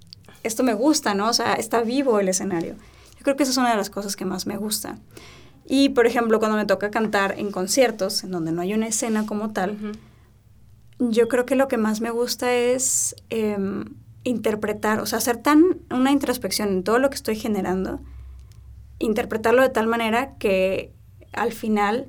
esto 0.44 0.62
me 0.62 0.72
gusta, 0.72 1.14
¿no? 1.14 1.28
O 1.28 1.32
sea, 1.34 1.54
está 1.54 1.82
vivo 1.82 2.20
el 2.20 2.28
escenario. 2.28 2.74
Yo 3.18 3.22
creo 3.22 3.36
que 3.36 3.42
esa 3.42 3.52
es 3.52 3.58
una 3.58 3.70
de 3.70 3.76
las 3.76 3.90
cosas 3.90 4.16
que 4.16 4.24
más 4.24 4.46
me 4.46 4.56
gusta. 4.56 4.98
Y, 5.66 5.90
por 5.90 6.06
ejemplo, 6.06 6.38
cuando 6.38 6.56
me 6.56 6.64
toca 6.64 6.90
cantar 6.90 7.34
en 7.38 7.50
conciertos, 7.50 8.24
en 8.24 8.30
donde 8.30 8.52
no 8.52 8.62
hay 8.62 8.72
una 8.72 8.86
escena 8.86 9.26
como 9.26 9.52
tal, 9.52 9.76
yo 10.98 11.28
creo 11.28 11.46
que 11.46 11.54
lo 11.54 11.68
que 11.68 11.76
más 11.76 12.00
me 12.00 12.10
gusta 12.10 12.54
es 12.54 13.16
em, 13.30 13.84
interpretar, 14.24 15.00
o 15.00 15.06
sea, 15.06 15.18
hacer 15.18 15.36
tan 15.36 15.78
una 15.90 16.10
introspección 16.10 16.68
en 16.68 16.84
todo 16.84 16.98
lo 16.98 17.10
que 17.10 17.16
estoy 17.16 17.36
generando, 17.36 18.00
interpretarlo 18.98 19.62
de 19.62 19.68
tal 19.68 19.86
manera 19.86 20.36
que 20.38 20.92
al 21.32 21.52
final, 21.52 22.06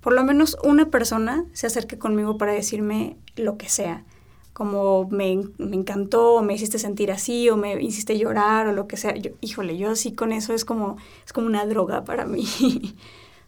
por 0.00 0.12
lo 0.12 0.22
menos 0.24 0.56
una 0.62 0.90
persona 0.90 1.46
se 1.52 1.66
acerque 1.66 1.98
conmigo 1.98 2.36
para 2.36 2.52
decirme 2.52 3.16
lo 3.36 3.56
que 3.56 3.68
sea, 3.68 4.04
como 4.52 5.08
me, 5.10 5.38
me 5.58 5.76
encantó, 5.76 6.34
o 6.34 6.42
me 6.42 6.54
hiciste 6.54 6.78
sentir 6.78 7.10
así, 7.12 7.50
o 7.50 7.56
me 7.56 7.82
hiciste 7.82 8.18
llorar, 8.18 8.66
o 8.68 8.72
lo 8.72 8.86
que 8.86 8.96
sea. 8.96 9.14
Yo, 9.14 9.32
híjole, 9.42 9.76
yo 9.76 9.90
así 9.90 10.12
con 10.12 10.32
eso 10.32 10.54
es 10.54 10.64
como, 10.64 10.96
es 11.26 11.34
como 11.34 11.46
una 11.46 11.66
droga 11.66 12.04
para 12.04 12.24
mí. 12.24 12.46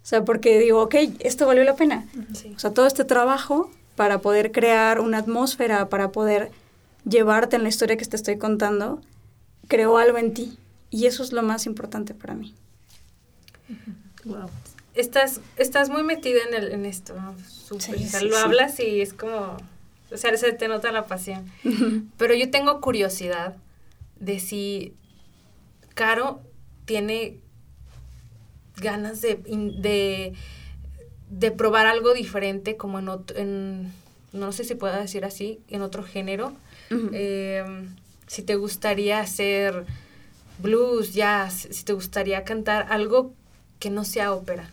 o 0.03 0.07
sea, 0.07 0.27
porque 0.27 0.59
digo, 0.59 0.83
ok, 0.83 0.97
esto 1.21 1.47
valió 1.47 1.65
la 1.65 1.77
pena. 1.77 2.07
O 2.55 2.59
sea, 2.59 2.75
todo 2.75 2.87
este 2.87 3.05
trabajo 3.05 3.71
para 3.99 4.21
poder 4.21 4.53
crear 4.53 5.01
una 5.01 5.19
atmósfera, 5.19 5.89
para 5.89 6.13
poder 6.13 6.53
llevarte 7.05 7.57
en 7.57 7.65
la 7.65 7.69
historia 7.69 7.97
que 7.97 8.05
te 8.05 8.15
estoy 8.15 8.39
contando, 8.39 9.03
creó 9.67 9.99
algo 9.99 10.19
en 10.19 10.33
ti. 10.35 10.57
Y 10.89 11.07
eso 11.07 11.25
es 11.25 11.33
lo 11.33 11.43
más 11.43 11.67
importante 11.67 12.15
para 12.15 12.35
mí. 12.35 12.55
Wow. 14.25 14.49
Estás, 14.95 15.41
estás 15.57 15.91
muy 15.91 16.05
metida 16.05 16.39
en, 16.49 16.55
el, 16.55 16.71
en 16.71 16.87
esto, 16.87 17.15
lo 18.23 18.39
hablas 18.39 18.79
y 18.79 19.01
es 19.01 19.13
como, 19.15 19.57
o 20.13 20.17
sea, 20.17 20.37
se 20.37 20.53
te 20.53 20.69
nota 20.69 20.93
la 20.93 21.07
pasión. 21.07 21.51
Pero 22.19 22.35
yo 22.35 22.53
tengo 22.53 22.81
curiosidad 22.81 23.57
de 24.21 24.39
si 24.39 24.95
Caro 25.95 26.41
tiene 26.85 27.41
ganas 28.77 29.21
de, 29.23 29.35
de 29.35 30.35
de 31.31 31.51
probar 31.51 31.87
algo 31.87 32.15
diferente, 32.15 32.77
como 32.77 32.99
en, 32.99 33.09
otro, 33.09 33.37
en 33.37 33.93
no 34.33 34.53
sé 34.53 34.65
si 34.65 34.75
pueda 34.75 34.99
decir 34.99 35.25
así, 35.25 35.61
en 35.69 35.83
otro 35.83 36.03
género. 36.03 36.53
Em, 36.91 37.95
si 38.27 38.43
te 38.43 38.57
gustaría 38.57 39.21
hacer 39.21 39.85
blues, 40.59 41.13
jazz, 41.13 41.69
si 41.71 41.85
te 41.85 41.93
gustaría 41.93 42.45
cantar 42.45 42.87
algo 42.91 43.33
que 43.79 43.91
no 43.91 44.05
sea 44.05 44.33
ópera. 44.33 44.71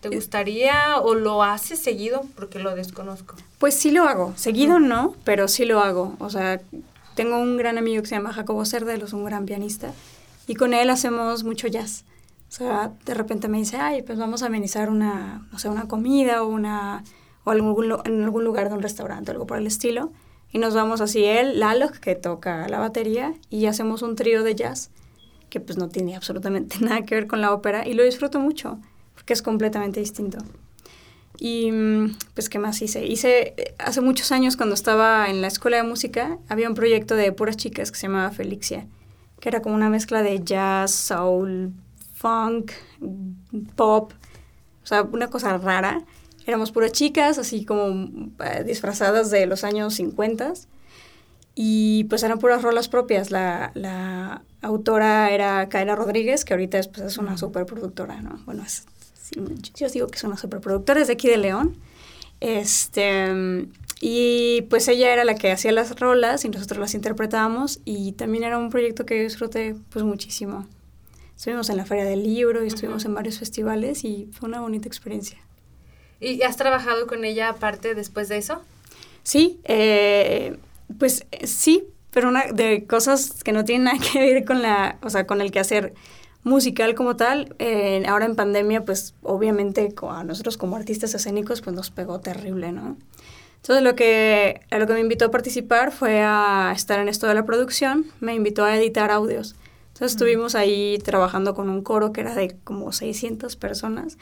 ¿Te 0.00 0.10
gustaría 0.10 0.98
o 1.00 1.14
lo 1.14 1.42
haces 1.42 1.80
seguido? 1.80 2.22
Porque 2.36 2.60
lo 2.60 2.74
desconozco. 2.76 3.34
Pues 3.58 3.74
sí 3.74 3.90
lo 3.90 4.04
hago. 4.04 4.32
Seguido 4.36 4.78
no, 4.78 5.16
pero 5.24 5.48
sí 5.48 5.64
lo 5.64 5.80
hago. 5.80 6.14
O 6.20 6.30
sea, 6.30 6.60
tengo 7.16 7.38
un 7.38 7.56
gran 7.56 7.78
amigo 7.78 8.02
que 8.02 8.08
se 8.08 8.14
llama 8.14 8.32
Jacobo 8.32 8.64
Cerda, 8.64 8.94
es 8.94 9.12
un 9.12 9.24
gran 9.24 9.44
pianista, 9.44 9.92
y 10.46 10.54
con 10.54 10.72
él 10.72 10.88
hacemos 10.88 11.42
mucho 11.42 11.66
jazz. 11.66 12.04
O 12.48 12.50
sea, 12.50 12.92
de 13.04 13.14
repente 13.14 13.48
me 13.48 13.58
dice, 13.58 13.76
ay, 13.76 14.02
pues 14.02 14.18
vamos 14.18 14.42
a 14.42 14.46
amenizar 14.46 14.88
una, 14.88 15.46
no 15.52 15.58
sé, 15.58 15.68
una 15.68 15.86
comida 15.86 16.42
o, 16.42 16.48
una, 16.48 17.04
o 17.44 17.50
algún, 17.50 17.94
en 18.04 18.22
algún 18.22 18.44
lugar 18.44 18.68
de 18.68 18.74
un 18.74 18.82
restaurante, 18.82 19.30
algo 19.30 19.46
por 19.46 19.58
el 19.58 19.66
estilo. 19.66 20.12
Y 20.50 20.58
nos 20.58 20.74
vamos 20.74 21.02
así, 21.02 21.24
él, 21.24 21.60
Lalo, 21.60 21.90
que 21.90 22.14
toca 22.14 22.66
la 22.68 22.78
batería, 22.78 23.34
y 23.50 23.66
hacemos 23.66 24.00
un 24.00 24.16
trío 24.16 24.42
de 24.42 24.54
jazz 24.54 24.90
que 25.50 25.60
pues 25.60 25.78
no 25.78 25.88
tiene 25.88 26.16
absolutamente 26.16 26.78
nada 26.80 27.02
que 27.02 27.14
ver 27.14 27.26
con 27.26 27.40
la 27.40 27.52
ópera 27.52 27.86
y 27.86 27.94
lo 27.94 28.02
disfruto 28.02 28.40
mucho 28.40 28.78
porque 29.14 29.32
es 29.32 29.42
completamente 29.42 30.00
distinto. 30.00 30.38
Y 31.38 31.70
mm, 31.70 32.16
pues, 32.34 32.48
¿qué 32.48 32.58
más 32.58 32.80
hice? 32.82 33.04
Hice, 33.06 33.54
hace 33.78 34.00
muchos 34.00 34.32
años 34.32 34.56
cuando 34.56 34.74
estaba 34.74 35.28
en 35.28 35.40
la 35.40 35.48
escuela 35.48 35.76
de 35.76 35.82
música, 35.82 36.38
había 36.48 36.68
un 36.68 36.74
proyecto 36.74 37.14
de 37.14 37.32
puras 37.32 37.56
chicas 37.56 37.90
que 37.90 37.98
se 37.98 38.06
llamaba 38.06 38.30
Felixia, 38.30 38.86
que 39.40 39.48
era 39.48 39.60
como 39.60 39.74
una 39.74 39.90
mezcla 39.90 40.22
de 40.22 40.40
jazz, 40.42 40.92
soul, 40.92 41.72
funk, 42.18 42.72
pop, 43.76 44.12
o 44.82 44.86
sea, 44.86 45.02
una 45.02 45.28
cosa 45.28 45.56
rara. 45.58 46.02
Éramos 46.46 46.72
puras 46.72 46.92
chicas, 46.92 47.38
así 47.38 47.64
como 47.64 48.08
eh, 48.44 48.64
disfrazadas 48.64 49.30
de 49.30 49.46
los 49.46 49.64
años 49.64 49.94
50 49.94 50.54
y 51.54 52.04
pues 52.04 52.22
eran 52.22 52.38
puras 52.38 52.62
rolas 52.62 52.88
propias. 52.88 53.30
La, 53.30 53.70
la 53.74 54.42
autora 54.62 55.30
era 55.30 55.68
Kaela 55.68 55.94
Rodríguez, 55.94 56.44
que 56.44 56.54
ahorita 56.54 56.78
es, 56.78 56.88
pues, 56.88 57.02
es 57.02 57.18
una 57.18 57.36
superproductora, 57.36 58.22
¿no? 58.22 58.40
Bueno, 58.46 58.62
es, 58.62 58.86
yo 59.74 59.88
digo 59.88 60.06
que 60.06 60.16
es 60.16 60.24
una 60.24 60.36
superproductora, 60.36 61.00
es 61.00 61.08
de 61.08 61.12
aquí 61.14 61.28
de 61.28 61.36
León. 61.36 61.76
Este, 62.40 63.66
y 64.00 64.62
pues 64.70 64.88
ella 64.88 65.12
era 65.12 65.24
la 65.24 65.34
que 65.34 65.50
hacía 65.50 65.72
las 65.72 65.98
rolas 65.98 66.44
y 66.44 66.48
nosotros 66.48 66.78
las 66.78 66.94
interpretábamos 66.94 67.80
y 67.84 68.12
también 68.12 68.44
era 68.44 68.56
un 68.56 68.70
proyecto 68.70 69.04
que 69.04 69.22
disfruté 69.22 69.74
pues 69.90 70.04
muchísimo. 70.04 70.66
Estuvimos 71.38 71.70
en 71.70 71.76
la 71.76 71.84
Feria 71.84 72.04
del 72.04 72.24
Libro 72.24 72.64
y 72.64 72.66
estuvimos 72.66 73.04
en 73.04 73.14
varios 73.14 73.38
festivales 73.38 74.02
y 74.02 74.28
fue 74.32 74.48
una 74.48 74.60
bonita 74.60 74.88
experiencia. 74.88 75.38
¿Y 76.18 76.42
has 76.42 76.56
trabajado 76.56 77.06
con 77.06 77.24
ella 77.24 77.50
aparte 77.50 77.94
después 77.94 78.28
de 78.28 78.38
eso? 78.38 78.60
Sí, 79.22 79.60
eh, 79.62 80.58
pues 80.98 81.26
sí, 81.44 81.84
pero 82.10 82.28
una 82.28 82.46
de 82.46 82.86
cosas 82.86 83.44
que 83.44 83.52
no 83.52 83.64
tienen 83.64 83.84
nada 83.84 83.98
que 84.12 84.18
ver 84.18 84.44
con 84.44 84.62
la, 84.62 84.98
o 85.00 85.10
sea, 85.10 85.28
con 85.28 85.40
el 85.40 85.52
quehacer 85.52 85.94
musical 86.42 86.96
como 86.96 87.14
tal. 87.14 87.54
Eh, 87.60 88.02
ahora 88.08 88.24
en 88.24 88.34
pandemia, 88.34 88.84
pues 88.84 89.14
obviamente 89.22 89.94
a 90.10 90.24
nosotros 90.24 90.56
como 90.56 90.74
artistas 90.74 91.14
escénicos, 91.14 91.60
pues 91.60 91.76
nos 91.76 91.92
pegó 91.92 92.18
terrible, 92.18 92.72
¿no? 92.72 92.96
Entonces 93.58 93.84
lo 93.84 93.94
que, 93.94 94.62
a 94.72 94.78
lo 94.78 94.88
que 94.88 94.94
me 94.94 95.00
invitó 95.00 95.26
a 95.26 95.30
participar 95.30 95.92
fue 95.92 96.20
a 96.20 96.72
estar 96.74 96.98
en 96.98 97.08
esto 97.08 97.28
de 97.28 97.34
la 97.34 97.46
producción, 97.46 98.06
me 98.18 98.34
invitó 98.34 98.64
a 98.64 98.76
editar 98.76 99.12
audios. 99.12 99.54
Entonces 99.98 100.12
estuvimos 100.12 100.54
ahí 100.54 100.98
trabajando 101.02 101.54
con 101.54 101.68
un 101.68 101.82
coro 101.82 102.12
que 102.12 102.20
era 102.20 102.32
de 102.32 102.56
como 102.62 102.92
600 102.92 103.56
personas, 103.56 104.16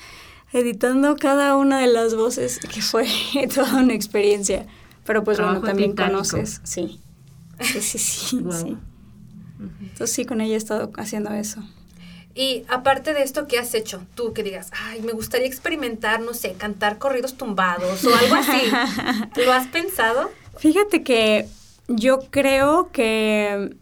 editando 0.51 1.17
cada 1.17 1.55
una 1.55 1.81
de 1.81 1.87
las 1.87 2.15
voces, 2.15 2.59
que 2.61 2.81
fue 2.81 3.07
toda 3.55 3.83
una 3.83 3.93
experiencia. 3.93 4.67
Pero 5.05 5.23
pues 5.23 5.39
bueno, 5.39 5.61
también 5.61 5.95
conoces, 5.95 6.63
sí. 6.65 6.99
Sí, 7.61 7.83
sí, 7.83 7.99
sí, 7.99 8.39
Entonces 8.39 10.13
sí, 10.13 10.25
con 10.25 10.41
ella 10.41 10.55
he 10.55 10.57
estado 10.57 10.91
haciendo 10.97 11.31
eso. 11.35 11.63
Y 12.35 12.65
aparte 12.69 13.13
de 13.13 13.23
esto, 13.23 13.47
¿qué 13.47 13.59
has 13.59 13.75
hecho 13.75 14.01
tú 14.15 14.33
que 14.33 14.43
digas, 14.43 14.71
ay, 14.73 15.03
me 15.03 15.13
gustaría 15.13 15.47
experimentar, 15.47 16.21
no 16.21 16.33
sé, 16.33 16.55
cantar 16.55 16.97
corridos 16.97 17.35
tumbados 17.35 18.03
o 18.03 18.17
algo 18.17 18.35
así? 18.35 18.63
¿Lo 19.45 19.53
has 19.53 19.67
pensado? 19.67 20.31
Fíjate 20.57 21.03
que 21.03 21.47
yo 21.87 22.21
creo 22.31 22.91
que 22.93 23.77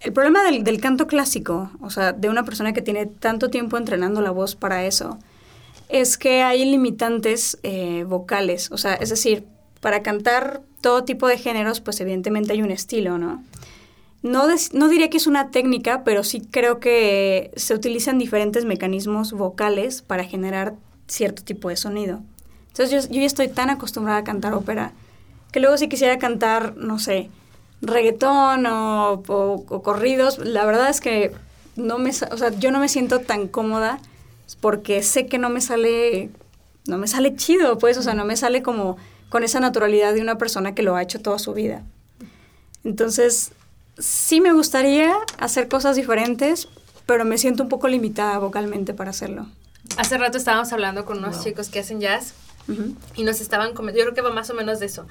el 0.00 0.12
problema 0.12 0.44
del, 0.44 0.80
canto 0.80 1.06
clásico, 1.06 1.70
o 1.80 1.90
sea, 1.90 2.12
de 2.12 2.28
una 2.28 2.44
persona 2.44 2.72
que 2.72 2.82
tiene 2.82 3.06
tanto 3.06 3.50
tiempo 3.50 3.76
entrenando 3.76 4.20
la 4.20 4.30
voz 4.30 4.54
para 4.54 4.84
eso, 4.84 5.18
es 5.88 6.18
que 6.18 6.42
hay 6.42 6.64
limitantes 6.64 7.58
eh, 7.62 8.04
vocales. 8.04 8.70
O 8.70 8.78
sea, 8.78 8.94
es 8.94 9.10
decir, 9.10 9.44
para 9.80 10.02
cantar 10.02 10.62
todo 10.80 11.04
tipo 11.04 11.26
de 11.26 11.38
géneros, 11.38 11.80
pues 11.80 12.00
evidentemente 12.00 12.52
hay 12.52 12.62
un 12.62 12.70
estilo, 12.70 13.18
¿no? 13.18 13.42
No, 14.22 14.46
no 14.72 14.88
diría 14.88 15.10
que 15.10 15.16
es 15.16 15.26
una 15.26 15.50
técnica, 15.50 16.04
pero 16.04 16.24
sí 16.24 16.42
creo 16.50 16.80
que 16.80 17.52
se 17.56 17.74
utilizan 17.74 18.18
diferentes 18.18 18.64
mecanismos 18.64 19.32
vocales 19.32 20.02
para 20.02 20.24
generar 20.24 20.74
cierto 21.06 21.42
tipo 21.42 21.68
de 21.68 21.76
sonido. 21.76 22.22
Entonces 22.68 22.90
yo, 23.06 23.14
yo 23.14 23.20
ya 23.20 23.26
estoy 23.26 23.48
tan 23.48 23.70
acostumbrada 23.70 24.18
a 24.18 24.24
cantar 24.24 24.54
ópera 24.54 24.92
que 25.52 25.60
luego 25.60 25.76
si 25.78 25.88
quisiera 25.88 26.18
cantar, 26.18 26.76
no 26.76 26.98
sé, 26.98 27.30
reggaetón 27.80 28.66
o, 28.66 29.22
corridos, 29.82 30.38
la 30.38 30.64
verdad 30.64 30.90
es 30.90 31.00
que 31.00 31.32
no 31.76 31.98
me, 31.98 32.10
o 32.10 32.36
sea, 32.36 32.50
yo 32.58 32.70
no 32.70 32.80
me 32.80 32.88
siento 32.88 33.20
tan 33.20 33.46
cómoda 33.48 34.00
porque 34.60 35.02
sé 35.02 35.26
que 35.26 35.38
no 35.38 35.50
me 35.50 35.60
sale, 35.60 36.30
no 36.86 36.98
me 36.98 37.06
sale 37.06 37.36
chido, 37.36 37.78
pues, 37.78 37.96
o 37.98 38.02
sea, 38.02 38.14
no 38.14 38.24
me 38.24 38.36
sale 38.36 38.62
como 38.62 38.96
con 39.28 39.44
esa 39.44 39.60
naturalidad 39.60 40.14
de 40.14 40.22
una 40.22 40.38
persona 40.38 40.74
que 40.74 40.82
lo 40.82 40.96
ha 40.96 41.02
hecho 41.02 41.20
toda 41.20 41.38
su 41.38 41.52
vida. 41.52 41.84
Entonces, 42.82 43.52
sí 43.98 44.40
me 44.40 44.52
gustaría 44.52 45.14
hacer 45.38 45.68
cosas 45.68 45.96
diferentes, 45.96 46.68
pero 47.06 47.24
me 47.24 47.38
siento 47.38 47.62
un 47.62 47.68
poco 47.68 47.88
limitada 47.88 48.38
vocalmente 48.38 48.94
para 48.94 49.10
hacerlo. 49.10 49.46
Hace 49.96 50.18
rato 50.18 50.38
estábamos 50.38 50.72
hablando 50.72 51.04
con 51.04 51.18
unos 51.18 51.42
chicos 51.42 51.68
que 51.68 51.80
hacen 51.80 52.00
jazz 52.00 52.34
y 53.16 53.24
nos 53.24 53.40
estaban 53.40 53.72
comentando, 53.72 53.98
yo 53.98 54.04
creo 54.04 54.14
que 54.14 54.20
va 54.20 54.34
más 54.34 54.50
o 54.50 54.54
menos 54.54 54.78
de 54.78 54.86
eso, 54.86 55.06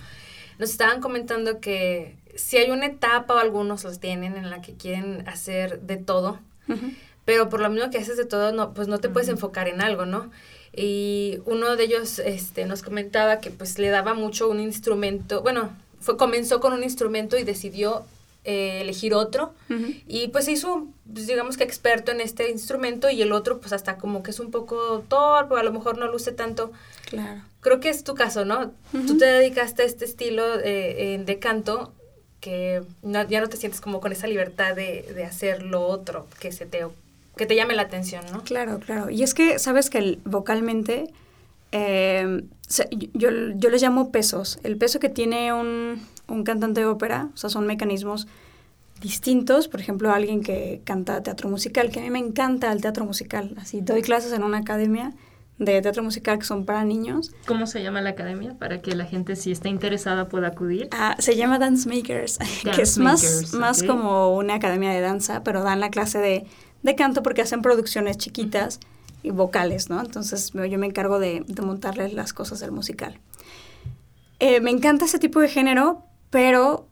nos 0.60 0.70
estaban 0.70 1.02
comentando 1.02 1.60
que 1.60 2.16
si 2.36 2.58
hay 2.58 2.70
una 2.70 2.86
etapa 2.86 3.36
o 3.36 3.38
algunos 3.40 3.84
los 3.84 4.00
tienen 4.00 4.36
en 4.36 4.50
la 4.50 4.62
que 4.62 4.74
quieren 4.74 5.28
hacer 5.28 5.82
de 5.82 5.98
todo, 5.98 6.40
pero 7.26 7.50
por 7.50 7.60
lo 7.60 7.70
mismo 7.70 7.90
que 7.90 7.98
haces 7.98 8.18
de 8.18 8.26
todo, 8.26 8.52
no, 8.52 8.74
pues 8.74 8.88
no 8.88 9.00
te 9.00 9.10
puedes 9.10 9.30
enfocar 9.30 9.68
en 9.68 9.82
algo, 9.82 10.06
¿no? 10.06 10.32
Y 10.74 11.40
uno 11.46 11.76
de 11.76 11.84
ellos 11.86 12.20
este, 12.20 12.66
nos 12.66 12.84
comentaba 12.84 13.40
que 13.40 13.50
pues 13.50 13.80
le 13.80 13.90
daba 13.90 14.14
mucho 14.14 14.48
un 14.48 14.60
instrumento, 14.60 15.42
bueno, 15.42 15.72
fue, 16.00 16.18
comenzó 16.18 16.60
con 16.60 16.74
un 16.74 16.84
instrumento 16.84 17.38
y 17.38 17.44
decidió 17.44 18.06
eh, 18.44 18.80
elegir 18.80 19.14
otro 19.14 19.54
y 20.08 20.30
pues 20.30 20.46
se 20.46 20.54
hizo, 20.54 20.88
pues, 21.12 21.28
digamos 21.28 21.58
que 21.58 21.66
experto 21.66 22.12
en 22.12 22.22
este 22.22 22.50
instrumento 22.50 23.10
y 23.10 23.22
el 23.22 23.34
otro 23.34 23.60
pues 23.60 23.74
hasta 23.74 23.98
como 23.98 24.24
que 24.24 24.32
es 24.32 24.40
un 24.40 24.52
poco 24.52 25.04
torpe, 25.10 25.56
a 25.56 25.64
lo 25.64 25.74
mejor 25.74 25.98
no 25.98 26.08
luce 26.08 26.32
tanto. 26.32 26.72
Claro. 27.10 27.42
Creo 27.62 27.80
que 27.80 27.90
es 27.90 28.04
tu 28.04 28.16
caso, 28.16 28.46
¿no? 28.46 28.72
Tú 28.92 29.18
te 29.18 29.26
dedicaste 29.26 29.84
a 29.84 29.86
este 29.86 30.06
estilo 30.06 30.44
eh, 30.64 31.22
de 31.26 31.40
canto 31.40 31.94
que 32.40 32.84
ya 33.02 33.42
no 33.42 33.50
te 33.50 33.58
sientes 33.58 33.82
como 33.82 34.00
con 34.00 34.12
esa 34.12 34.28
libertad 34.28 34.76
de, 34.76 35.04
de 35.16 35.26
hacer 35.26 35.64
lo 35.64 35.82
otro 35.88 36.28
que 36.40 36.52
se 36.52 36.66
te 36.66 36.86
que 37.38 37.46
te 37.46 37.56
llame 37.56 37.76
la 37.76 37.84
atención, 37.84 38.26
¿no? 38.34 38.44
Claro, 38.44 38.80
claro. 38.80 39.10
Y 39.10 39.24
es 39.24 39.34
que, 39.34 39.60
sabes 39.60 39.90
que 39.90 40.00
el, 40.00 40.20
vocalmente, 40.26 41.14
eh, 41.72 42.44
yo, 43.14 43.30
yo 43.56 43.70
les 43.70 43.82
llamo 43.82 44.12
pesos. 44.12 44.60
El 44.64 44.76
peso 44.78 45.00
que 45.00 45.10
tiene 45.10 45.54
un, 45.54 46.02
un 46.28 46.44
cantante 46.44 46.82
de 46.82 46.88
ópera, 46.88 47.30
o 47.34 47.38
sea, 47.38 47.50
son 47.50 47.68
mecanismos 47.68 48.28
distintos. 49.02 49.68
Por 49.68 49.80
ejemplo, 49.80 50.12
alguien 50.12 50.42
que 50.42 50.82
canta 50.84 51.22
teatro 51.22 51.48
musical, 51.48 51.92
que 51.92 52.00
a 52.00 52.04
mí 52.04 52.10
me 52.10 52.20
encanta 52.20 52.72
el 52.72 52.82
teatro 52.82 53.06
musical. 53.06 53.54
Así, 53.58 53.82
doy 53.82 54.02
clases 54.02 54.34
en 54.34 54.44
una 54.44 54.58
academia 54.58 55.14
de 55.60 55.82
teatro 55.82 56.04
musical 56.04 56.38
que 56.40 56.46
son 56.46 56.66
para 56.66 56.84
niños. 56.84 57.32
¿Cómo 57.48 57.66
se 57.66 57.82
llama 57.82 58.02
la 58.02 58.12
academia? 58.12 58.56
Para 58.58 58.82
que 58.82 58.96
la 58.96 59.06
gente, 59.06 59.36
si 59.36 59.52
está 59.52 59.70
interesada, 59.70 60.28
pueda 60.28 60.48
acudir. 60.48 60.88
Ah, 60.92 61.16
se 61.20 61.36
llama 61.36 61.58
Dance 61.58 61.90
Makers, 61.90 62.38
que 62.76 62.82
es 62.82 62.98
más, 62.98 63.54
más 63.54 63.84
como 63.84 64.36
una 64.36 64.56
academia 64.56 64.92
de 64.92 65.02
danza, 65.02 65.44
pero 65.44 65.64
dan 65.64 65.80
la 65.80 65.90
clase 65.90 66.20
de, 66.20 66.46
de 66.84 66.96
canto 66.96 67.24
porque 67.24 67.42
hacen 67.42 67.62
producciones 67.62 68.18
chiquitas 68.18 68.80
y 69.24 69.32
vocales, 69.32 69.90
¿no? 69.90 70.00
Entonces 70.00 70.52
yo 70.54 70.78
me 70.78 70.86
encargo 70.86 71.20
de, 71.20 71.44
de 71.48 71.62
montarles 71.62 72.14
las 72.14 72.34
cosas 72.34 72.60
del 72.60 72.72
musical. 72.72 73.20
Eh, 74.40 74.62
me 74.62 74.70
encanta 74.70 75.06
ese 75.06 75.18
tipo 75.18 75.40
de 75.40 75.50
género, 75.50 76.04
pero 76.30 76.88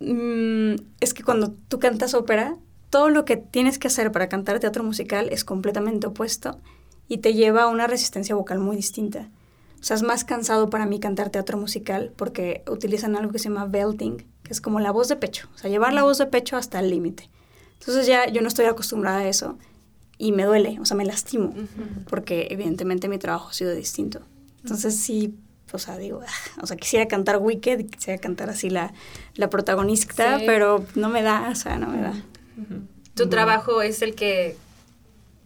mm, 0.00 0.74
es 1.00 1.14
que 1.14 1.22
cuando 1.24 1.52
tú 1.68 1.78
cantas 1.78 2.12
ópera, 2.12 2.56
todo 2.90 3.08
lo 3.08 3.24
que 3.24 3.38
tienes 3.38 3.78
que 3.78 3.88
hacer 3.88 4.12
para 4.12 4.28
cantar 4.28 4.60
teatro 4.60 4.82
musical 4.82 5.28
es 5.30 5.44
completamente 5.44 6.08
opuesto 6.08 6.58
y 7.10 7.18
te 7.18 7.34
lleva 7.34 7.64
a 7.64 7.66
una 7.66 7.88
resistencia 7.88 8.36
vocal 8.36 8.60
muy 8.60 8.76
distinta. 8.76 9.28
O 9.80 9.82
sea, 9.82 9.96
es 9.96 10.02
más 10.02 10.24
cansado 10.24 10.70
para 10.70 10.86
mí 10.86 11.00
cantar 11.00 11.28
teatro 11.28 11.58
musical 11.58 12.12
porque 12.14 12.62
utilizan 12.70 13.16
algo 13.16 13.32
que 13.32 13.40
se 13.40 13.48
llama 13.48 13.66
belting, 13.66 14.18
que 14.44 14.52
es 14.52 14.60
como 14.60 14.78
la 14.78 14.92
voz 14.92 15.08
de 15.08 15.16
pecho, 15.16 15.48
o 15.52 15.58
sea, 15.58 15.68
llevar 15.68 15.92
la 15.92 16.04
voz 16.04 16.18
de 16.18 16.26
pecho 16.26 16.56
hasta 16.56 16.78
el 16.78 16.88
límite. 16.88 17.28
Entonces 17.80 18.06
ya 18.06 18.28
yo 18.28 18.42
no 18.42 18.48
estoy 18.48 18.66
acostumbrada 18.66 19.18
a 19.18 19.28
eso 19.28 19.58
y 20.18 20.30
me 20.30 20.44
duele, 20.44 20.78
o 20.80 20.84
sea, 20.84 20.96
me 20.96 21.04
lastimo, 21.04 21.52
porque 22.08 22.46
evidentemente 22.50 23.08
mi 23.08 23.18
trabajo 23.18 23.48
ha 23.48 23.54
sido 23.54 23.74
distinto. 23.74 24.20
Entonces 24.62 24.96
sí, 24.96 25.34
o 25.72 25.78
sea, 25.78 25.98
digo, 25.98 26.20
o 26.62 26.66
sea, 26.68 26.76
quisiera 26.76 27.08
cantar 27.08 27.38
Wicked, 27.38 27.86
quisiera 27.86 28.20
cantar 28.20 28.50
así 28.50 28.70
la, 28.70 28.92
la 29.34 29.50
protagonista, 29.50 30.38
pero 30.46 30.86
no 30.94 31.08
me 31.08 31.22
da, 31.22 31.48
o 31.50 31.56
sea, 31.56 31.76
no 31.76 31.88
me 31.88 32.02
da. 32.02 32.14
Tu 33.14 33.28
trabajo 33.28 33.82
es 33.82 34.00
el 34.00 34.14
que, 34.14 34.56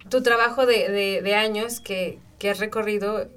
tu 0.09 0.23
trabajo 0.23 0.67
de, 0.67 1.23
de, 1.23 1.35
años 1.35 1.81
que, 1.81 2.19
que, 2.39 2.51
has 2.51 2.59
recorrido 2.59 3.29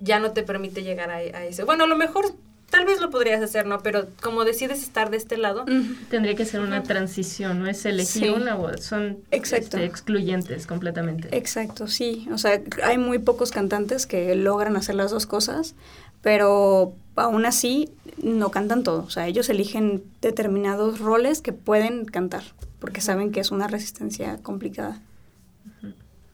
ya 0.00 0.18
no 0.18 0.32
te 0.32 0.42
permite 0.42 0.82
llegar 0.82 1.10
a, 1.10 1.16
a 1.16 1.44
eso. 1.44 1.66
Bueno, 1.66 1.84
a 1.84 1.86
lo 1.86 1.96
mejor 1.96 2.34
tal 2.70 2.84
vez 2.84 3.00
lo 3.00 3.10
podrías 3.10 3.42
hacer, 3.42 3.66
¿no? 3.66 3.80
Pero 3.80 4.06
como 4.20 4.44
decides 4.44 4.82
estar 4.82 5.10
de 5.10 5.16
este 5.16 5.36
lado. 5.36 5.64
Tendría 6.10 6.34
que 6.34 6.44
ser 6.44 6.60
una 6.60 6.82
transición, 6.82 7.60
no 7.60 7.68
es 7.68 7.84
elegir 7.86 8.32
una 8.32 8.54
voz, 8.54 8.82
son 8.82 9.18
este, 9.30 9.84
excluyentes 9.84 10.66
completamente. 10.66 11.28
Exacto, 11.36 11.88
sí. 11.88 12.28
O 12.32 12.38
sea, 12.38 12.60
hay 12.84 12.98
muy 12.98 13.18
pocos 13.18 13.50
cantantes 13.50 14.06
que 14.06 14.34
logran 14.34 14.76
hacer 14.76 14.94
las 14.94 15.10
dos 15.10 15.26
cosas, 15.26 15.74
pero 16.22 16.94
aún 17.14 17.46
así 17.46 17.90
no 18.22 18.50
cantan 18.50 18.82
todo. 18.82 19.04
O 19.04 19.10
sea, 19.10 19.26
ellos 19.26 19.48
eligen 19.48 20.02
determinados 20.20 20.98
roles 20.98 21.40
que 21.40 21.52
pueden 21.52 22.04
cantar, 22.04 22.42
porque 22.80 23.00
saben 23.00 23.32
que 23.32 23.40
es 23.40 23.50
una 23.50 23.68
resistencia 23.68 24.38
complicada. 24.42 25.00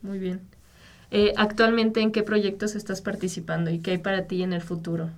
Muy 0.02 0.18
bien. 0.18 0.40
Eh, 1.10 1.32
actualmente, 1.36 2.00
¿en 2.00 2.10
qué 2.10 2.22
proyectos 2.22 2.74
estás 2.74 3.02
participando 3.02 3.70
y 3.70 3.80
qué 3.80 3.92
hay 3.92 3.98
para 3.98 4.24
ti 4.26 4.42
en 4.42 4.52
el 4.52 4.62
futuro? 4.62 5.10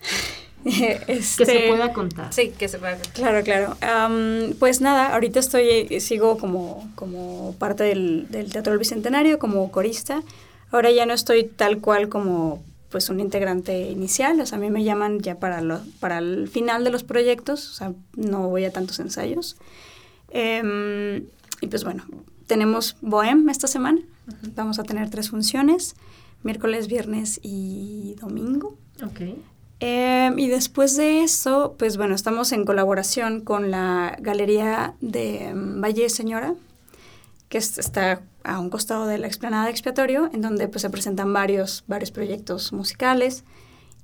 Que 0.64 1.22
se 1.22 1.44
este, 1.44 1.68
pueda 1.68 1.92
contar. 1.92 2.32
Sí, 2.32 2.52
que 2.58 2.68
se 2.68 2.78
pueda 2.78 2.94
contar. 2.94 3.12
Claro, 3.12 3.42
claro. 3.44 3.76
pues 4.58 4.80
nada, 4.80 5.14
ahorita 5.14 5.38
estoy, 5.38 6.00
sigo 6.00 6.36
como, 6.36 6.90
como 6.94 7.54
parte 7.58 7.84
del, 7.84 8.26
Teatro 8.28 8.72
del 8.72 8.78
Bicentenario, 8.78 9.38
como 9.38 9.70
corista. 9.70 10.22
Ahora 10.70 10.90
ya 10.90 11.06
no 11.06 11.14
estoy 11.14 11.44
tal 11.44 11.78
cual 11.78 12.08
como 12.08 12.62
pues 12.90 13.08
un 13.08 13.20
integrante 13.20 13.82
inicial, 13.82 14.40
o 14.40 14.46
sea, 14.46 14.58
a 14.58 14.60
mí 14.60 14.70
me 14.70 14.82
llaman 14.82 15.20
ya 15.20 15.36
para, 15.36 15.60
lo, 15.60 15.80
para 16.00 16.18
el 16.18 16.48
final 16.48 16.84
de 16.84 16.90
los 16.90 17.04
proyectos, 17.04 17.70
o 17.70 17.74
sea, 17.74 17.92
no 18.16 18.48
voy 18.48 18.64
a 18.64 18.72
tantos 18.72 18.98
ensayos. 18.98 19.56
Em, 20.30 21.24
y 21.60 21.66
pues 21.68 21.84
bueno, 21.84 22.04
tenemos 22.48 22.96
Bohem 23.00 23.48
esta 23.48 23.68
semana, 23.68 24.00
vamos 24.56 24.80
a 24.80 24.82
tener 24.82 25.08
tres 25.10 25.30
funciones, 25.30 25.94
miércoles, 26.42 26.88
viernes 26.88 27.38
y 27.42 28.16
domingo. 28.20 28.76
Ok. 29.04 29.20
Em, 29.80 30.36
y 30.40 30.48
después 30.48 30.96
de 30.96 31.22
eso, 31.22 31.76
pues 31.78 31.96
bueno, 31.96 32.16
estamos 32.16 32.50
en 32.50 32.64
colaboración 32.64 33.42
con 33.42 33.70
la 33.70 34.16
Galería 34.18 34.94
de 35.00 35.50
em, 35.50 35.80
Valle 35.80 36.08
Señora, 36.08 36.54
que 37.48 37.58
está 37.58 38.22
a 38.42 38.58
un 38.58 38.70
costado 38.70 39.06
de 39.06 39.18
la 39.18 39.28
explanada 39.28 39.70
expiatorio, 39.70 40.30
en 40.32 40.40
donde 40.40 40.66
pues 40.68 40.82
se 40.82 40.90
presentan 40.90 41.32
varios, 41.32 41.84
varios 41.86 42.10
proyectos 42.10 42.72
musicales. 42.72 43.44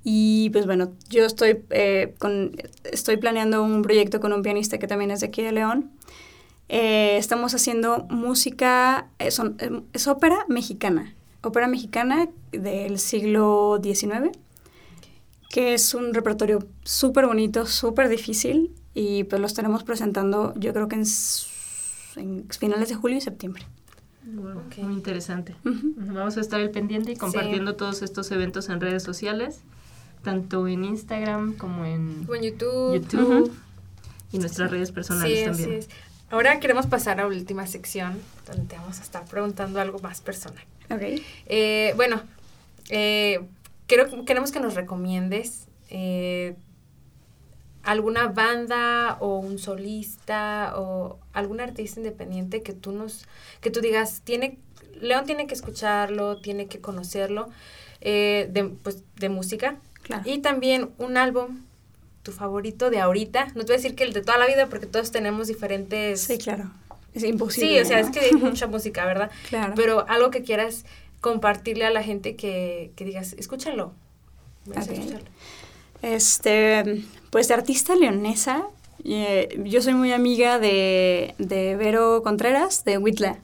Y 0.03 0.51
pues 0.51 0.65
bueno, 0.67 0.93
yo 1.09 1.25
estoy, 1.25 1.63
eh, 1.71 2.13
con, 2.19 2.55
estoy 2.83 3.17
planeando 3.17 3.63
un 3.63 3.81
proyecto 3.81 4.19
con 4.19 4.31
un 4.33 4.43
pianista 4.43 4.77
que 4.77 4.87
también 4.87 5.11
es 5.11 5.21
de 5.21 5.27
aquí 5.27 5.41
de 5.41 5.51
León. 5.51 5.91
Eh, 6.67 7.17
estamos 7.17 7.53
haciendo 7.53 8.05
música, 8.09 9.07
eh, 9.19 9.29
es 9.93 10.07
ópera 10.07 10.45
mexicana, 10.47 11.13
ópera 11.41 11.67
mexicana 11.67 12.29
del 12.51 12.99
siglo 12.99 13.79
XIX 13.83 14.37
que 15.55 15.73
es 15.73 15.93
un 15.93 16.13
repertorio 16.13 16.59
súper 16.83 17.27
bonito, 17.27 17.65
súper 17.65 18.09
difícil 18.09 18.73
y 18.93 19.23
pues 19.23 19.39
lo 19.39 19.47
estaremos 19.47 19.85
presentando 19.85 20.53
yo 20.57 20.73
creo 20.73 20.89
que 20.89 20.95
en, 20.95 22.45
finales 22.49 22.89
de 22.89 22.95
julio 22.95 23.17
y 23.17 23.21
septiembre. 23.21 23.63
Muy 24.25 24.93
interesante. 24.93 25.55
Vamos 25.63 26.35
a 26.35 26.41
estar 26.41 26.59
al 26.59 26.71
pendiente 26.71 27.13
y 27.13 27.15
compartiendo 27.15 27.77
todos 27.77 28.01
estos 28.01 28.29
eventos 28.31 28.67
en 28.67 28.81
redes 28.81 29.03
sociales, 29.03 29.61
tanto 30.23 30.67
en 30.67 30.83
Instagram 30.83 31.53
como 31.53 31.85
en, 31.85 32.27
YouTube, 32.27 33.49
y 34.33 34.39
nuestras 34.39 34.69
redes 34.71 34.91
personales 34.91 35.45
también. 35.45 35.85
Ahora 36.29 36.59
queremos 36.59 36.87
pasar 36.87 37.19
a 37.19 37.23
la 37.23 37.27
última 37.27 37.67
sección 37.67 38.21
donde 38.47 38.65
te 38.65 38.75
vamos 38.75 38.99
a 38.99 39.03
estar 39.03 39.25
preguntando 39.25 39.79
algo 39.79 39.99
más 39.99 40.21
personal. 40.21 40.63
Okay. 40.89 41.23
Eh, 41.45 41.93
bueno, 41.95 42.21
eh, 42.89 43.41
queremos 43.87 44.51
que 44.51 44.59
nos 44.59 44.75
recomiendes 44.75 45.67
eh, 45.89 46.55
alguna 47.83 48.27
banda 48.27 49.17
o 49.19 49.37
un 49.37 49.59
solista 49.59 50.73
o 50.75 51.19
algún 51.33 51.59
artista 51.61 51.99
independiente 51.99 52.63
que 52.63 52.73
tú 52.73 52.91
nos, 52.91 53.27
que 53.61 53.69
tú 53.69 53.79
digas, 53.79 54.21
tiene, 54.23 54.57
León 54.99 55.25
tiene 55.25 55.47
que 55.47 55.53
escucharlo, 55.53 56.41
tiene 56.41 56.67
que 56.67 56.81
conocerlo, 56.81 57.49
eh, 58.01 58.49
de, 58.51 58.65
pues, 58.65 59.03
de 59.15 59.29
música. 59.29 59.77
Y 60.23 60.37
también 60.39 60.91
un 60.99 61.17
álbum, 61.17 61.63
tu 62.25 62.31
favorito 62.31 62.89
de 62.89 62.99
ahorita. 62.99 63.49
No 63.55 63.61
te 63.61 63.67
voy 63.67 63.73
a 63.75 63.77
decir 63.77 63.95
que 63.95 64.03
el 64.03 64.11
de 64.11 64.21
toda 64.21 64.37
la 64.37 64.47
vida 64.47 64.67
porque 64.67 64.87
todos 64.87 65.11
tenemos 65.11 65.47
diferentes... 65.47 66.19
Sí, 66.19 66.37
claro. 66.39 66.71
Es 67.13 67.23
imposible. 67.23 67.69
Sí, 67.69 67.79
o 67.79 67.85
sea, 67.85 67.99
es 67.99 68.09
que 68.09 68.19
hay 68.19 68.31
mucha 68.33 68.67
música, 68.67 69.05
¿verdad? 69.05 69.31
Claro. 69.47 69.73
Pero 69.75 70.05
algo 70.09 70.31
que 70.31 70.41
quieras 70.41 70.85
compartirle 71.21 71.85
a 71.85 71.91
la 71.91 72.03
gente 72.03 72.35
que, 72.35 72.91
que 72.95 73.05
digas, 73.05 73.33
escúchalo. 73.33 73.93
Este, 76.01 77.05
pues 77.29 77.47
de 77.47 77.53
artista 77.53 77.95
leonesa, 77.95 78.65
eh, 79.03 79.61
yo 79.63 79.81
soy 79.83 79.93
muy 79.93 80.11
amiga 80.11 80.57
de, 80.57 81.35
de 81.37 81.75
Vero 81.75 82.23
Contreras, 82.23 82.83
de 82.85 82.97
Whitla. 82.97 83.37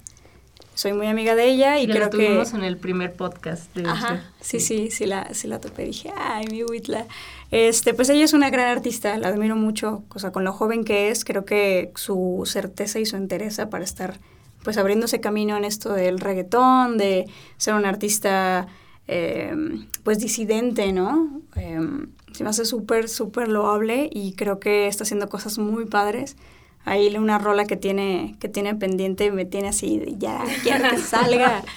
Soy 0.74 0.94
muy 0.94 1.06
amiga 1.06 1.36
de 1.36 1.46
ella 1.46 1.80
y 1.80 1.86
creo 1.86 2.00
la 2.00 2.10
tuvimos 2.10 2.54
en 2.54 2.64
el 2.64 2.78
primer 2.78 3.14
podcast. 3.14 3.72
De 3.76 3.88
Ajá, 3.88 4.32
sí, 4.40 4.60
sí, 4.60 4.90
sí, 4.90 5.06
la, 5.06 5.32
sí 5.34 5.48
la 5.48 5.60
topé. 5.60 5.86
Dije, 5.86 6.12
ay, 6.18 6.46
mi 6.50 6.64
Whitla. 6.64 7.06
Este, 7.52 7.94
pues 7.94 8.10
ella 8.10 8.24
es 8.24 8.34
una 8.34 8.50
gran 8.50 8.68
artista, 8.68 9.18
la 9.18 9.28
admiro 9.28 9.56
mucho. 9.56 10.04
O 10.10 10.20
sea, 10.20 10.32
con 10.32 10.44
lo 10.46 10.54
joven 10.54 10.86
que 10.86 11.10
es, 11.10 11.26
creo 11.26 11.46
que 11.46 11.92
su 11.96 12.44
certeza 12.46 13.00
y 13.00 13.06
su 13.06 13.18
entereza 13.18 13.70
para 13.70 13.84
estar 13.84 14.20
pues 14.64 14.78
abriéndose 14.78 15.20
camino 15.20 15.58
en 15.58 15.66
esto 15.66 15.94
del 15.94 16.20
reggaetón, 16.20 16.98
de 16.98 17.28
ser 17.58 17.74
un 17.74 17.86
artista 17.86 18.68
eh, 19.08 19.54
pues 20.04 20.20
disidente, 20.20 20.94
¿no? 20.94 21.42
Eh, 21.56 21.80
se 22.32 22.44
me 22.44 22.50
hace 22.50 22.64
súper, 22.64 23.10
súper 23.10 23.50
loable 23.50 24.10
y 24.12 24.34
creo 24.34 24.60
que 24.60 24.88
está 24.88 25.04
haciendo 25.04 25.28
cosas 25.28 25.58
muy 25.58 25.86
padres. 25.86 26.38
Ahí 26.86 27.16
una 27.18 27.38
rola 27.38 27.66
que 27.66 27.76
tiene, 27.76 28.36
que 28.40 28.50
tiene 28.50 28.74
pendiente 28.76 29.32
me 29.32 29.46
tiene 29.46 29.68
así, 29.68 30.02
ya 30.18 30.44
quiero 30.64 30.90
que 30.90 30.98
salga. 30.98 31.64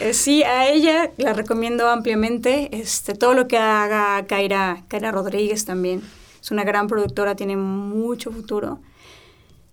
Eh, 0.00 0.12
sí, 0.14 0.42
a 0.42 0.68
ella 0.68 1.10
la 1.16 1.32
recomiendo 1.32 1.88
ampliamente. 1.88 2.68
Este, 2.78 3.14
todo 3.14 3.34
lo 3.34 3.48
que 3.48 3.58
haga 3.58 4.26
Kaira, 4.26 4.84
Kaira 4.88 5.10
Rodríguez 5.10 5.64
también 5.64 6.02
es 6.40 6.50
una 6.50 6.64
gran 6.64 6.86
productora, 6.86 7.34
tiene 7.34 7.56
mucho 7.56 8.30
futuro. 8.30 8.80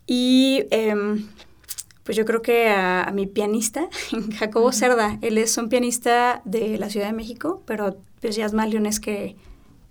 Y 0.08 0.66
em, 0.72 1.28
pues 2.04 2.16
yo 2.18 2.26
creo 2.26 2.42
que 2.42 2.70
a, 2.70 3.12
mi 3.14 3.28
pianista, 3.28 3.90
Jacobo 4.38 4.72
Cerda, 4.72 5.18
él 5.22 5.38
es 5.38 5.58
un 5.58 5.70
pianista 5.70 6.42
de 6.46 6.78
la 6.78 6.90
Ciudad 6.90 7.08
de 7.08 7.14
México, 7.14 7.64
pero 7.66 7.98
pues 8.22 8.36
ya 8.36 8.46
es 8.46 8.54
más 8.54 8.70
leones 8.70 9.00
que, 9.00 9.36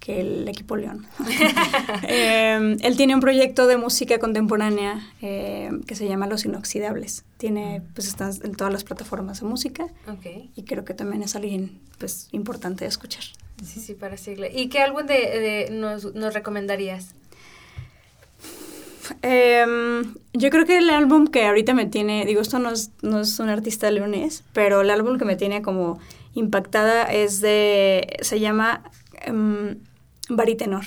que 0.05 0.21
el 0.21 0.47
equipo 0.47 0.77
León. 0.77 1.07
Em, 2.03 2.77
él 2.83 2.97
tiene 2.97 3.15
un 3.15 3.21
proyecto 3.21 3.67
de 3.67 3.79
música 3.79 4.19
contemporánea 4.19 5.01
em, 5.23 5.83
que 5.83 5.95
se 5.95 6.07
llama 6.07 6.27
Los 6.27 6.45
Inoxidables. 6.45 7.25
Tiene, 7.39 7.81
pues 7.95 8.07
están 8.09 8.33
en 8.43 8.55
todas 8.55 8.71
las 8.71 8.85
plataformas 8.85 9.41
de 9.41 9.47
música. 9.47 9.87
Y 10.55 10.65
creo 10.65 10.85
que 10.85 10.93
también 10.93 11.23
es 11.23 11.35
alguien, 11.37 11.81
pues, 11.99 12.29
importante 12.33 12.85
de 12.85 12.91
escuchar. 12.91 13.25
Sí, 13.65 13.81
sí, 13.81 13.95
para 13.95 14.19
seguirle. 14.19 14.53
¿Y 14.55 14.69
qué 14.69 14.81
álbum 14.81 15.07
de, 15.07 15.69
nos, 15.73 16.15
nos 16.15 16.35
recomendarías? 16.35 17.15
Em, 19.23 20.15
yo 20.35 20.51
creo 20.51 20.67
que 20.67 20.79
el 20.79 20.91
álbum 20.91 21.29
que 21.29 21.47
ahorita 21.47 21.73
me 21.73 21.87
tiene, 21.87 22.27
digo, 22.27 22.43
esto 22.43 22.59
no 22.59 22.71
es, 22.71 22.91
no 23.01 23.21
es 23.21 23.39
un 23.39 23.49
artista 23.49 23.91
leonés, 23.91 24.45
pero 24.53 24.83
el 24.83 24.91
álbum 24.91 25.19
que 25.19 25.25
me 25.25 25.37
tiene 25.37 25.63
como 25.63 25.99
impactada 26.35 27.05
es 27.05 27.41
de, 27.41 28.19
se 28.21 28.41
llama 28.41 28.83
um, 29.29 29.77
Baritenor. 30.29 30.85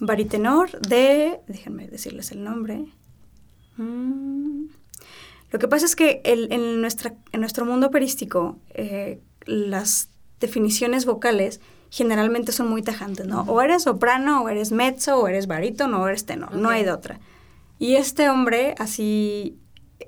Baritenor 0.00 0.80
de, 0.80 1.40
déjenme 1.46 1.88
decirles 1.88 2.30
el 2.32 2.44
nombre. 2.44 2.86
Mm, 3.76 4.66
lo 5.50 5.58
que 5.58 5.68
pasa 5.68 5.86
es 5.86 5.96
que 5.96 6.20
en, 6.24 6.80
nuestra, 6.80 7.14
en 7.32 7.40
nuestro 7.40 7.64
mundo 7.64 7.86
operístico, 7.86 8.58
eh, 8.74 9.20
las 9.44 10.10
definiciones 10.40 11.06
vocales 11.06 11.60
generalmente 11.90 12.52
son 12.52 12.68
muy 12.68 12.82
tajantes, 12.82 13.26
¿no? 13.26 13.42
O 13.42 13.62
eres 13.62 13.84
soprano, 13.84 14.42
o 14.42 14.48
eres 14.48 14.72
mezzo, 14.72 15.18
o 15.18 15.28
eres 15.28 15.46
barítono, 15.46 16.02
o 16.02 16.08
eres 16.08 16.26
tenor, 16.26 16.54
no 16.54 16.68
hay 16.68 16.84
de 16.84 16.92
otra. 16.92 17.18
Y 17.78 17.94
este 17.94 18.28
hombre, 18.28 18.74
así, 18.78 19.56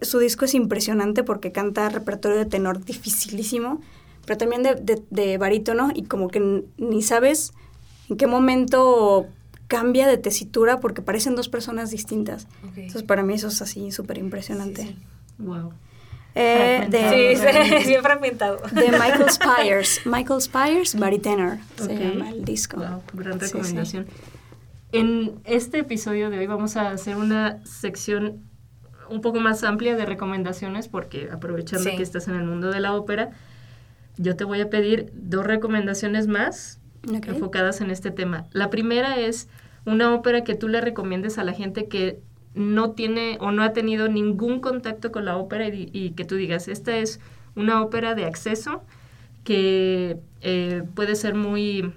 su 0.03 0.19
disco 0.19 0.45
es 0.45 0.55
impresionante 0.55 1.25
porque 1.25 1.53
canta 1.53 1.89
repertorio 1.89 2.37
de 2.37 2.47
tenor 2.47 2.85
dificilísimo, 2.85 3.81
pero 4.27 4.37
también 4.37 4.63
de, 4.63 5.03
de, 5.09 5.39
barítono 5.39 5.91
y 5.95 6.05
como 6.05 6.29
que 6.29 6.65
ni 6.77 7.03
sabes 7.03 7.53
en 8.11 8.17
qué 8.17 8.27
momento 8.27 9.29
cambia 9.69 10.09
de 10.09 10.19
tesitura 10.19 10.81
porque 10.81 11.01
parecen 11.01 11.37
dos 11.37 11.49
personas 11.49 11.91
distintas. 11.91 12.49
Entonces 12.77 13.05
para 13.05 13.23
mí 13.23 13.35
eso 13.35 13.49
es 13.49 13.63
así 13.63 13.93
súper 13.93 14.19
impresionante. 14.19 14.97
Wow. 15.39 15.73
Eh, 16.35 16.87
de, 16.89 17.37
sí, 17.37 17.89
bien 17.89 18.03
fragmentado. 18.03 18.59
De 18.73 18.91
Michael 18.91 19.31
Spires. 19.31 20.01
Michael 20.05 20.41
Spires, 20.41 20.97
Tenor, 21.23 21.59
se 21.77 21.97
llama 21.97 22.31
el 22.31 22.45
disco. 22.45 22.77
Wow, 22.77 23.03
gran 23.15 23.41
recomendación. 23.41 24.07
En 24.93 25.41
este 25.45 25.79
episodio 25.79 26.31
de 26.31 26.39
hoy 26.39 26.47
vamos 26.47 26.77
a 26.77 26.91
hacer 26.91 27.17
una 27.17 27.65
sección 27.65 28.43
un 29.09 29.21
poco 29.21 29.41
más 29.41 29.63
amplia 29.63 29.97
de 29.97 30.05
recomendaciones 30.05 30.89
porque 30.89 31.29
aprovechando 31.33 31.91
que 31.97 32.03
estás 32.03 32.27
en 32.27 32.35
el 32.35 32.45
mundo 32.45 32.71
de 32.71 32.81
la 32.81 32.95
ópera, 32.95 33.31
yo 34.17 34.35
te 34.35 34.45
voy 34.45 34.61
a 34.61 34.69
pedir 34.69 35.13
dos 35.15 35.47
recomendaciones 35.47 36.27
más 36.27 36.81
enfocadas 37.03 37.81
en 37.81 37.91
este 37.91 38.11
tema. 38.11 38.47
La 38.53 38.71
primera 38.71 39.19
es 39.19 39.49
una 39.85 40.15
ópera 40.15 40.45
que 40.45 40.55
tú 40.55 40.69
le 40.69 40.81
recomiendes 40.81 41.39
a 41.39 41.45
la 41.45 41.53
gente 41.53 41.89
que 41.89 42.21
no 42.55 42.93
tiene 42.93 43.39
o 43.41 43.53
no 43.53 43.63
ha 43.63 43.73
tenido 43.73 44.09
ningún 44.09 44.61
contacto 44.61 45.13
con 45.13 45.25
la 45.25 45.37
ópera 45.37 45.69
y, 45.69 46.11
que 46.17 46.25
tú 46.25 46.37
digas, 46.37 46.69
esta 46.69 46.97
es 46.97 47.21
una 47.55 47.83
ópera 47.83 48.15
de 48.15 48.25
acceso 48.25 48.83
que 49.45 50.19
eh, 50.43 50.83
puede 50.95 51.15
ser 51.15 51.35
muy 51.35 51.93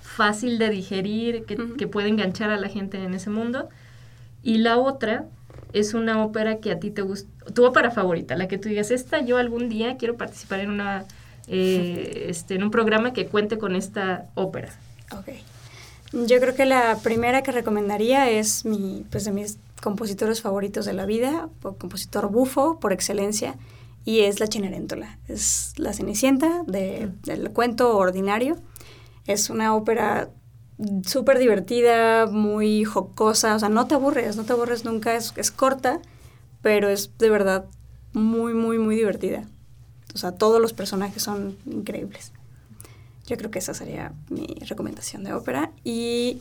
fácil 0.00 0.58
de 0.58 0.70
digerir, 0.70 1.44
que, 1.44 1.86
puede 1.86 2.08
enganchar 2.08 2.50
a 2.50 2.56
la 2.56 2.68
gente 2.68 3.02
en 3.02 3.14
ese 3.14 3.30
mundo. 3.30 3.68
Y 4.42 4.58
la 4.58 4.78
otra 4.78 5.26
es 5.72 5.94
una 5.94 6.22
ópera 6.22 6.58
que 6.58 6.70
a 6.70 6.78
ti 6.78 6.90
te 6.90 7.02
gusta, 7.02 7.28
tu 7.54 7.64
ópera 7.64 7.90
favorita, 7.90 8.36
la 8.36 8.46
que 8.46 8.58
tú 8.58 8.68
digas, 8.68 8.90
esta 8.90 9.20
yo 9.20 9.38
algún 9.38 9.68
día 9.68 9.96
quiero 9.96 10.16
participar 10.16 10.60
en 10.60 10.70
una 10.70 11.04
eh, 11.52 12.26
este, 12.28 12.54
en 12.54 12.62
un 12.62 12.70
programa 12.70 13.12
que 13.12 13.26
cuente 13.26 13.58
con 13.58 13.76
esta 13.76 14.26
ópera. 14.34 14.74
Ok. 15.12 15.28
Yo 16.12 16.40
creo 16.40 16.54
que 16.54 16.66
la 16.66 16.98
primera 17.02 17.42
que 17.42 17.52
recomendaría 17.52 18.30
es 18.30 18.64
mi, 18.64 19.04
pues 19.10 19.24
de 19.24 19.32
mis 19.32 19.58
compositores 19.82 20.42
favoritos 20.42 20.84
de 20.84 20.92
la 20.92 21.06
vida, 21.06 21.48
compositor 21.62 22.30
bufo 22.30 22.78
por 22.80 22.92
excelencia, 22.92 23.56
y 24.04 24.20
es 24.20 24.40
la 24.40 24.46
Cenerentola. 24.46 25.18
Es 25.28 25.74
la 25.76 25.92
Cenicienta 25.92 26.62
de, 26.66 27.10
del 27.24 27.50
cuento 27.50 27.96
ordinario. 27.96 28.56
Es 29.26 29.48
una 29.48 29.74
ópera 29.74 30.30
súper 31.06 31.38
divertida, 31.38 32.26
muy 32.26 32.84
jocosa, 32.84 33.54
o 33.54 33.58
sea, 33.58 33.68
no 33.68 33.86
te 33.86 33.94
aburres, 33.94 34.36
no 34.36 34.44
te 34.44 34.52
aburres 34.52 34.84
nunca, 34.84 35.14
es, 35.14 35.32
es 35.36 35.50
corta, 35.50 36.00
pero 36.60 36.88
es 36.88 37.16
de 37.18 37.30
verdad 37.30 37.66
muy, 38.12 38.54
muy, 38.54 38.78
muy 38.78 38.96
divertida. 38.96 39.46
O 40.14 40.18
sea, 40.18 40.32
todos 40.32 40.60
los 40.60 40.72
personajes 40.72 41.22
son 41.22 41.56
increíbles. 41.66 42.32
Yo 43.26 43.36
creo 43.36 43.50
que 43.50 43.60
esa 43.60 43.72
sería 43.72 44.12
mi 44.30 44.46
recomendación 44.66 45.22
de 45.22 45.32
ópera. 45.32 45.70
Y 45.84 46.40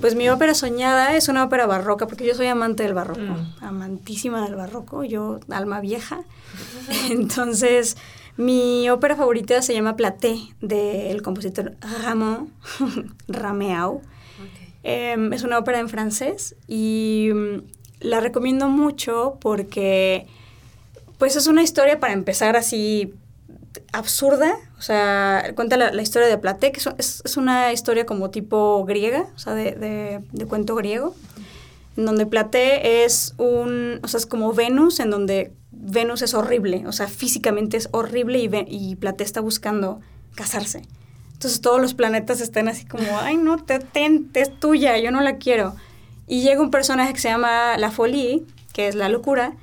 pues 0.00 0.14
mi 0.14 0.28
ópera 0.30 0.54
soñada 0.54 1.14
es 1.14 1.28
una 1.28 1.44
ópera 1.44 1.66
barroca, 1.66 2.06
porque 2.06 2.26
yo 2.26 2.34
soy 2.34 2.46
amante 2.46 2.82
del 2.82 2.94
barroco, 2.94 3.20
mm. 3.20 3.56
amantísima 3.64 4.42
del 4.42 4.56
barroco, 4.56 5.04
yo 5.04 5.40
alma 5.50 5.80
vieja. 5.80 6.24
Entonces, 7.10 7.96
mi 8.36 8.88
ópera 8.88 9.14
favorita 9.14 9.60
se 9.60 9.74
llama 9.74 9.94
Platé, 9.94 10.38
del 10.60 11.20
compositor 11.22 11.76
Ramón 12.02 12.50
Rameau. 13.28 14.00
Em, 14.84 15.32
es 15.32 15.44
una 15.44 15.58
ópera 15.58 15.78
en 15.78 15.88
francés 15.88 16.56
y 16.66 17.30
mm, 17.32 17.58
la 18.00 18.20
recomiendo 18.20 18.68
mucho 18.68 19.38
porque 19.40 20.26
pues 21.22 21.36
es 21.36 21.46
una 21.46 21.62
historia 21.62 22.00
para 22.00 22.14
empezar 22.14 22.56
así 22.56 23.14
absurda, 23.92 24.56
o 24.76 24.82
sea, 24.82 25.52
cuenta 25.54 25.76
la, 25.76 26.02
historia 26.02 26.26
de 26.26 26.36
Platé, 26.36 26.72
que 26.72 26.80
es, 26.80 27.22
es, 27.24 27.36
una 27.36 27.72
historia 27.72 28.06
como 28.06 28.30
tipo 28.30 28.84
griega, 28.84 29.28
o 29.32 29.38
sea, 29.38 29.54
de, 29.54 30.20
de, 30.32 30.46
cuento 30.46 30.74
griego, 30.74 31.14
en 31.96 32.06
donde 32.06 32.26
Platé 32.26 33.04
es 33.04 33.34
un, 33.38 34.00
o 34.02 34.08
sea, 34.08 34.18
es 34.18 34.26
como 34.26 34.52
Venus, 34.52 34.98
en 34.98 35.10
donde 35.10 35.52
Venus 35.70 36.22
es 36.22 36.34
horrible, 36.34 36.82
o 36.88 36.92
sea, 36.92 37.06
físicamente 37.06 37.76
es 37.76 37.88
horrible 37.92 38.40
y, 38.40 38.50
y 38.68 38.96
Platé 38.96 39.22
está 39.22 39.40
buscando 39.40 40.00
casarse. 40.34 40.82
Entonces 41.34 41.60
todos 41.60 41.80
los 41.80 41.94
planetas 41.94 42.40
están 42.40 42.66
así 42.66 42.84
como, 42.84 43.20
ay, 43.20 43.36
no, 43.36 43.62
te, 43.62 43.78
te, 43.78 44.24
es 44.34 44.58
tuya, 44.58 44.98
yo 44.98 45.12
no 45.12 45.20
la 45.20 45.36
quiero. 45.36 45.76
Y 46.26 46.42
llega 46.42 46.60
un 46.60 46.72
personaje 46.72 47.12
que 47.12 47.20
se 47.20 47.28
llama 47.28 47.78
La 47.78 47.92
Folie, 47.92 48.42
que 48.72 48.88
es 48.88 48.96
la 48.96 49.08
locura, 49.08 49.54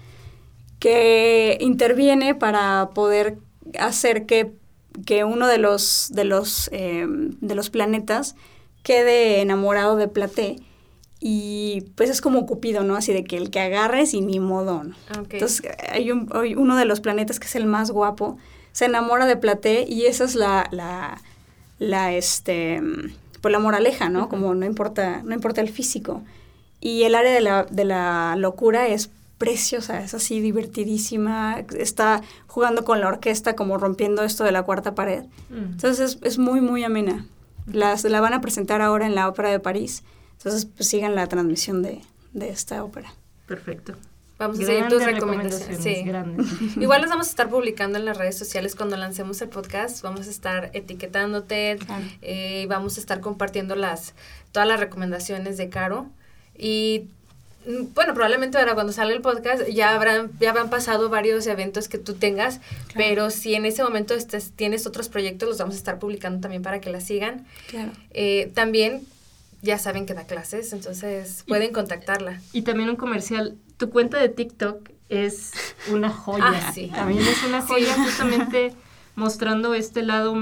que 0.80 1.58
interviene 1.60 2.36
para 2.36 2.90
poder 2.94 3.38
hacer 3.78 4.26
que, 4.26 4.54
que 5.06 5.24
uno 5.24 5.48
de 5.48 5.58
los, 5.58 6.10
de, 6.14 6.24
los, 6.24 6.70
eh, 6.72 7.06
de 7.08 7.56
los 7.56 7.70
planetas 7.70 8.36
quede 8.84 9.42
enamorado 9.42 9.96
de 9.96 10.08
Platé. 10.08 10.58
Y 11.22 11.82
pues 11.96 12.10
es 12.10 12.22
como 12.22 12.46
Cupido, 12.46 12.84
¿no? 12.84 12.96
Así 12.96 13.12
de 13.12 13.26
que 13.26 13.36
el 13.36 13.50
que 13.50 13.60
agarres 13.60 14.14
y 14.14 14.22
ni 14.22 14.40
modo, 14.40 14.86
¿no? 14.86 14.96
Entonces 15.30 15.62
hay, 15.92 16.12
un, 16.12 16.30
uno 16.58 16.78
de 16.78 16.86
los 16.86 17.02
planetas 17.02 17.40
que 17.40 17.48
es 17.48 17.56
el 17.56 17.66
más 17.66 17.92
guapo, 17.92 18.38
se 18.72 18.86
enamora 18.86 19.26
de 19.26 19.36
Platé 19.36 19.86
y 19.88 20.06
esa 20.06 20.24
es 20.24 20.36
la, 20.36 20.70
la, 20.72 21.22
la, 21.78 22.14
este, 22.14 22.82
pues 23.42 23.52
la 23.52 23.60
moraleja, 23.60 24.08
¿no? 24.08 24.30
Como 24.30 24.56
no 24.56 24.66
importa, 24.66 25.22
no 25.24 25.34
importa 25.34 25.60
el 25.60 25.70
físico. 25.70 26.24
Y 26.80 27.04
el 27.04 27.16
área 27.16 27.34
de 27.34 27.42
la, 27.42 27.66
de 27.66 27.84
la 27.84 28.36
locura 28.38 28.88
es 28.88 29.10
preciosa, 29.40 30.04
es 30.04 30.14
así 30.14 30.42
divertidísima, 30.42 31.64
está 31.78 32.22
jugando 32.46 32.84
con 32.84 33.00
la 33.00 33.08
orquesta 33.08 33.56
como 33.56 33.78
rompiendo 33.78 34.22
esto 34.24 34.44
de 34.44 34.52
la 34.52 34.64
cuarta 34.64 34.94
pared. 34.94 35.24
Mm. 35.50 35.72
Entonces 35.72 36.20
es, 36.22 36.38
muy, 36.38 36.62
muy 36.62 36.84
amena. 36.84 37.26
Las, 37.66 38.04
la 38.04 38.22
van 38.22 38.34
a 38.34 38.42
presentar 38.42 38.82
ahora 38.82 39.08
en 39.08 39.16
la 39.16 39.28
Ópera 39.28 39.50
de 39.50 39.60
París, 39.60 40.04
entonces 40.34 40.66
pues 40.66 40.90
sigan 40.90 41.16
la 41.16 41.26
transmisión 41.28 41.82
de, 41.82 42.02
esta 42.40 42.84
ópera. 42.84 43.14
Perfecto. 43.48 43.96
Vamos 44.38 44.60
a 44.60 44.66
seguir 44.66 44.88
tus 44.88 45.04
recomendaciones. 45.04 45.84
Sí. 45.84 46.06
Igual 46.80 47.02
las 47.02 47.10
vamos 47.10 47.28
a 47.28 47.30
estar 47.30 47.50
publicando 47.50 47.98
en 47.98 48.06
las 48.06 48.18
redes 48.18 48.38
sociales 48.38 48.76
cuando 48.76 48.96
lancemos 48.96 49.42
el 49.42 49.50
podcast. 49.50 50.02
Vamos 50.02 50.28
a 50.28 50.30
estar 50.30 50.70
etiquetándote, 50.74 51.78
eh, 52.22 52.66
vamos 52.70 52.98
a 52.98 53.00
estar 53.02 53.20
compartiendo 53.20 53.76
las 53.76 54.14
todas 54.52 54.68
las 54.68 54.80
recomendaciones 54.80 55.58
de 55.58 55.70
Caro. 55.70 56.08
Y 56.58 57.10
bueno, 57.66 58.14
probablemente 58.14 58.58
ahora 58.58 58.74
cuando 58.74 58.94
sale 58.94 59.14
el 59.14 59.22
podcast 59.22 59.68
ya 59.68 59.94
habrán, 59.94 60.32
ya 60.40 60.50
habrán 60.50 60.70
pasado 60.70 61.10
varios 61.10 61.46
eventos 61.48 61.88
que 61.90 61.98
tú 61.98 62.14
tengas, 62.14 62.62
pero 62.96 63.30
si 63.30 63.54
en 63.56 63.66
ese 63.66 63.84
momento 63.84 64.14
estés, 64.14 64.52
tienes 64.52 64.88
otros 64.88 65.10
proyectos, 65.10 65.50
los 65.50 65.58
vamos 65.58 65.76
a 65.76 65.78
estar 65.78 66.00
publicando 66.00 66.40
también 66.40 66.64
para 66.64 66.82
que 66.82 66.90
la 66.90 67.02
sigan. 67.02 67.46
Claro. 67.68 67.92
Eh, 68.12 68.52
también 68.56 69.02
ya 69.62 69.78
saben 69.78 70.06
que 70.06 70.14
da 70.14 70.26
clases, 70.26 70.74
entonces 70.74 71.44
pueden 71.48 71.74
contactarla. 71.74 72.42
Y 72.54 72.62
también 72.62 72.90
un 72.90 72.96
comercial, 72.96 73.58
tu 73.78 73.90
cuenta 73.90 74.20
de 74.20 74.30
TikTok 74.30 74.90
es 75.10 75.52
una 75.92 76.10
joya. 76.10 76.46
Ah, 76.46 76.72
sí. 76.74 76.92
También 76.94 77.22
es 77.22 77.44
una 77.44 77.62
joya 77.62 77.94
justamente 78.04 78.74
mostrando 79.16 79.74
este 79.74 80.02
lado 80.04 80.36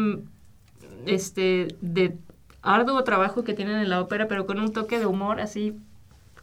este 1.05 1.75
de 1.81 2.15
arduo 2.61 3.03
trabajo 3.03 3.43
que 3.43 3.53
tienen 3.53 3.77
en 3.77 3.89
la 3.89 4.01
ópera, 4.01 4.27
pero 4.27 4.45
con 4.45 4.59
un 4.59 4.73
toque 4.73 4.99
de 4.99 5.05
humor 5.05 5.39
así, 5.39 5.75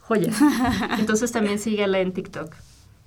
joya. 0.06 0.32
Entonces 0.98 1.32
también 1.32 1.58
síguela 1.58 1.98
en 2.00 2.12
TikTok. 2.12 2.54